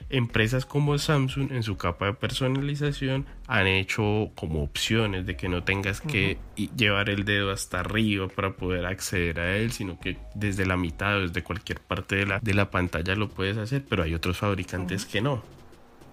[0.09, 5.65] Empresas como Samsung en su capa de personalización han hecho como opciones de que no
[5.65, 6.39] tengas que
[6.77, 11.16] llevar el dedo hasta arriba para poder acceder a él, sino que desde la mitad
[11.16, 14.39] o desde cualquier parte de la, de la pantalla lo puedes hacer, pero hay otros
[14.39, 15.43] fabricantes que no.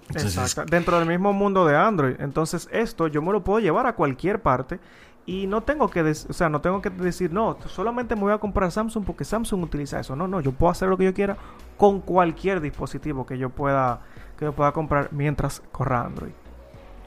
[0.10, 0.66] Exacto.
[0.66, 2.16] Dentro del mismo mundo de Android.
[2.20, 4.80] Entonces esto yo me lo puedo llevar a cualquier parte
[5.26, 8.40] y no tengo que, o sea, no tengo que decir, no, solamente me voy a
[8.40, 10.16] comprar Samsung porque Samsung utiliza eso.
[10.16, 11.38] No, no, yo puedo hacer lo que yo quiera
[11.78, 14.02] con cualquier dispositivo que yo pueda,
[14.38, 16.34] que yo pueda comprar mientras corra Android.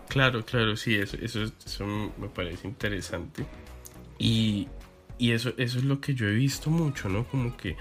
[0.08, 3.44] Claro, claro, sí, eso, eso, eso me parece interesante.
[4.18, 4.68] Y,
[5.18, 7.24] y eso, eso es lo que yo he visto mucho, ¿no?
[7.24, 7.76] Como que,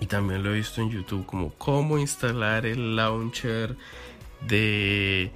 [0.00, 3.74] y también lo he visto en YouTube, como cómo instalar el launcher
[4.46, 5.30] de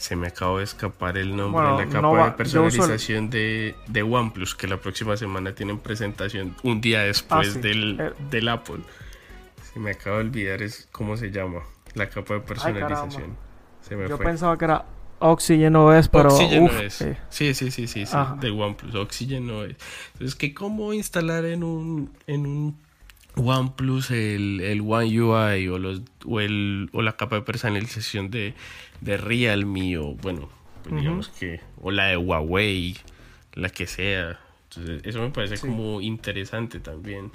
[0.00, 4.54] se me acaba de escapar el nombre de la capa de personalización de, de, OnePlus,
[4.54, 8.12] que la próxima semana tienen presentación un día después ah, del, eh.
[8.30, 8.80] del, Apple.
[9.62, 11.60] Se me acaba de olvidar es cómo se llama
[11.92, 13.36] la capa de personalización.
[14.08, 14.86] Yo pensaba que era
[15.18, 16.30] Oxygen OS, pero.
[16.30, 17.04] Oxygen OS.
[17.28, 18.94] Sí, sí, sí, sí, sí, de OnePlus.
[18.94, 19.74] Oxygen OS.
[20.14, 22.78] Entonces, que ¿cómo instalar en un, en un
[23.36, 28.54] OnePlus el, el One UI o, los, o, el, o la capa de personalización de,
[29.00, 30.48] de Realme o bueno,
[30.82, 32.96] pues digamos que, o la de Huawei,
[33.54, 34.38] la que sea.
[34.64, 37.32] Entonces, eso me parece como interesante también.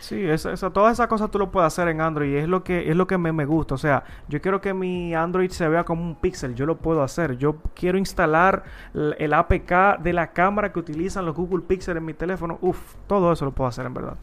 [0.00, 2.64] Sí, esa, esa, todas esas cosas tú lo puedes hacer en Android y es lo
[2.64, 3.74] que es lo que me, me, gusta.
[3.74, 7.02] O sea, yo quiero que mi Android se vea como un pixel, yo lo puedo
[7.02, 7.36] hacer.
[7.36, 8.64] Yo quiero instalar
[8.94, 12.58] el APK de la cámara que utilizan los Google Pixel en mi teléfono.
[12.62, 14.16] Uf, todo eso lo puedo hacer en verdad.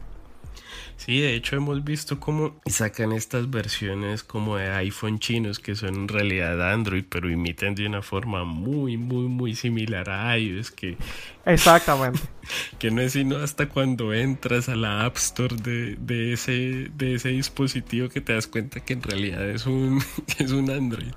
[0.98, 5.94] Sí, de hecho hemos visto cómo sacan estas versiones como de iPhone chinos que son
[5.94, 10.72] en realidad Android, pero imitan de una forma muy, muy, muy similar a iOS.
[10.72, 10.98] Que,
[11.46, 12.18] Exactamente.
[12.80, 17.14] que no es sino hasta cuando entras a la App Store de, de, ese, de
[17.14, 20.02] ese dispositivo que te das cuenta que en realidad es un,
[20.38, 21.14] es un Android.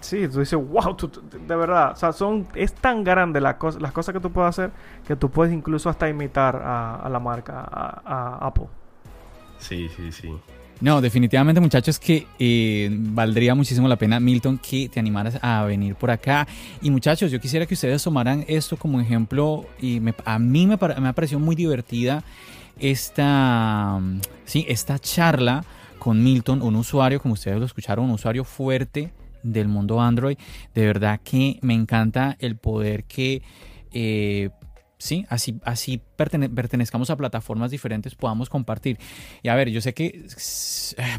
[0.00, 0.96] Sí, tú dices, wow,
[1.46, 4.72] de verdad, o sea, son, es tan grande la las cosas que tú puedes hacer
[5.06, 8.66] que tú puedes incluso hasta imitar a, la marca, a, Apple.
[9.62, 10.28] Sí, sí, sí.
[10.82, 15.94] No, definitivamente muchachos que eh, valdría muchísimo la pena, Milton, que te animaras a venir
[15.94, 16.46] por acá.
[16.80, 21.08] Y muchachos, yo quisiera que ustedes tomaran esto como ejemplo y a mí me, me
[21.08, 22.24] ha parecido muy divertida
[22.80, 24.00] esta,
[24.44, 25.64] sí, esta charla
[26.00, 29.12] con Milton, un usuario, como ustedes lo escucharon, un usuario fuerte
[29.44, 30.36] del mundo Android.
[30.74, 33.42] De verdad que me encanta el poder que...
[33.92, 34.50] Eh,
[35.02, 38.98] sí, así, así pertenezcamos a plataformas diferentes, podamos compartir.
[39.42, 40.24] Y a ver, yo sé que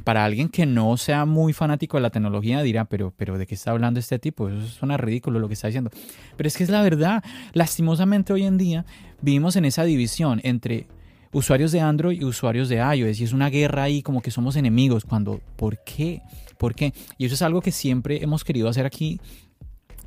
[0.06, 3.56] para alguien que no sea muy fanático de la tecnología dirá, pero, pero ¿de qué
[3.56, 4.48] está hablando este tipo?
[4.48, 5.92] Eso suena ridículo lo que está diciendo.
[6.38, 7.24] Pero es que es la verdad.
[7.52, 8.86] Lastimosamente hoy en día
[9.22, 10.88] vivimos en esa división entre
[11.34, 13.20] usuarios de Android y usuarios de iOS.
[13.20, 15.04] Y es una guerra ahí como que somos enemigos.
[15.04, 16.22] Cuando, ¿por qué?
[16.58, 16.94] ¿Por qué?
[17.18, 19.20] Y eso es algo que siempre hemos querido hacer aquí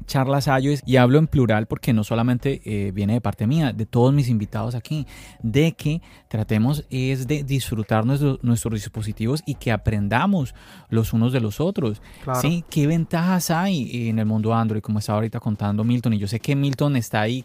[0.07, 3.87] charlas iOS y hablo en plural porque no solamente eh, viene de parte mía, de
[3.87, 5.07] todos mis invitados aquí,
[5.43, 10.55] de que tratemos es de disfrutar nuestros dispositivos y que aprendamos
[10.89, 12.01] los unos de los otros.
[12.41, 12.65] ¿sí?
[12.71, 16.15] ¿Qué ventajas hay en el mundo Android, como está ahorita contando Milton?
[16.15, 17.45] Y yo sé que Milton está ahí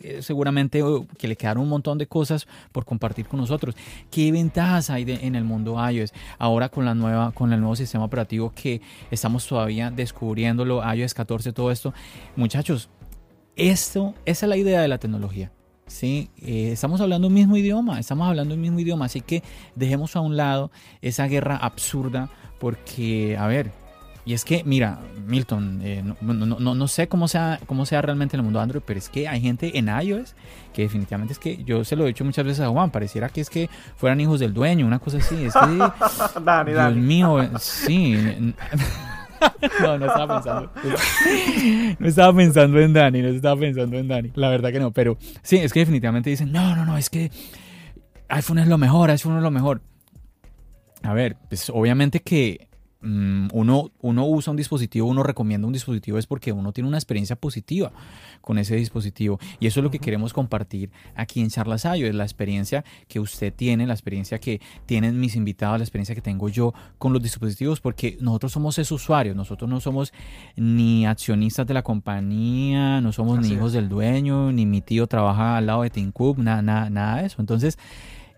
[0.00, 0.82] eh, seguramente
[1.18, 3.74] que le quedaron un montón de cosas por compartir con nosotros.
[4.10, 6.12] ¿Qué ventajas hay en el mundo iOS?
[6.38, 11.52] Ahora con la nueva, con el nuevo sistema operativo que estamos todavía descubriéndolo, iOS 14,
[11.52, 11.92] todo esto.
[12.36, 12.88] Muchachos,
[13.56, 15.52] esto, esa es la idea de la tecnología.
[15.86, 16.30] ¿sí?
[16.40, 19.42] Eh, estamos hablando un mismo idioma, estamos hablando un mismo idioma, así que
[19.74, 20.70] dejemos a un lado
[21.02, 23.72] esa guerra absurda porque, a ver,
[24.24, 28.44] y es que, mira, Milton, eh, no, sé cómo sea, cómo sea realmente en el
[28.44, 30.34] mundo Android, pero es que hay gente en iOS
[30.74, 33.40] que definitivamente es que yo se lo he dicho muchas veces a Juan, pareciera que
[33.40, 35.44] es que fueran hijos del dueño, una cosa así.
[35.44, 38.14] Es que, Dios mío, sí.
[39.80, 40.70] no, no estaba pensando.
[41.98, 44.32] No estaba pensando en Dani, no estaba pensando en Dani.
[44.34, 47.30] La verdad que no, pero sí, es que definitivamente dicen, no, no, no, es que
[48.28, 49.80] iPhone es lo mejor, iPhone es lo mejor.
[51.02, 52.69] A ver, pues obviamente que
[53.02, 57.34] uno, uno usa un dispositivo, uno recomienda un dispositivo es porque uno tiene una experiencia
[57.34, 57.92] positiva
[58.40, 59.38] con ese dispositivo.
[59.58, 63.20] Y eso es lo que queremos compartir aquí en Charlas Ayo, es la experiencia que
[63.20, 67.22] usted tiene, la experiencia que tienen mis invitados, la experiencia que tengo yo con los
[67.22, 70.12] dispositivos, porque nosotros somos esos usuarios, nosotros no somos
[70.56, 75.56] ni accionistas de la compañía, no somos ni hijos del dueño, ni mi tío trabaja
[75.56, 77.40] al lado de Tim Cook, nada, nada, nada de eso.
[77.40, 77.78] Entonces,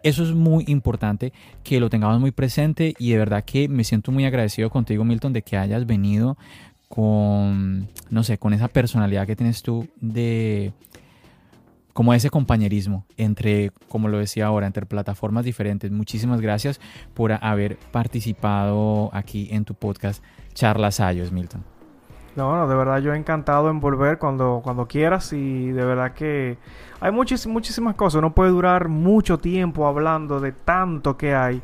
[0.03, 4.13] eso es muy importante que lo tengamos muy presente y de verdad que me siento
[4.13, 6.37] muy agradecido contigo, Milton, de que hayas venido
[6.89, 10.73] con, no sé, con esa personalidad que tienes tú de
[11.93, 15.91] como ese compañerismo entre, como lo decía ahora, entre plataformas diferentes.
[15.91, 16.81] Muchísimas gracias
[17.15, 20.23] por haber participado aquí en tu podcast
[20.55, 21.72] Charlas Ayos, Milton.
[22.35, 26.13] No, no, de verdad yo he encantado en volver cuando, cuando quieras y de verdad
[26.13, 26.57] que
[27.01, 28.19] hay muchísimas cosas.
[28.21, 31.61] Uno puede durar mucho tiempo hablando de tanto que hay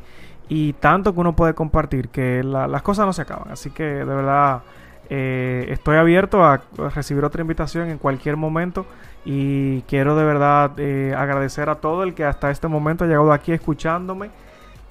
[0.47, 3.51] y tanto que uno puede compartir que las cosas no se acaban.
[3.51, 4.61] Así que de verdad
[5.09, 6.61] eh, estoy abierto a
[6.93, 8.85] recibir otra invitación en cualquier momento
[9.25, 13.33] y quiero de verdad eh, agradecer a todo el que hasta este momento ha llegado
[13.33, 14.29] aquí escuchándome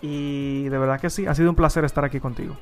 [0.02, 2.56] y de verdad que sí, ha sido un placer estar aquí contigo.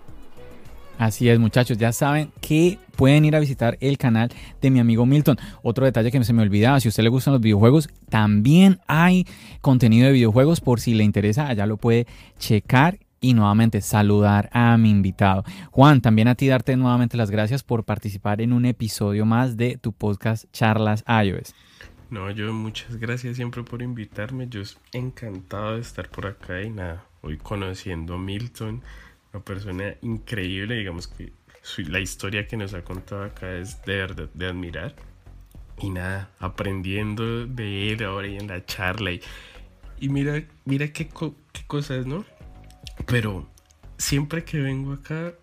[0.98, 4.30] Así es, muchachos, ya saben que pueden ir a visitar el canal
[4.62, 5.36] de mi amigo Milton.
[5.62, 9.26] Otro detalle que se me olvidaba, si a usted le gustan los videojuegos, también hay
[9.60, 12.06] contenido de videojuegos por si le interesa, allá lo puede
[12.38, 15.44] checar y nuevamente saludar a mi invitado.
[15.70, 19.76] Juan, también a ti darte nuevamente las gracias por participar en un episodio más de
[19.76, 21.54] tu podcast Charlas iOS.
[22.08, 24.48] No, yo muchas gracias siempre por invitarme.
[24.48, 24.62] Yo
[24.92, 28.82] encantado de estar por acá y nada, hoy conociendo a Milton
[29.44, 31.32] persona increíble, digamos que
[31.78, 34.94] la historia que nos ha contado acá es de, de, admirar.
[35.78, 39.10] Y nada, aprendiendo de él ahora y en la charla.
[40.00, 42.24] Y, mira, mira qué, qué cosas, ¿no?
[43.06, 43.48] Pero
[43.98, 45.34] siempre que vengo acá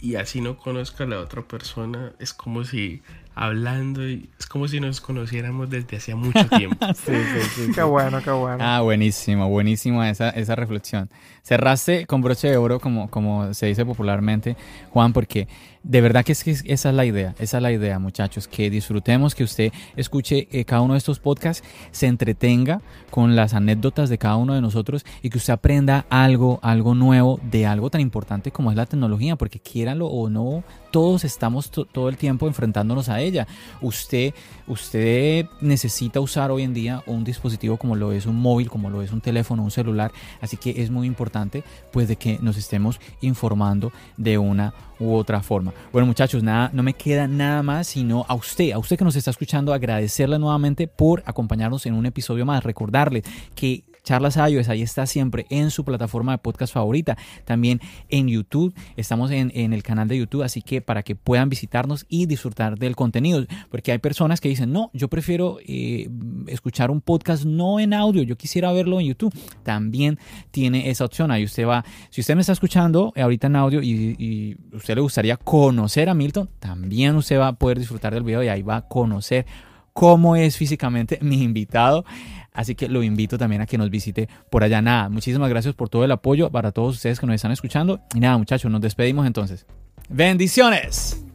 [0.00, 3.02] y así no conozco a la otra persona, es como si
[3.38, 6.76] hablando y es como si nos conociéramos desde hacía mucho tiempo.
[6.94, 8.58] sí, sí, sí, Qué bueno, qué bueno.
[8.60, 11.08] Ah, buenísimo, buenísimo esa, esa reflexión.
[11.42, 14.56] Cerraste con broche de oro, como, como se dice popularmente,
[14.90, 15.46] Juan, porque
[15.88, 18.68] de verdad que, es que esa es la idea, esa es la idea, muchachos, que
[18.68, 24.10] disfrutemos, que usted escuche eh, cada uno de estos podcasts, se entretenga con las anécdotas
[24.10, 28.02] de cada uno de nosotros y que usted aprenda algo, algo nuevo de algo tan
[28.02, 33.08] importante como es la tecnología, porque quieranlo o no, todos estamos todo el tiempo enfrentándonos
[33.08, 33.46] a ella.
[33.80, 34.34] Usted,
[34.66, 39.00] usted necesita usar hoy en día un dispositivo como lo es un móvil, como lo
[39.00, 40.12] es un teléfono, un celular,
[40.42, 45.42] así que es muy importante pues de que nos estemos informando de una u otra
[45.42, 45.72] forma.
[45.92, 49.16] Bueno muchachos, nada, no me queda nada más sino a usted, a usted que nos
[49.16, 53.22] está escuchando, agradecerle nuevamente por acompañarnos en un episodio más, recordarle
[53.54, 57.18] que Charlas iOS, ahí está siempre en su plataforma de podcast favorita.
[57.44, 57.78] También
[58.08, 62.24] en YouTube, estamos en, el canal de YouTube, así que para que puedan visitarnos y
[62.24, 63.44] disfrutar del contenido.
[63.70, 66.08] Porque hay personas que dicen, no, yo prefiero eh,
[66.46, 69.34] escuchar un podcast no en audio, yo quisiera verlo en YouTube.
[69.62, 70.18] También
[70.52, 71.30] tiene esa opción.
[71.30, 75.02] Ahí usted va, si usted me está escuchando ahorita en audio y, y usted le
[75.02, 78.76] gustaría conocer a Milton, también usted va a poder disfrutar del video y ahí va
[78.76, 79.44] a conocer
[79.98, 82.04] cómo es físicamente mi invitado.
[82.58, 84.82] Así que lo invito también a que nos visite por allá.
[84.82, 88.00] Nada, muchísimas gracias por todo el apoyo para todos ustedes que nos están escuchando.
[88.16, 89.64] Y nada, muchachos, nos despedimos entonces.
[90.08, 91.27] Bendiciones.